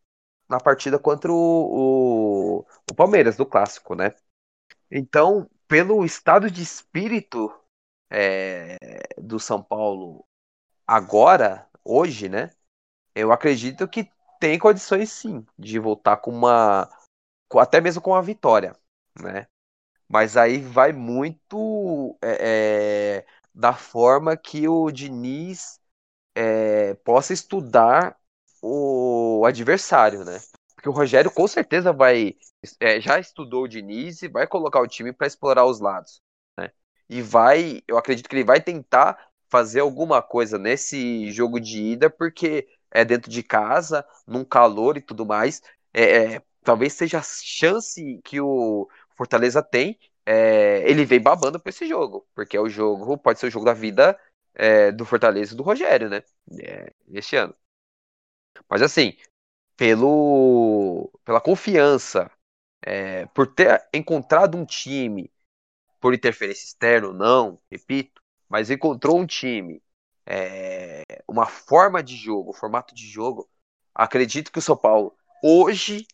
na 0.47 0.59
partida 0.59 0.99
contra 0.99 1.31
o, 1.31 2.59
o, 2.59 2.65
o 2.91 2.95
Palmeiras, 2.95 3.35
do 3.35 3.45
clássico, 3.45 3.95
né? 3.95 4.13
Então, 4.91 5.49
pelo 5.67 6.05
estado 6.05 6.51
de 6.51 6.61
espírito 6.61 7.51
é, 8.09 8.77
do 9.17 9.39
São 9.39 9.63
Paulo 9.63 10.25
agora, 10.87 11.67
hoje, 11.83 12.29
né? 12.29 12.51
Eu 13.15 13.31
acredito 13.31 13.87
que 13.87 14.09
tem 14.39 14.59
condições 14.59 15.11
sim 15.11 15.45
de 15.57 15.79
voltar 15.79 16.17
com 16.17 16.31
uma. 16.31 16.89
até 17.59 17.81
mesmo 17.81 18.01
com 18.01 18.11
uma 18.11 18.21
vitória, 18.21 18.75
né? 19.19 19.47
Mas 20.07 20.37
aí 20.37 20.59
vai 20.59 20.93
muito 20.93 22.17
é, 22.21 23.19
é, 23.21 23.27
da 23.53 23.73
forma 23.73 24.37
que 24.37 24.67
o 24.67 24.91
Diniz 24.91 25.79
é, 26.35 26.93
possa 26.95 27.33
estudar 27.33 28.17
o 28.61 29.43
adversário, 29.45 30.25
né? 30.25 30.39
Porque 30.75 30.89
o 30.89 30.91
Rogério 30.91 31.31
com 31.31 31.47
certeza 31.47 31.93
vai 31.93 32.35
é, 32.79 32.99
já 32.99 33.19
estudou 33.19 33.63
o 33.63 33.67
Diniz 33.67 34.21
e 34.21 34.27
vai 34.27 34.47
colocar 34.47 34.81
o 34.81 34.87
time 34.87 35.13
para 35.13 35.27
explorar 35.27 35.65
os 35.65 35.79
lados, 35.79 36.21
né? 36.57 36.71
E 37.09 37.21
vai, 37.21 37.81
eu 37.87 37.97
acredito 37.97 38.27
que 38.29 38.35
ele 38.35 38.43
vai 38.43 38.61
tentar 38.61 39.17
fazer 39.49 39.79
alguma 39.79 40.21
coisa 40.21 40.57
nesse 40.57 41.31
jogo 41.31 41.59
de 41.59 41.81
ida, 41.81 42.09
porque 42.09 42.67
é 42.91 43.05
dentro 43.05 43.29
de 43.29 43.43
casa, 43.43 44.05
num 44.27 44.43
calor 44.43 44.97
e 44.97 45.01
tudo 45.01 45.25
mais. 45.25 45.61
É, 45.93 46.35
é, 46.35 46.41
talvez 46.63 46.93
seja 46.93 47.19
a 47.19 47.23
chance 47.23 48.19
que 48.23 48.39
o 48.41 48.89
Fortaleza 49.15 49.61
tem. 49.61 49.99
É, 50.25 50.83
ele 50.89 51.05
vem 51.05 51.21
babando 51.21 51.59
para 51.59 51.69
esse 51.69 51.87
jogo, 51.87 52.27
porque 52.33 52.57
é 52.57 52.59
o 52.61 52.67
jogo, 52.67 53.15
pode 53.17 53.39
ser 53.39 53.47
o 53.47 53.51
jogo 53.51 53.65
da 53.65 53.73
vida 53.73 54.17
é, 54.55 54.91
do 54.91 55.05
Fortaleza 55.05 55.55
do 55.55 55.63
Rogério, 55.63 56.09
né? 56.09 56.23
É, 56.61 56.91
este 57.09 57.35
ano. 57.35 57.55
Mas 58.69 58.81
assim, 58.81 59.17
pelo, 59.77 61.11
pela 61.23 61.41
confiança, 61.41 62.31
é, 62.81 63.25
por 63.27 63.47
ter 63.47 63.87
encontrado 63.93 64.57
um 64.57 64.65
time, 64.65 65.31
por 65.99 66.13
interferência 66.13 66.65
externa 66.65 67.07
ou 67.07 67.13
não, 67.13 67.59
repito, 67.69 68.21
mas 68.47 68.69
encontrou 68.69 69.19
um 69.19 69.25
time, 69.25 69.81
é, 70.25 71.03
uma 71.27 71.45
forma 71.45 72.01
de 72.01 72.15
jogo, 72.15 72.53
formato 72.53 72.95
de 72.95 73.07
jogo, 73.07 73.49
acredito 73.93 74.51
que 74.51 74.59
o 74.59 74.61
São 74.61 74.77
Paulo 74.77 75.15
hoje 75.43 76.07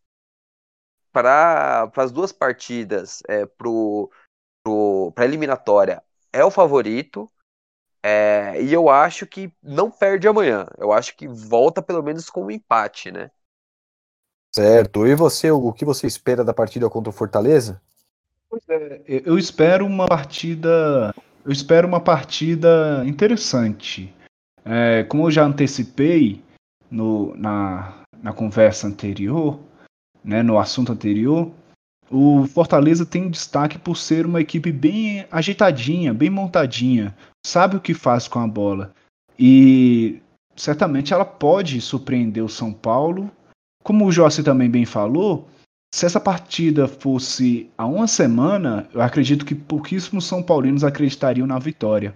para 1.11 1.91
as 1.97 2.11
duas 2.11 2.31
partidas, 2.31 3.21
é, 3.27 3.45
para 3.45 5.23
a 5.23 5.25
eliminatória, 5.25 6.03
é 6.31 6.43
o 6.43 6.51
favorito. 6.51 7.31
É, 8.03 8.61
e 8.61 8.73
eu 8.73 8.89
acho 8.89 9.27
que 9.27 9.53
não 9.61 9.91
perde 9.91 10.27
amanhã. 10.27 10.65
Eu 10.77 10.91
acho 10.91 11.15
que 11.15 11.27
volta 11.27 11.81
pelo 11.81 12.01
menos 12.01 12.29
com 12.29 12.45
um 12.45 12.51
empate, 12.51 13.11
né? 13.11 13.29
Certo. 14.53 15.05
E 15.07 15.15
você, 15.15 15.51
o 15.51 15.71
que 15.71 15.85
você 15.85 16.07
espera 16.07 16.43
da 16.43 16.53
partida 16.53 16.89
contra 16.89 17.09
o 17.09 17.13
Fortaleza? 17.13 17.81
Pois 18.49 18.63
é, 18.69 19.01
eu 19.07 19.37
espero 19.37 19.85
uma 19.85 20.07
partida. 20.07 21.13
Eu 21.45 21.51
espero 21.51 21.87
uma 21.87 22.01
partida 22.01 23.03
interessante. 23.05 24.13
É, 24.65 25.03
como 25.03 25.27
eu 25.27 25.31
já 25.31 25.43
antecipei 25.43 26.43
no, 26.89 27.35
na, 27.35 28.03
na 28.21 28.33
conversa 28.33 28.87
anterior, 28.87 29.59
né, 30.23 30.43
no 30.43 30.59
assunto 30.59 30.91
anterior, 30.91 31.51
o 32.11 32.45
Fortaleza 32.45 33.05
tem 33.05 33.29
destaque 33.29 33.79
por 33.79 33.95
ser 33.95 34.25
uma 34.25 34.41
equipe 34.41 34.71
bem 34.71 35.25
ajeitadinha, 35.31 36.13
bem 36.13 36.29
montadinha, 36.29 37.15
sabe 37.45 37.77
o 37.77 37.81
que 37.81 37.93
faz 37.93 38.27
com 38.27 38.39
a 38.39 38.47
bola. 38.47 38.93
E 39.39 40.21
certamente 40.55 41.13
ela 41.13 41.23
pode 41.23 41.79
surpreender 41.79 42.43
o 42.43 42.49
São 42.49 42.73
Paulo. 42.73 43.31
Como 43.83 44.05
o 44.05 44.11
Jossi 44.11 44.43
também 44.43 44.69
bem 44.69 44.85
falou, 44.85 45.47
se 45.93 46.05
essa 46.05 46.19
partida 46.19 46.87
fosse 46.87 47.69
há 47.77 47.85
uma 47.85 48.07
semana, 48.07 48.87
eu 48.93 49.01
acredito 49.01 49.45
que 49.45 49.55
pouquíssimos 49.55 50.25
São 50.25 50.43
Paulinos 50.43 50.83
acreditariam 50.83 51.47
na 51.47 51.59
vitória. 51.59 52.13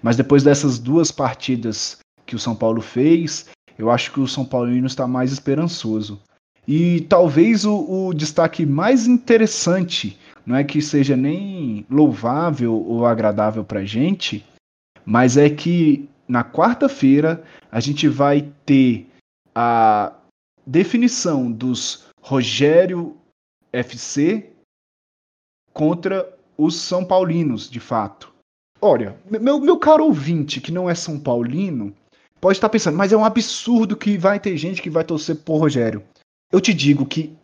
Mas 0.00 0.16
depois 0.16 0.42
dessas 0.42 0.78
duas 0.78 1.10
partidas 1.10 1.98
que 2.24 2.36
o 2.36 2.38
São 2.38 2.54
Paulo 2.54 2.80
fez, 2.80 3.48
eu 3.76 3.90
acho 3.90 4.12
que 4.12 4.20
o 4.20 4.28
São 4.28 4.44
Paulino 4.44 4.86
está 4.86 5.06
mais 5.06 5.32
esperançoso. 5.32 6.22
E 6.66 7.00
talvez 7.02 7.64
o, 7.64 8.08
o 8.08 8.14
destaque 8.14 8.64
mais 8.64 9.06
interessante, 9.06 10.18
não 10.46 10.56
é 10.56 10.62
que 10.62 10.80
seja 10.80 11.16
nem 11.16 11.84
louvável 11.90 12.74
ou 12.74 13.04
agradável 13.04 13.64
para 13.64 13.84
gente, 13.84 14.44
mas 15.04 15.36
é 15.36 15.50
que 15.50 16.08
na 16.28 16.44
quarta-feira 16.44 17.42
a 17.70 17.80
gente 17.80 18.06
vai 18.08 18.48
ter 18.64 19.08
a 19.54 20.12
definição 20.66 21.50
dos 21.50 22.04
Rogério 22.20 23.16
FC 23.72 24.50
contra 25.72 26.32
os 26.56 26.76
São 26.76 27.04
Paulinos, 27.04 27.68
de 27.68 27.80
fato. 27.80 28.32
Olha, 28.80 29.16
meu, 29.28 29.58
meu 29.58 29.76
caro 29.78 30.04
ouvinte 30.04 30.60
que 30.60 30.70
não 30.70 30.88
é 30.88 30.94
São 30.94 31.18
Paulino, 31.18 31.92
pode 32.40 32.58
estar 32.58 32.68
pensando, 32.68 32.96
mas 32.96 33.12
é 33.12 33.16
um 33.16 33.24
absurdo 33.24 33.96
que 33.96 34.16
vai 34.16 34.38
ter 34.38 34.56
gente 34.56 34.80
que 34.80 34.90
vai 34.90 35.02
torcer 35.02 35.36
por 35.36 35.58
Rogério 35.58 36.02
eu 36.52 36.60
te 36.60 36.74
digo 36.74 37.06
que, 37.06 37.34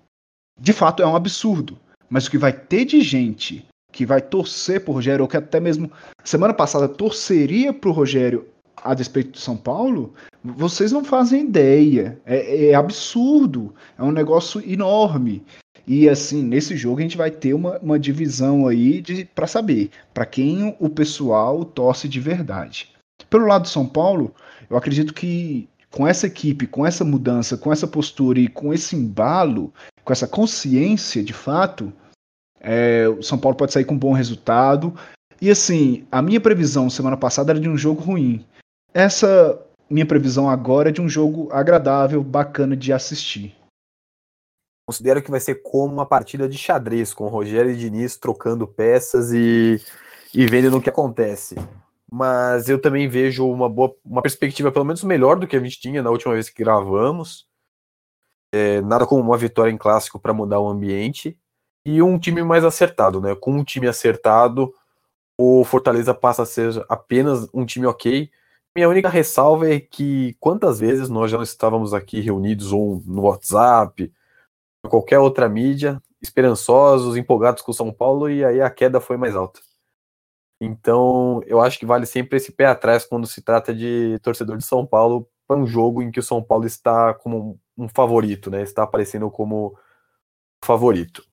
de 0.61 0.73
fato, 0.73 1.03
é 1.03 1.07
um 1.07 1.17
absurdo. 1.17 1.79
Mas 2.09 2.27
o 2.27 2.31
que 2.31 2.39
vai 2.39 2.53
ter 2.53 2.85
de 2.85 3.01
gente 3.01 3.67
que 3.91 4.05
vai 4.05 4.21
torcer 4.21 4.85
por 4.85 4.93
Rogério, 4.93 5.23
ou 5.23 5.29
que 5.29 5.37
até 5.37 5.59
mesmo 5.59 5.91
semana 6.23 6.53
passada 6.53 6.89
torceria 6.89 7.73
pro 7.73 7.91
Rogério 7.91 8.47
a 8.77 8.95
despeito 8.95 9.33
do 9.33 9.39
São 9.39 9.57
Paulo, 9.57 10.13
vocês 10.45 10.93
não 10.93 11.05
fazem 11.05 11.43
ideia. 11.43 12.21
É, 12.25 12.67
é 12.67 12.75
absurdo. 12.75 13.75
É 13.99 14.03
um 14.03 14.13
negócio 14.13 14.63
enorme. 14.71 15.43
E 15.87 16.09
assim, 16.09 16.43
nesse 16.43 16.77
jogo 16.77 16.99
a 16.99 17.03
gente 17.03 17.17
vai 17.17 17.31
ter 17.31 17.55
uma, 17.55 17.79
uma 17.79 17.99
divisão 17.99 18.69
aí 18.69 19.03
para 19.35 19.47
saber 19.47 19.91
para 20.13 20.27
quem 20.27 20.77
o 20.79 20.89
pessoal 20.89 21.65
torce 21.65 22.07
de 22.07 22.21
verdade. 22.21 22.93
Pelo 23.31 23.47
lado 23.47 23.63
do 23.63 23.69
São 23.69 23.87
Paulo, 23.87 24.35
eu 24.69 24.77
acredito 24.77 25.15
que 25.15 25.67
com 25.91 26.07
essa 26.07 26.27
equipe, 26.27 26.67
com 26.67 26.87
essa 26.87 27.05
mudança, 27.05 27.57
com 27.57 27.73
essa 27.73 27.87
postura 27.87 28.39
e 28.39 28.49
com 28.49 28.73
esse 28.73 28.95
embalo, 28.95 29.73
com 30.05 30.13
essa 30.13 30.29
consciência 30.29 31.23
de 31.23 31.33
fato, 31.33 31.93
é, 32.61 33.09
o 33.09 33.23
São 33.23 33.39
Paulo 33.39 33.57
pode 33.57 33.73
sair 33.73 33.85
com 33.85 33.95
um 33.95 33.99
bom 33.99 34.13
resultado. 34.13 34.95
E 35.41 35.51
assim, 35.51 36.07
a 36.11 36.21
minha 36.21 36.41
previsão 36.41 36.91
semana 36.91 37.17
passada 37.17 37.53
era 37.53 37.61
de 37.61 37.69
um 37.69 37.77
jogo 37.77 38.03
ruim. 38.03 38.45
Essa 38.93 39.61
minha 39.89 40.07
previsão 40.07 40.49
agora 40.49 40.91
é 40.91 40.93
de 40.93 41.01
um 41.01 41.09
jogo 41.09 41.49
agradável, 41.53 42.23
bacana 42.23 42.77
de 42.77 42.93
assistir. 42.93 43.55
Considero 44.87 45.23
que 45.23 45.31
vai 45.31 45.41
ser 45.41 45.57
como 45.63 45.93
uma 45.93 46.07
partida 46.07 46.49
de 46.49 46.57
xadrez, 46.57 47.13
com 47.13 47.25
o 47.25 47.29
Rogério 47.29 47.71
e 47.71 47.77
Diniz 47.77 48.17
trocando 48.17 48.67
peças 48.67 49.33
e, 49.33 49.81
e 50.35 50.47
vendo 50.47 50.71
no 50.71 50.81
que 50.81 50.89
acontece 50.89 51.57
mas 52.11 52.69
eu 52.69 52.81
também 52.81 53.09
vejo 53.09 53.47
uma 53.47 53.69
boa, 53.69 53.95
uma 54.05 54.23
perspectiva 54.23 54.73
pelo 54.73 54.85
menos 54.85 55.05
melhor 55.05 55.39
do 55.39 55.47
que 55.47 55.57
a 55.57 55.61
gente 55.61 55.81
tinha 55.81 56.03
na 56.03 56.11
última 56.11 56.35
vez 56.35 56.49
que 56.49 56.63
gravamos. 56.63 57.47
É, 58.53 58.81
nada 58.81 59.07
como 59.07 59.23
uma 59.23 59.37
vitória 59.37 59.71
em 59.71 59.77
clássico 59.77 60.19
para 60.19 60.33
mudar 60.33 60.59
o 60.61 60.69
ambiente 60.69 61.39
e 61.85 62.03
um 62.03 62.19
time 62.19 62.43
mais 62.43 62.65
acertado, 62.65 63.21
né? 63.21 63.35
Com 63.35 63.53
um 63.53 63.65
time 63.65 63.87
acertado, 63.89 64.73
o 65.39 65.65
Fortaleza 65.65 66.15
passa 66.15 66.43
a 66.43 66.47
ser 66.47 66.85
apenas 66.89 67.49
um 67.55 67.67
time 67.67 67.87
ok. 67.87 68.31
Minha 68.75 68.89
única 68.89 69.09
ressalva 69.09 69.71
é 69.71 69.81
que 69.81 70.37
quantas 70.41 70.81
vezes 70.81 71.09
nós 71.09 71.31
já 71.31 71.43
estávamos 71.43 71.95
aqui 71.95 72.21
reunidos 72.21 72.73
ou 72.73 73.03
no 73.07 73.23
WhatsApp, 73.23 74.13
ou 74.85 74.91
qualquer 74.91 75.19
outra 75.19 75.49
mídia, 75.49 76.03
esperançosos, 76.23 77.17
empolgados 77.17 77.63
com 77.63 77.71
o 77.71 77.75
São 77.75 77.93
Paulo 77.93 78.31
e 78.31 78.45
aí 78.45 78.61
a 78.61 78.71
queda 78.71 79.01
foi 79.01 79.17
mais 79.17 79.37
alta. 79.37 79.61
Então, 80.61 81.41
eu 81.47 81.61
acho 81.61 81.79
que 81.79 81.87
vale 81.87 82.05
sempre 82.05 82.37
esse 82.37 82.51
pé 82.51 82.67
atrás 82.67 83.05
quando 83.05 83.27
se 83.27 83.41
trata 83.43 83.75
de 83.75 84.19
torcedor 84.23 84.57
de 84.57 84.65
São 84.65 84.85
Paulo 84.85 85.29
para 85.47 85.57
um 85.57 85.67
jogo 85.67 86.03
em 86.03 86.11
que 86.11 86.19
o 86.21 86.23
São 86.23 86.43
Paulo 86.43 86.67
está 86.67 87.15
como 87.15 87.61
um 87.77 87.89
favorito, 87.89 88.51
né? 88.51 88.63
Está 88.63 88.83
aparecendo 88.83 89.31
como 89.31 89.79
favorito. 90.63 91.25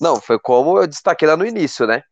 Não, 0.00 0.20
foi 0.20 0.38
como 0.38 0.78
eu 0.78 0.86
destaquei 0.86 1.28
lá 1.28 1.36
no 1.36 1.46
início, 1.46 1.86
né? 1.86 2.02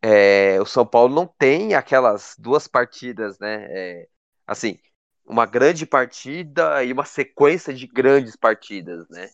É, 0.00 0.60
o 0.60 0.64
São 0.66 0.86
Paulo 0.86 1.14
não 1.14 1.26
tem 1.26 1.74
aquelas 1.74 2.34
duas 2.38 2.66
partidas, 2.66 3.38
né? 3.38 3.66
É, 3.68 4.08
assim, 4.46 4.78
uma 5.26 5.44
grande 5.44 5.84
partida 5.84 6.82
e 6.82 6.92
uma 6.92 7.04
sequência 7.04 7.74
de 7.74 7.86
grandes 7.86 8.36
partidas, 8.36 9.06
né? 9.10 9.28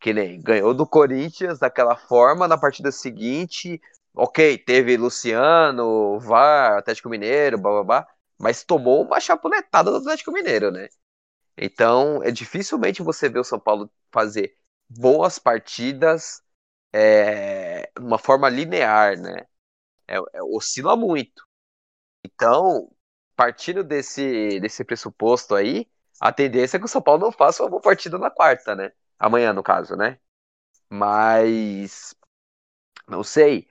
Que 0.00 0.12
nem 0.12 0.40
ganhou 0.40 0.74
do 0.74 0.86
Corinthians 0.86 1.58
daquela 1.58 1.96
forma, 1.96 2.48
na 2.48 2.58
partida 2.58 2.90
seguinte 2.90 3.80
ok, 4.14 4.58
teve 4.58 4.96
Luciano, 4.96 6.18
VAR, 6.20 6.78
Atlético 6.78 7.08
Mineiro, 7.08 7.58
blá, 7.58 8.06
mas 8.38 8.64
tomou 8.64 9.04
uma 9.04 9.20
chapuletada 9.20 9.90
do 9.90 9.98
Atlético 9.98 10.32
Mineiro, 10.32 10.70
né? 10.70 10.88
Então, 11.56 12.22
é 12.22 12.30
dificilmente 12.30 13.02
você 13.02 13.28
ver 13.28 13.40
o 13.40 13.44
São 13.44 13.60
Paulo 13.60 13.90
fazer 14.12 14.56
boas 14.88 15.38
partidas 15.38 16.42
é, 16.92 17.90
uma 17.98 18.18
forma 18.18 18.48
linear, 18.48 19.18
né? 19.20 19.46
É, 20.08 20.16
é, 20.16 20.42
oscila 20.44 20.96
muito. 20.96 21.44
Então, 22.24 22.90
partindo 23.36 23.84
desse, 23.84 24.60
desse 24.60 24.84
pressuposto 24.84 25.54
aí, 25.54 25.88
a 26.20 26.32
tendência 26.32 26.76
é 26.76 26.80
que 26.80 26.86
o 26.86 26.88
São 26.88 27.02
Paulo 27.02 27.22
não 27.22 27.32
faça 27.32 27.62
uma 27.62 27.70
boa 27.70 27.82
partida 27.82 28.18
na 28.18 28.30
quarta, 28.30 28.74
né? 28.74 28.92
Amanhã, 29.18 29.52
no 29.52 29.62
caso, 29.62 29.96
né? 29.96 30.18
Mas 30.90 32.14
não 33.08 33.24
sei 33.24 33.69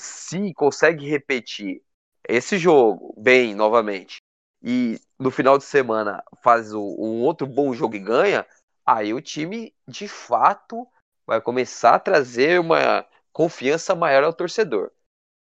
se 0.00 0.52
consegue 0.54 1.08
repetir 1.08 1.82
esse 2.28 2.58
jogo 2.58 3.14
bem 3.16 3.54
novamente 3.54 4.20
e 4.62 5.00
no 5.18 5.30
final 5.30 5.56
de 5.56 5.64
semana 5.64 6.22
faz 6.42 6.72
o, 6.72 6.80
um 6.80 7.22
outro 7.22 7.46
bom 7.46 7.72
jogo 7.72 7.96
e 7.96 7.98
ganha, 7.98 8.46
aí 8.84 9.14
o 9.14 9.20
time 9.20 9.74
de 9.86 10.06
fato 10.06 10.86
vai 11.26 11.40
começar 11.40 11.94
a 11.94 12.00
trazer 12.00 12.60
uma 12.60 13.06
confiança 13.32 13.94
maior 13.94 14.24
ao 14.24 14.32
torcedor. 14.32 14.90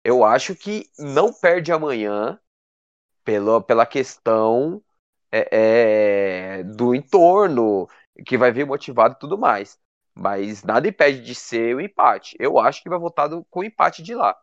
Eu 0.04 0.24
acho 0.24 0.56
que 0.56 0.90
não 0.98 1.34
perde 1.34 1.72
amanhã 1.72 2.40
pela, 3.24 3.62
pela 3.62 3.86
questão 3.86 4.82
é, 5.32 6.60
é, 6.60 6.64
do 6.64 6.96
entorno, 6.96 7.88
que 8.26 8.38
vai 8.38 8.52
vir 8.52 8.66
motivado 8.66 9.16
e 9.16 9.20
tudo 9.20 9.38
mais. 9.38 9.78
Mas 10.16 10.64
nada 10.64 10.88
impede 10.88 11.22
de 11.22 11.36
ser 11.36 11.76
o 11.76 11.78
um 11.80 11.82
empate. 11.82 12.36
Eu 12.40 12.60
acho 12.60 12.82
que 12.82 12.90
vai 12.90 13.00
voltar 13.00 13.30
com 13.50 13.60
o 13.60 13.64
empate 13.64 14.02
de 14.02 14.16
lá 14.16 14.38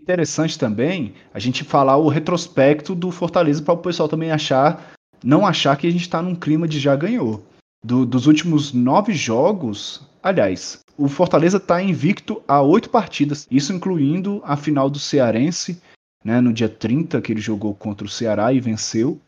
interessante 0.00 0.58
também 0.58 1.14
a 1.34 1.38
gente 1.38 1.64
falar 1.64 1.96
o 1.96 2.08
retrospecto 2.08 2.94
do 2.94 3.10
Fortaleza 3.10 3.62
para 3.62 3.74
o 3.74 3.78
pessoal 3.78 4.08
também 4.08 4.30
achar, 4.30 4.92
não 5.22 5.46
achar 5.46 5.76
que 5.76 5.86
a 5.86 5.90
gente 5.90 6.02
está 6.02 6.22
num 6.22 6.34
clima 6.34 6.66
de 6.66 6.78
já 6.78 6.96
ganhou. 6.96 7.44
Do, 7.84 8.06
dos 8.06 8.26
últimos 8.26 8.72
nove 8.72 9.12
jogos, 9.12 10.02
aliás, 10.22 10.80
o 10.96 11.08
Fortaleza 11.08 11.58
está 11.58 11.82
invicto 11.82 12.42
a 12.48 12.60
oito 12.60 12.90
partidas, 12.90 13.46
isso 13.50 13.72
incluindo 13.72 14.40
a 14.44 14.56
final 14.56 14.90
do 14.90 14.98
Cearense, 14.98 15.80
né, 16.24 16.40
no 16.40 16.52
dia 16.52 16.68
30, 16.68 17.20
que 17.20 17.32
ele 17.32 17.40
jogou 17.40 17.74
contra 17.74 18.06
o 18.06 18.10
Ceará 18.10 18.52
e 18.52 18.60
venceu. 18.60 19.20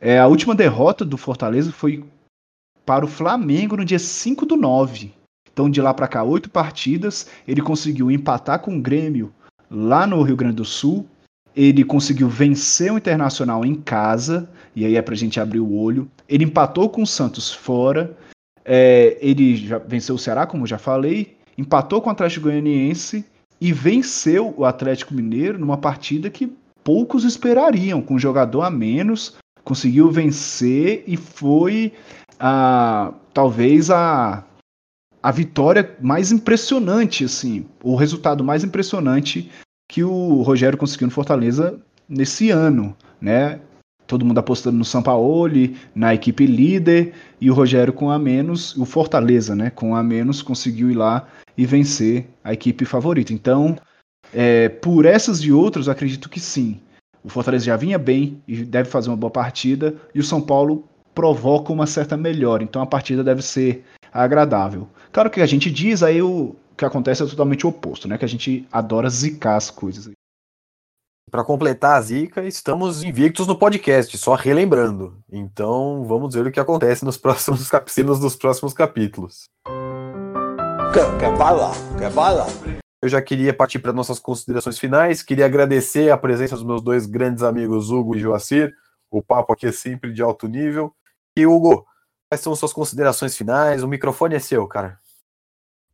É, 0.00 0.18
a 0.18 0.26
última 0.26 0.54
derrota 0.54 1.04
do 1.04 1.16
Fortaleza 1.16 1.72
foi 1.72 2.04
para 2.84 3.04
o 3.04 3.08
Flamengo 3.08 3.76
no 3.76 3.84
dia 3.84 3.98
5 3.98 4.44
do 4.44 4.56
9. 4.56 5.12
Então, 5.52 5.68
de 5.68 5.80
lá 5.80 5.92
para 5.92 6.08
cá, 6.08 6.22
oito 6.22 6.48
partidas. 6.48 7.26
Ele 7.46 7.60
conseguiu 7.60 8.10
empatar 8.10 8.60
com 8.60 8.76
o 8.76 8.80
Grêmio 8.80 9.32
lá 9.70 10.06
no 10.06 10.22
Rio 10.22 10.36
Grande 10.36 10.56
do 10.56 10.64
Sul. 10.64 11.06
Ele 11.54 11.84
conseguiu 11.84 12.28
vencer 12.28 12.92
o 12.92 12.98
Internacional 12.98 13.64
em 13.64 13.74
casa. 13.74 14.48
E 14.74 14.84
aí 14.84 14.96
é 14.96 15.02
para 15.02 15.14
a 15.14 15.16
gente 15.16 15.38
abrir 15.38 15.60
o 15.60 15.74
olho. 15.74 16.10
Ele 16.28 16.44
empatou 16.44 16.88
com 16.88 17.02
o 17.02 17.06
Santos 17.06 17.52
fora. 17.52 18.16
É, 18.64 19.16
ele 19.20 19.56
já 19.56 19.78
venceu 19.78 20.14
o 20.14 20.18
Ceará, 20.18 20.46
como 20.46 20.66
já 20.66 20.78
falei. 20.78 21.36
Empatou 21.56 22.00
com 22.00 22.08
o 22.08 22.12
Atlético 22.12 22.44
Goianiense 22.44 23.24
e 23.60 23.72
venceu 23.72 24.54
o 24.56 24.64
Atlético 24.64 25.14
Mineiro 25.14 25.58
numa 25.58 25.76
partida 25.76 26.30
que 26.30 26.52
poucos 26.82 27.24
esperariam, 27.24 28.00
com 28.00 28.14
um 28.14 28.18
jogador 28.18 28.62
a 28.62 28.70
menos, 28.70 29.36
conseguiu 29.62 30.10
vencer 30.10 31.04
e 31.06 31.16
foi 31.16 31.92
a 32.38 33.12
talvez 33.34 33.90
a 33.90 34.42
a 35.22 35.30
vitória 35.30 35.96
mais 36.00 36.32
impressionante 36.32 37.24
assim, 37.24 37.66
o 37.82 37.94
resultado 37.94 38.42
mais 38.42 38.64
impressionante 38.64 39.50
que 39.90 40.02
o 40.04 40.42
Rogério 40.42 40.78
conseguiu 40.78 41.08
no 41.08 41.12
Fortaleza 41.12 41.78
nesse 42.08 42.50
ano, 42.50 42.96
né? 43.20 43.60
Todo 44.06 44.24
mundo 44.24 44.38
apostando 44.38 44.76
no 44.76 44.84
Sampaoli, 44.84 45.76
na 45.94 46.14
equipe 46.14 46.46
líder, 46.46 47.12
e 47.40 47.50
o 47.50 47.54
Rogério 47.54 47.92
com 47.92 48.10
a 48.10 48.18
menos, 48.18 48.76
o 48.76 48.84
Fortaleza, 48.84 49.54
né? 49.54 49.70
Com 49.70 49.94
a 49.94 50.02
menos 50.02 50.42
conseguiu 50.42 50.90
ir 50.90 50.94
lá 50.94 51.28
e 51.56 51.66
vencer 51.66 52.28
a 52.42 52.52
equipe 52.52 52.84
favorita. 52.84 53.32
Então, 53.32 53.76
é, 54.32 54.68
por 54.68 55.04
essas 55.04 55.40
e 55.40 55.52
outras, 55.52 55.88
acredito 55.88 56.28
que 56.28 56.40
sim. 56.40 56.80
O 57.22 57.28
Fortaleza 57.28 57.66
já 57.66 57.76
vinha 57.76 57.98
bem 57.98 58.40
e 58.48 58.64
deve 58.64 58.88
fazer 58.88 59.10
uma 59.10 59.16
boa 59.16 59.30
partida, 59.30 59.94
e 60.14 60.20
o 60.20 60.24
São 60.24 60.40
Paulo 60.40 60.88
provoca 61.14 61.72
uma 61.72 61.86
certa 61.86 62.16
melhora. 62.16 62.62
Então 62.62 62.80
a 62.80 62.86
partida 62.86 63.22
deve 63.22 63.42
ser 63.42 63.84
agradável. 64.12 64.88
Claro 65.12 65.30
que 65.30 65.40
a 65.40 65.46
gente 65.46 65.70
diz, 65.70 66.02
aí 66.02 66.22
o 66.22 66.54
que 66.76 66.84
acontece 66.84 67.22
é 67.22 67.26
totalmente 67.26 67.66
o 67.66 67.70
oposto, 67.70 68.08
né? 68.08 68.16
Que 68.16 68.24
a 68.24 68.28
gente 68.28 68.66
adora 68.72 69.10
zicar 69.10 69.56
as 69.56 69.70
coisas. 69.70 70.10
Para 71.30 71.44
completar 71.44 71.96
a 71.96 72.00
zica, 72.00 72.42
estamos 72.44 73.04
invictos 73.04 73.46
no 73.46 73.56
podcast, 73.56 74.16
só 74.18 74.34
relembrando. 74.34 75.16
Então 75.30 76.04
vamos 76.04 76.34
ver 76.34 76.46
o 76.46 76.50
que 76.50 76.58
acontece 76.58 77.04
nos 77.04 77.16
próximos 77.18 77.68
capítulos 77.68 78.18
dos 78.18 78.34
próximos 78.34 78.72
capítulos. 78.72 79.44
Quer, 80.92 81.18
quer 81.18 81.36
bala? 81.38 81.70
Quer 81.96 82.10
bala? 82.10 82.46
Eu 83.02 83.08
já 83.08 83.22
queria 83.22 83.54
partir 83.54 83.78
para 83.78 83.92
nossas 83.92 84.18
considerações 84.18 84.78
finais. 84.78 85.22
Queria 85.22 85.46
agradecer 85.46 86.10
a 86.10 86.18
presença 86.18 86.56
dos 86.56 86.64
meus 86.64 86.82
dois 86.82 87.06
grandes 87.06 87.42
amigos, 87.42 87.90
Hugo 87.90 88.16
e 88.16 88.18
Joacir. 88.18 88.74
O 89.10 89.22
papo 89.22 89.52
aqui 89.52 89.66
é 89.66 89.72
sempre 89.72 90.12
de 90.12 90.20
alto 90.20 90.48
nível. 90.48 90.92
E, 91.36 91.46
Hugo, 91.46 91.86
quais 92.30 92.40
são 92.40 92.54
suas 92.54 92.72
considerações 92.72 93.36
finais? 93.36 93.82
O 93.82 93.88
microfone 93.88 94.36
é 94.36 94.38
seu, 94.38 94.64
cara. 94.68 94.96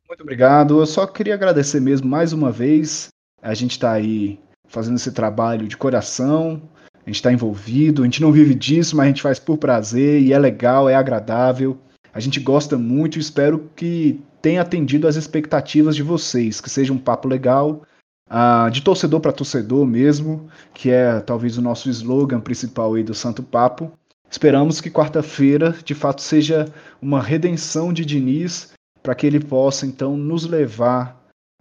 Muito 0.06 0.20
obrigado. 0.20 0.78
Eu 0.78 0.86
só 0.86 1.06
queria 1.06 1.34
agradecer 1.34 1.80
mesmo 1.80 2.06
mais 2.06 2.32
uma 2.32 2.52
vez. 2.52 3.08
A 3.40 3.54
gente 3.54 3.72
está 3.72 3.92
aí 3.92 4.38
fazendo 4.68 4.96
esse 4.96 5.10
trabalho 5.10 5.66
de 5.66 5.78
coração. 5.78 6.62
A 6.94 7.08
gente 7.08 7.16
está 7.16 7.32
envolvido. 7.32 8.02
A 8.02 8.04
gente 8.04 8.20
não 8.20 8.30
vive 8.30 8.54
disso, 8.54 8.94
mas 8.94 9.06
a 9.06 9.08
gente 9.08 9.22
faz 9.22 9.38
por 9.38 9.56
prazer 9.56 10.20
e 10.20 10.34
é 10.34 10.38
legal, 10.38 10.90
é 10.90 10.94
agradável. 10.94 11.78
A 12.12 12.20
gente 12.20 12.38
gosta 12.38 12.76
muito 12.76 13.16
e 13.16 13.20
espero 13.20 13.70
que 13.74 14.20
tenha 14.42 14.60
atendido 14.60 15.08
às 15.08 15.16
expectativas 15.16 15.96
de 15.96 16.02
vocês, 16.02 16.60
que 16.60 16.70
seja 16.70 16.92
um 16.92 16.98
papo 16.98 17.28
legal, 17.28 17.82
uh, 18.30 18.70
de 18.70 18.82
torcedor 18.82 19.20
para 19.20 19.32
torcedor 19.32 19.86
mesmo, 19.86 20.48
que 20.72 20.90
é 20.90 21.18
talvez 21.20 21.56
o 21.56 21.62
nosso 21.62 21.88
slogan 21.88 22.40
principal 22.40 22.94
aí 22.94 23.02
do 23.02 23.14
Santo 23.14 23.42
Papo. 23.42 23.92
Esperamos 24.30 24.80
que 24.80 24.90
quarta-feira 24.90 25.72
de 25.84 25.94
fato 25.94 26.20
seja 26.20 26.66
uma 27.00 27.22
redenção 27.22 27.92
de 27.92 28.04
Diniz 28.04 28.72
para 29.02 29.14
que 29.14 29.26
ele 29.26 29.40
possa 29.40 29.86
então 29.86 30.16
nos 30.16 30.46
levar 30.46 31.16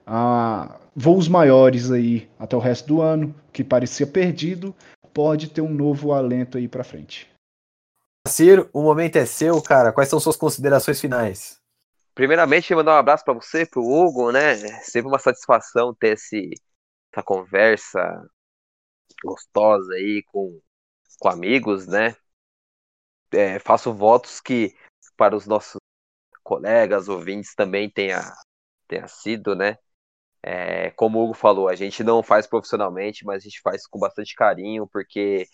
a 0.06 0.80
voos 0.96 1.28
maiores 1.28 1.92
aí 1.92 2.30
até 2.40 2.56
o 2.56 2.60
resto 2.60 2.88
do 2.88 3.02
ano, 3.02 3.36
que 3.52 3.64
parecia 3.64 4.08
perdido, 4.08 4.76
pode 5.14 5.50
ter 5.50 5.62
um 5.62 5.74
novo 5.74 6.12
alento 6.12 6.58
aí 6.58 6.68
para 6.68 6.84
frente. 6.84 7.30
Ciro, 8.28 8.70
o 8.74 8.82
momento 8.82 9.18
é 9.18 9.26
seu, 9.26 9.62
cara. 9.62 9.94
Quais 9.94 10.10
são 10.10 10.20
suas 10.20 10.36
considerações 10.36 11.00
finais? 11.00 11.60
Primeiramente, 12.16 12.74
mandar 12.74 12.96
um 12.96 12.98
abraço 12.98 13.24
para 13.24 13.34
você, 13.34 13.66
para 13.66 13.80
o 13.80 13.92
Hugo, 13.92 14.32
né? 14.32 14.56
Sempre 14.82 15.10
uma 15.10 15.20
satisfação 15.20 15.94
ter 15.94 16.14
esse, 16.14 16.50
essa 17.14 17.22
conversa 17.24 18.26
gostosa 19.24 19.94
aí 19.94 20.24
com, 20.32 20.60
com 21.20 21.30
amigos, 21.30 21.86
né? 21.88 22.16
É, 23.36 23.60
faço 23.60 23.94
votos 23.94 24.40
que 24.40 24.76
para 25.18 25.36
os 25.36 25.46
nossos 25.46 25.78
colegas, 26.44 27.10
ouvintes 27.10 27.56
também 27.56 27.90
tenha, 27.90 28.22
tenha 28.88 29.08
sido, 29.08 29.56
né? 29.56 29.78
É, 30.44 30.92
como 30.92 31.20
o 31.20 31.26
Hugo 31.26 31.34
falou, 31.34 31.68
a 31.68 31.76
gente 31.76 32.04
não 32.04 32.22
faz 32.22 32.48
profissionalmente, 32.48 33.26
mas 33.26 33.38
a 33.44 33.46
gente 33.50 33.62
faz 33.62 33.88
com 33.88 34.00
bastante 34.00 34.36
carinho, 34.36 34.88
porque 34.88 35.48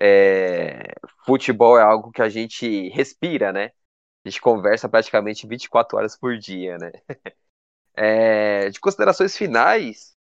é, 0.00 0.94
futebol 1.26 1.78
é 1.78 1.82
algo 1.82 2.10
que 2.10 2.22
a 2.22 2.28
gente 2.28 2.88
respira, 2.90 3.52
né? 3.52 3.72
A 4.24 4.28
gente 4.28 4.40
conversa 4.40 4.88
praticamente 4.88 5.46
24 5.46 5.98
horas 5.98 6.16
por 6.16 6.38
dia, 6.38 6.78
né? 6.78 6.92
É, 7.94 8.70
de 8.70 8.80
considerações 8.80 9.36
finais, 9.36 10.14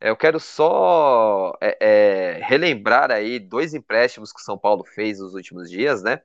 eu 0.00 0.16
quero 0.16 0.40
só 0.40 1.52
é, 1.60 1.76
é, 1.80 2.32
relembrar 2.42 3.10
aí 3.10 3.38
dois 3.38 3.74
empréstimos 3.74 4.32
que 4.32 4.40
o 4.40 4.42
São 4.44 4.56
Paulo 4.58 4.84
fez 4.84 5.20
nos 5.20 5.34
últimos 5.34 5.68
dias, 5.68 6.02
né? 6.02 6.22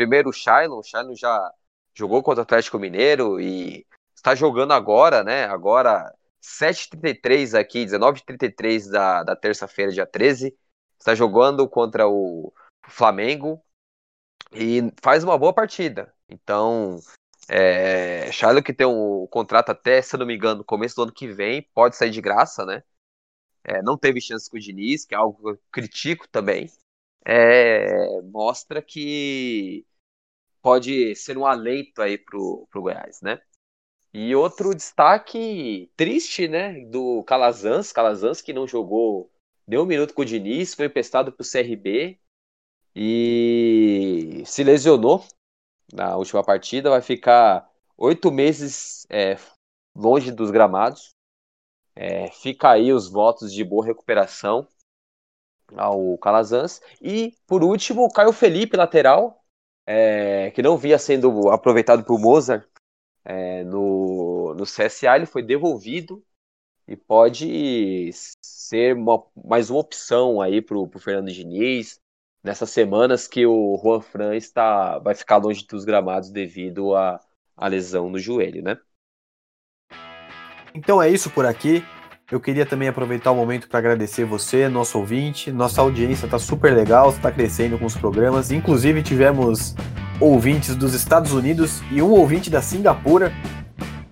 Primeiro 0.00 0.30
o 0.30 0.32
Shailon, 0.32 0.78
o 0.78 0.82
Shailon 0.82 1.14
já 1.14 1.52
jogou 1.92 2.22
contra 2.22 2.40
o 2.40 2.42
Atlético 2.42 2.78
Mineiro 2.78 3.38
e 3.38 3.86
está 4.16 4.34
jogando 4.34 4.72
agora, 4.72 5.22
né? 5.22 5.44
Agora 5.44 6.10
7h33 6.42 7.52
aqui, 7.52 7.84
19h33 7.84 8.90
da, 8.90 9.22
da 9.22 9.36
terça-feira, 9.36 9.92
dia 9.92 10.06
13 10.06 10.56
está 10.98 11.14
jogando 11.14 11.68
contra 11.68 12.08
o 12.08 12.50
Flamengo 12.88 13.62
e 14.50 14.90
faz 15.02 15.22
uma 15.22 15.36
boa 15.36 15.52
partida. 15.52 16.10
Então, 16.30 16.98
é, 17.46 18.32
Charles 18.32 18.64
que 18.64 18.72
tem 18.72 18.86
um 18.86 19.26
contrato 19.26 19.68
até, 19.68 20.00
se 20.00 20.16
não 20.16 20.24
me 20.24 20.34
engano, 20.34 20.60
no 20.60 20.64
começo 20.64 20.96
do 20.96 21.02
ano 21.02 21.12
que 21.12 21.28
vem, 21.28 21.68
pode 21.74 21.94
sair 21.94 22.10
de 22.10 22.22
graça, 22.22 22.64
né? 22.64 22.82
É, 23.62 23.82
não 23.82 23.98
teve 23.98 24.18
chance 24.18 24.48
com 24.48 24.56
o 24.56 24.60
Diniz, 24.60 25.04
que 25.04 25.14
é 25.14 25.18
algo 25.18 25.42
que 25.42 25.50
eu 25.50 25.60
critico 25.70 26.26
também. 26.26 26.70
É, 27.22 28.22
mostra 28.22 28.80
que 28.80 29.84
pode 30.62 31.14
ser 31.16 31.36
um 31.38 31.46
alento 31.46 32.02
aí 32.02 32.18
pro, 32.18 32.66
pro 32.70 32.82
Goiás, 32.82 33.20
né? 33.22 33.40
E 34.12 34.34
outro 34.34 34.74
destaque 34.74 35.90
triste, 35.96 36.48
né, 36.48 36.84
do 36.86 37.22
Calazans, 37.24 37.92
Calazans 37.92 38.40
que 38.40 38.52
não 38.52 38.66
jogou 38.66 39.30
deu 39.70 39.82
um 39.82 39.86
minuto 39.86 40.12
com 40.12 40.22
o 40.22 40.24
Diniz, 40.24 40.74
foi 40.74 40.86
emprestado 40.86 41.30
para 41.30 41.44
o 41.44 41.48
CRB 41.48 42.18
e 42.94 44.42
se 44.44 44.64
lesionou 44.64 45.24
na 45.92 46.16
última 46.16 46.42
partida. 46.42 46.90
Vai 46.90 47.00
ficar 47.00 47.70
oito 47.96 48.32
meses 48.32 49.06
é, 49.08 49.36
longe 49.94 50.32
dos 50.32 50.50
gramados. 50.50 51.10
É, 51.94 52.32
fica 52.32 52.70
aí 52.70 52.92
os 52.92 53.08
votos 53.08 53.52
de 53.52 53.62
boa 53.62 53.86
recuperação 53.86 54.66
ao 55.76 56.18
Calazans. 56.18 56.80
E, 57.00 57.36
por 57.46 57.62
último, 57.62 58.04
o 58.04 58.12
Caio 58.12 58.32
Felipe, 58.32 58.76
lateral, 58.76 59.39
é, 59.92 60.52
que 60.52 60.62
não 60.62 60.78
via 60.78 60.96
sendo 61.00 61.50
aproveitado 61.50 62.04
por 62.04 62.16
Mozart 62.16 62.64
é, 63.24 63.64
no, 63.64 64.54
no 64.54 64.62
CSA, 64.62 65.16
ele 65.16 65.26
foi 65.26 65.42
devolvido 65.42 66.24
e 66.86 66.94
pode 66.96 68.08
ser 68.40 68.94
uma, 68.94 69.20
mais 69.44 69.68
uma 69.68 69.80
opção 69.80 70.40
aí 70.40 70.62
para 70.62 70.78
o 70.78 70.88
Fernando 70.96 71.32
Diniz 71.32 72.00
nessas 72.40 72.70
semanas 72.70 73.26
que 73.26 73.44
o 73.44 73.80
Juan 73.82 74.00
Fran 74.00 74.36
está, 74.36 74.96
vai 75.00 75.16
ficar 75.16 75.38
longe 75.38 75.66
dos 75.66 75.84
gramados 75.84 76.30
devido 76.30 76.94
à 76.94 77.20
lesão 77.66 78.08
no 78.08 78.18
joelho, 78.18 78.62
né? 78.62 78.78
Então 80.72 81.02
é 81.02 81.08
isso 81.08 81.28
por 81.30 81.44
aqui. 81.44 81.82
Eu 82.30 82.38
queria 82.38 82.64
também 82.64 82.86
aproveitar 82.86 83.32
o 83.32 83.34
momento 83.34 83.68
para 83.68 83.80
agradecer 83.80 84.24
você, 84.24 84.68
nosso 84.68 84.96
ouvinte. 84.96 85.50
Nossa 85.50 85.80
audiência 85.80 86.26
está 86.26 86.38
super 86.38 86.72
legal, 86.72 87.10
está 87.10 87.28
crescendo 87.28 87.76
com 87.76 87.86
os 87.86 87.96
programas. 87.96 88.52
Inclusive 88.52 89.02
tivemos 89.02 89.74
ouvintes 90.20 90.76
dos 90.76 90.94
Estados 90.94 91.32
Unidos 91.32 91.82
e 91.90 92.00
um 92.00 92.10
ouvinte 92.10 92.48
da 92.48 92.62
Singapura. 92.62 93.32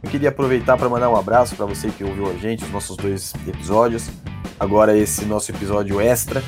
Eu 0.02 0.10
queria 0.10 0.30
aproveitar 0.30 0.76
para 0.76 0.88
mandar 0.88 1.08
um 1.10 1.16
abraço 1.16 1.54
para 1.54 1.64
você 1.64 1.90
que 1.90 2.02
ouviu 2.02 2.28
a 2.28 2.34
gente, 2.34 2.64
os 2.64 2.72
nossos 2.72 2.96
dois 2.96 3.32
episódios. 3.46 4.10
Agora 4.58 4.96
esse 4.96 5.24
nosso 5.24 5.52
episódio 5.52 6.00
extra. 6.00 6.42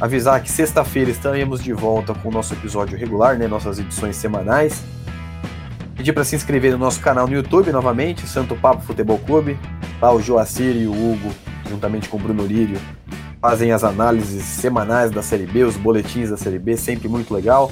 Avisar 0.00 0.42
que 0.42 0.50
sexta-feira 0.50 1.10
estaremos 1.10 1.62
de 1.62 1.74
volta 1.74 2.14
com 2.14 2.30
o 2.30 2.32
nosso 2.32 2.54
episódio 2.54 2.96
regular, 2.96 3.36
né, 3.36 3.46
nossas 3.46 3.78
edições 3.78 4.16
semanais. 4.16 4.82
Pedir 5.94 6.14
para 6.14 6.24
se 6.24 6.34
inscrever 6.34 6.72
no 6.72 6.78
nosso 6.78 7.00
canal 7.00 7.26
no 7.26 7.34
YouTube 7.34 7.70
novamente, 7.70 8.26
Santo 8.26 8.56
Papo 8.56 8.80
Futebol 8.80 9.18
Clube. 9.18 9.58
Lá 10.02 10.12
o 10.12 10.20
Joacir 10.20 10.76
e 10.76 10.84
o 10.88 10.90
Hugo, 10.90 11.32
juntamente 11.70 12.08
com 12.08 12.16
o 12.16 12.20
Bruno 12.20 12.44
Lírio, 12.44 12.76
fazem 13.40 13.70
as 13.70 13.84
análises 13.84 14.42
semanais 14.42 15.12
da 15.12 15.22
Série 15.22 15.46
B, 15.46 15.62
os 15.62 15.76
boletins 15.76 16.28
da 16.28 16.36
Série 16.36 16.58
B, 16.58 16.76
sempre 16.76 17.08
muito 17.08 17.32
legal. 17.32 17.70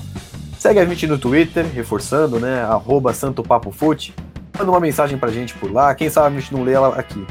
Segue 0.56 0.78
a 0.78 0.84
gente 0.84 1.08
no 1.08 1.18
Twitter, 1.18 1.66
reforçando, 1.66 2.38
né? 2.38 2.62
Arroba 2.62 3.12
SantoPapoFute. 3.12 4.14
Manda 4.56 4.70
uma 4.70 4.78
mensagem 4.78 5.18
pra 5.18 5.28
gente 5.30 5.54
por 5.54 5.72
lá. 5.72 5.92
Quem 5.92 6.08
sabe 6.08 6.36
a 6.36 6.40
gente 6.40 6.54
não 6.54 6.62
lê 6.62 6.72
ela 6.72 6.94
aqui. 6.94 7.26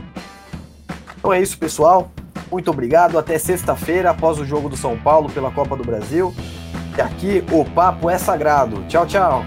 Então 1.18 1.32
é 1.32 1.42
isso, 1.42 1.58
pessoal. 1.58 2.12
Muito 2.52 2.70
obrigado. 2.70 3.18
Até 3.18 3.38
sexta-feira, 3.38 4.10
após 4.10 4.38
o 4.38 4.44
jogo 4.44 4.68
do 4.68 4.76
São 4.76 4.98
Paulo 4.98 5.30
pela 5.30 5.50
Copa 5.50 5.78
do 5.78 5.84
Brasil. 5.84 6.34
E 6.98 7.02
aqui 7.02 7.42
o 7.52 7.64
papo 7.64 8.10
é 8.10 8.18
sagrado. 8.18 8.84
Tchau, 8.90 9.06
tchau. 9.06 9.46